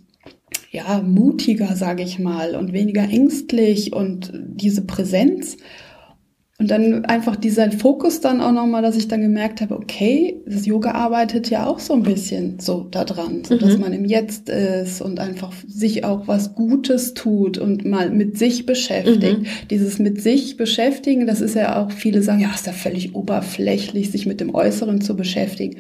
ja, 0.76 1.02
mutiger, 1.02 1.76
sage 1.76 2.04
ich 2.04 2.20
mal, 2.20 2.56
und 2.56 2.74
weniger 2.74 3.04
ängstlich 3.04 3.94
und 3.94 4.32
diese 4.34 4.86
Präsenz. 4.86 5.58
Und 6.58 6.72
dann 6.72 7.04
einfach 7.04 7.36
dieser 7.36 7.70
Fokus 7.70 8.22
dann 8.22 8.40
auch 8.40 8.54
nochmal, 8.54 8.82
dass 8.82 8.96
ich 8.96 9.10
dann 9.10 9.20
gemerkt 9.20 9.60
habe, 9.60 9.76
okay, 9.76 10.42
das 10.46 10.66
Yoga 10.66 10.92
arbeitet 10.92 11.50
ja 11.50 11.68
auch 11.68 11.80
so 11.80 11.94
ein 11.94 12.04
bisschen 12.04 12.60
so 12.62 12.88
daran, 12.90 13.44
so 13.44 13.58
dass 13.58 13.76
mhm. 13.76 13.82
man 13.82 13.94
im 13.94 14.06
Jetzt 14.06 14.48
ist 14.48 15.02
und 15.02 15.20
einfach 15.20 15.52
sich 15.68 16.06
auch 16.06 16.30
was 16.30 16.56
Gutes 16.56 17.14
tut 17.14 17.58
und 17.58 17.84
mal 17.84 18.10
mit 18.10 18.38
sich 18.38 18.66
beschäftigt. 18.66 19.42
Mhm. 19.42 19.48
Dieses 19.70 20.00
mit 20.00 20.22
sich 20.22 20.56
beschäftigen, 20.56 21.28
das 21.28 21.42
ist 21.42 21.56
ja 21.56 21.84
auch, 21.84 21.92
viele 21.92 22.22
sagen, 22.22 22.40
ja, 22.40 22.52
ist 22.56 22.68
ja 22.68 22.74
völlig 22.74 23.16
oberflächlich, 23.16 24.12
sich 24.12 24.26
mit 24.26 24.40
dem 24.40 24.56
Äußeren 24.56 25.02
zu 25.02 25.18
beschäftigen. 25.18 25.80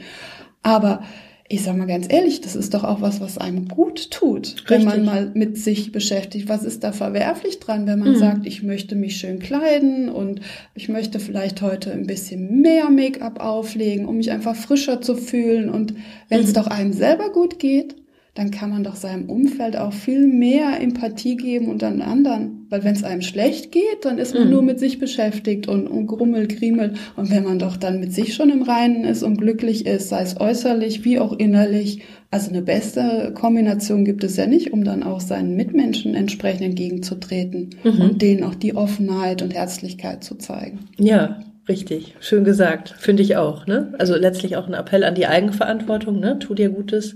Aber 0.61 1.03
ich 1.47 1.61
sag 1.61 1.77
mal 1.77 1.85
ganz 1.85 2.07
ehrlich, 2.09 2.41
das 2.41 2.55
ist 2.55 2.73
doch 2.73 2.83
auch 2.83 3.01
was, 3.01 3.21
was 3.21 3.37
einem 3.37 3.67
gut 3.67 4.09
tut, 4.09 4.47
Richtig. 4.47 4.69
wenn 4.69 4.83
man 4.83 5.05
mal 5.05 5.31
mit 5.35 5.59
sich 5.59 5.91
beschäftigt. 5.91 6.49
Was 6.49 6.63
ist 6.63 6.83
da 6.83 6.91
verwerflich 6.91 7.59
dran, 7.59 7.85
wenn 7.85 7.99
man 7.99 8.13
mhm. 8.13 8.17
sagt, 8.17 8.47
ich 8.47 8.63
möchte 8.63 8.95
mich 8.95 9.17
schön 9.17 9.37
kleiden 9.37 10.09
und 10.09 10.41
ich 10.73 10.89
möchte 10.89 11.19
vielleicht 11.19 11.61
heute 11.61 11.91
ein 11.91 12.07
bisschen 12.07 12.61
mehr 12.61 12.89
Make-up 12.89 13.39
auflegen, 13.39 14.07
um 14.07 14.17
mich 14.17 14.31
einfach 14.31 14.55
frischer 14.55 15.01
zu 15.01 15.15
fühlen. 15.15 15.69
Und 15.69 15.93
wenn 16.29 16.41
es 16.41 16.49
mhm. 16.49 16.53
doch 16.53 16.67
einem 16.67 16.93
selber 16.93 17.31
gut 17.31 17.59
geht, 17.59 17.95
dann 18.36 18.51
kann 18.51 18.69
man 18.69 18.83
doch 18.83 18.97
seinem 18.97 19.29
Umfeld 19.29 19.77
auch 19.77 19.93
viel 19.93 20.27
mehr 20.27 20.81
Empathie 20.81 21.38
geben 21.38 21.69
und 21.69 21.81
an 21.86 22.01
anderen. 22.01 22.67
Weil 22.69 22.83
wenn 22.83 22.93
es 22.93 23.05
einem 23.05 23.21
schlecht 23.21 23.71
geht, 23.71 24.03
dann 24.03 24.17
ist 24.17 24.33
man 24.33 24.45
mhm. 24.45 24.49
nur 24.51 24.61
mit 24.61 24.77
sich 24.77 24.99
beschäftigt 24.99 25.69
und, 25.69 25.88
und 25.88 26.07
grummelt, 26.07 26.57
griemelt. 26.57 26.97
Und 27.15 27.31
wenn 27.31 27.45
man 27.45 27.59
doch 27.59 27.77
dann 27.77 28.01
mit 28.01 28.13
sich 28.13 28.36
schon 28.36 28.49
im 28.49 28.63
Reinen 28.63 29.05
ist 29.05 29.23
und 29.23 29.38
glücklich 29.38 29.86
ist, 29.86 30.09
sei 30.09 30.21
es 30.21 30.38
äußerlich 30.38 31.05
wie 31.05 31.17
auch 31.17 31.31
innerlich, 31.31 32.01
also 32.29 32.49
eine 32.49 32.61
beste 32.61 33.31
Kombination 33.33 34.03
gibt 34.03 34.25
es 34.25 34.36
ja 34.36 34.47
nicht, 34.47 34.73
um 34.73 34.83
dann 34.83 35.03
auch 35.03 35.21
seinen 35.21 35.55
Mitmenschen 35.55 36.13
entsprechend 36.13 36.63
entgegenzutreten 36.63 37.69
mhm. 37.86 38.01
und 38.01 38.21
denen 38.21 38.43
auch 38.43 38.55
die 38.55 38.75
Offenheit 38.75 39.43
und 39.43 39.53
Herzlichkeit 39.53 40.25
zu 40.25 40.36
zeigen. 40.36 40.79
Ja, 40.97 41.39
Richtig, 41.67 42.13
schön 42.19 42.43
gesagt, 42.43 42.93
finde 42.99 43.23
ich 43.23 43.38
auch. 43.38 43.65
Ne? 43.65 43.95
Also 43.97 44.15
letztlich 44.15 44.55
auch 44.55 44.67
ein 44.67 44.75
Appell 44.75 45.03
an 45.03 45.15
die 45.15 45.25
Eigenverantwortung. 45.25 46.19
Ne? 46.19 46.38
Tu 46.38 46.53
dir 46.53 46.69
Gutes, 46.69 47.15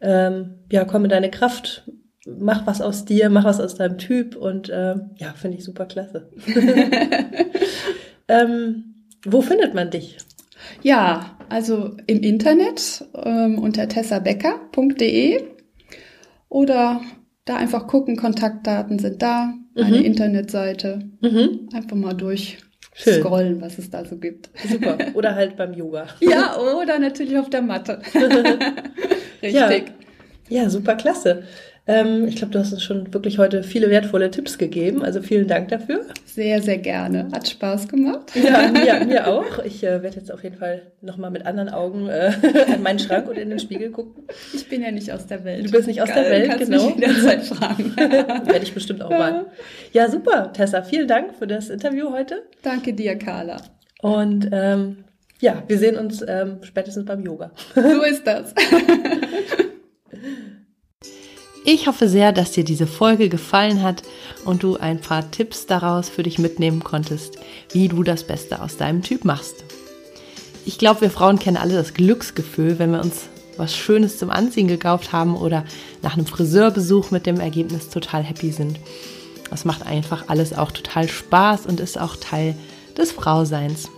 ähm, 0.00 0.58
ja, 0.70 0.84
komm 0.84 1.04
in 1.04 1.10
deine 1.10 1.30
Kraft, 1.30 1.90
mach 2.26 2.66
was 2.66 2.80
aus 2.80 3.04
dir, 3.04 3.30
mach 3.30 3.44
was 3.44 3.60
aus 3.60 3.74
deinem 3.74 3.98
Typ 3.98 4.36
und 4.36 4.68
äh, 4.68 4.96
ja, 5.16 5.32
finde 5.34 5.58
ich 5.58 5.64
super 5.64 5.86
klasse. 5.86 6.30
ähm, 8.28 8.94
wo 9.24 9.42
findet 9.42 9.74
man 9.74 9.90
dich? 9.90 10.18
Ja, 10.82 11.36
also 11.48 11.96
im 12.06 12.20
Internet 12.20 13.04
ähm, 13.14 13.58
unter 13.58 13.88
tessabecker.de 13.88 15.42
oder 16.48 17.00
da 17.44 17.56
einfach 17.56 17.86
gucken, 17.86 18.16
Kontaktdaten 18.16 18.98
sind 18.98 19.22
da, 19.22 19.54
eine 19.76 19.98
mhm. 19.98 20.04
Internetseite. 20.04 21.10
Mhm. 21.20 21.68
Einfach 21.72 21.96
mal 21.96 22.14
durch 22.14 22.58
Schön. 22.98 23.20
scrollen, 23.20 23.60
was 23.60 23.78
es 23.78 23.90
da 23.90 24.04
so 24.06 24.16
gibt. 24.16 24.48
Super. 24.66 24.96
Oder 25.14 25.34
halt 25.34 25.56
beim 25.56 25.74
Yoga. 25.74 26.06
ja, 26.20 26.56
oder 26.56 26.98
natürlich 26.98 27.38
auf 27.38 27.50
der 27.50 27.60
Matte. 27.60 28.00
Richtig. 29.42 29.52
Ja, 30.48 30.62
ja 30.62 30.70
super 30.70 30.94
klasse. 30.94 31.44
Ähm, 31.88 32.26
ich 32.26 32.36
glaube, 32.36 32.52
du 32.52 32.58
hast 32.58 32.72
uns 32.72 32.82
schon 32.82 33.14
wirklich 33.14 33.38
heute 33.38 33.62
viele 33.62 33.90
wertvolle 33.90 34.30
Tipps 34.30 34.58
gegeben. 34.58 35.04
Also 35.04 35.22
vielen 35.22 35.46
Dank 35.46 35.68
dafür. 35.68 36.00
Sehr, 36.24 36.60
sehr 36.60 36.78
gerne. 36.78 37.28
Hat 37.32 37.48
Spaß 37.48 37.86
gemacht. 37.86 38.32
Ja, 38.34 38.72
mir, 38.72 39.04
mir 39.06 39.28
auch. 39.28 39.60
Ich 39.64 39.84
äh, 39.84 40.02
werde 40.02 40.16
jetzt 40.16 40.32
auf 40.32 40.42
jeden 40.42 40.56
Fall 40.56 40.82
nochmal 41.00 41.30
mit 41.30 41.46
anderen 41.46 41.68
Augen 41.68 42.08
äh, 42.08 42.32
an 42.72 42.82
meinen 42.82 42.98
Schrank 42.98 43.28
und 43.28 43.38
in 43.38 43.50
den 43.50 43.60
Spiegel 43.60 43.90
gucken. 43.90 44.24
Ich 44.52 44.68
bin 44.68 44.82
ja 44.82 44.90
nicht 44.90 45.12
aus 45.12 45.26
der 45.26 45.44
Welt. 45.44 45.66
Du 45.66 45.70
bist 45.70 45.86
nicht 45.86 46.02
aus 46.02 46.08
Geil, 46.08 46.24
der 46.24 46.32
Welt, 46.32 46.48
kannst 46.50 46.70
genau. 46.70 46.86
Mich 46.86 46.96
jederzeit 46.96 47.42
fragen. 47.44 47.96
werde 47.96 48.62
ich 48.62 48.74
bestimmt 48.74 49.02
auch 49.02 49.10
mal. 49.10 49.46
Ja, 49.92 50.10
super. 50.10 50.52
Tessa, 50.52 50.82
vielen 50.82 51.06
Dank 51.06 51.36
für 51.36 51.46
das 51.46 51.70
Interview 51.70 52.10
heute. 52.10 52.42
Danke 52.62 52.94
dir, 52.94 53.16
Carla. 53.16 53.58
Und 54.02 54.48
ähm, 54.50 55.04
ja, 55.40 55.62
wir 55.68 55.78
sehen 55.78 55.96
uns 55.96 56.24
ähm, 56.26 56.58
spätestens 56.62 57.04
beim 57.04 57.22
Yoga. 57.22 57.52
So 57.74 58.02
ist 58.02 58.26
das. 58.26 58.54
Ich 61.68 61.88
hoffe 61.88 62.08
sehr, 62.08 62.30
dass 62.30 62.52
dir 62.52 62.62
diese 62.62 62.86
Folge 62.86 63.28
gefallen 63.28 63.82
hat 63.82 64.04
und 64.44 64.62
du 64.62 64.76
ein 64.76 65.00
paar 65.00 65.32
Tipps 65.32 65.66
daraus 65.66 66.08
für 66.08 66.22
dich 66.22 66.38
mitnehmen 66.38 66.84
konntest, 66.84 67.40
wie 67.72 67.88
du 67.88 68.04
das 68.04 68.22
Beste 68.22 68.62
aus 68.62 68.76
deinem 68.76 69.02
Typ 69.02 69.24
machst. 69.24 69.64
Ich 70.64 70.78
glaube, 70.78 71.00
wir 71.00 71.10
Frauen 71.10 71.40
kennen 71.40 71.56
alle 71.56 71.74
das 71.74 71.92
Glücksgefühl, 71.92 72.78
wenn 72.78 72.92
wir 72.92 73.00
uns 73.02 73.22
was 73.56 73.74
Schönes 73.74 74.16
zum 74.16 74.30
Anziehen 74.30 74.68
gekauft 74.68 75.12
haben 75.12 75.34
oder 75.34 75.64
nach 76.02 76.16
einem 76.16 76.26
Friseurbesuch 76.26 77.10
mit 77.10 77.26
dem 77.26 77.40
Ergebnis 77.40 77.88
total 77.88 78.22
happy 78.22 78.52
sind. 78.52 78.78
Das 79.50 79.64
macht 79.64 79.84
einfach 79.84 80.28
alles 80.28 80.56
auch 80.56 80.70
total 80.70 81.08
Spaß 81.08 81.66
und 81.66 81.80
ist 81.80 82.00
auch 82.00 82.14
Teil 82.14 82.56
des 82.96 83.10
Frauseins. 83.10 83.88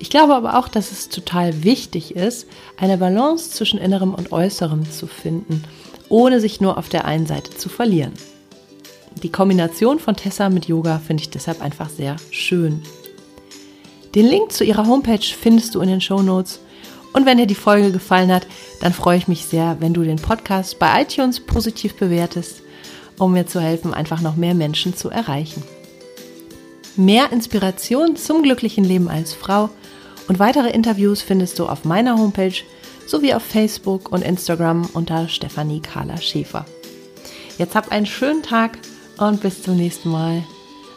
Ich 0.00 0.10
glaube 0.10 0.34
aber 0.34 0.58
auch, 0.58 0.66
dass 0.66 0.90
es 0.90 1.10
total 1.10 1.62
wichtig 1.62 2.16
ist, 2.16 2.48
eine 2.76 2.98
Balance 2.98 3.50
zwischen 3.50 3.78
innerem 3.78 4.14
und 4.14 4.32
äußerem 4.32 4.90
zu 4.90 5.06
finden– 5.06 5.62
ohne 6.12 6.40
sich 6.40 6.60
nur 6.60 6.76
auf 6.76 6.90
der 6.90 7.06
einen 7.06 7.26
Seite 7.26 7.56
zu 7.56 7.70
verlieren. 7.70 8.12
Die 9.22 9.32
Kombination 9.32 9.98
von 9.98 10.14
Tessa 10.14 10.50
mit 10.50 10.66
Yoga 10.66 10.98
finde 10.98 11.22
ich 11.22 11.30
deshalb 11.30 11.62
einfach 11.62 11.88
sehr 11.88 12.16
schön. 12.30 12.82
Den 14.14 14.26
Link 14.26 14.52
zu 14.52 14.62
ihrer 14.62 14.86
Homepage 14.86 15.24
findest 15.24 15.74
du 15.74 15.80
in 15.80 15.88
den 15.88 16.02
Show 16.02 16.20
Notes. 16.20 16.60
Und 17.14 17.24
wenn 17.24 17.38
dir 17.38 17.46
die 17.46 17.54
Folge 17.54 17.92
gefallen 17.92 18.30
hat, 18.30 18.46
dann 18.80 18.92
freue 18.92 19.16
ich 19.16 19.26
mich 19.26 19.46
sehr, 19.46 19.78
wenn 19.80 19.94
du 19.94 20.02
den 20.02 20.16
Podcast 20.16 20.78
bei 20.78 21.00
iTunes 21.00 21.40
positiv 21.40 21.94
bewertest, 21.94 22.62
um 23.18 23.32
mir 23.32 23.46
zu 23.46 23.60
helfen, 23.60 23.94
einfach 23.94 24.20
noch 24.20 24.36
mehr 24.36 24.54
Menschen 24.54 24.94
zu 24.94 25.08
erreichen. 25.08 25.62
Mehr 26.94 27.32
Inspiration 27.32 28.16
zum 28.16 28.42
glücklichen 28.42 28.84
Leben 28.84 29.08
als 29.08 29.32
Frau 29.32 29.70
und 30.28 30.38
weitere 30.38 30.70
Interviews 30.70 31.22
findest 31.22 31.58
du 31.58 31.66
auf 31.66 31.84
meiner 31.86 32.18
Homepage 32.18 32.52
sowie 33.12 33.34
auf 33.34 33.42
Facebook 33.42 34.10
und 34.10 34.22
Instagram 34.22 34.88
unter 34.94 35.28
Stefanie 35.28 35.80
Carla 35.80 36.16
Schäfer. 36.16 36.64
Jetzt 37.58 37.74
hab 37.74 37.92
einen 37.92 38.06
schönen 38.06 38.42
Tag 38.42 38.78
und 39.18 39.42
bis 39.42 39.62
zum 39.62 39.76
nächsten 39.76 40.10
Mal. 40.10 40.42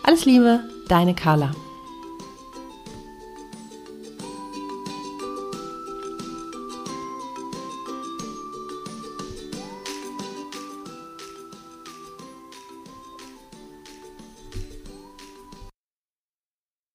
Alles 0.02 0.24
Liebe, 0.24 0.62
deine 0.88 1.14
Carla. 1.14 1.52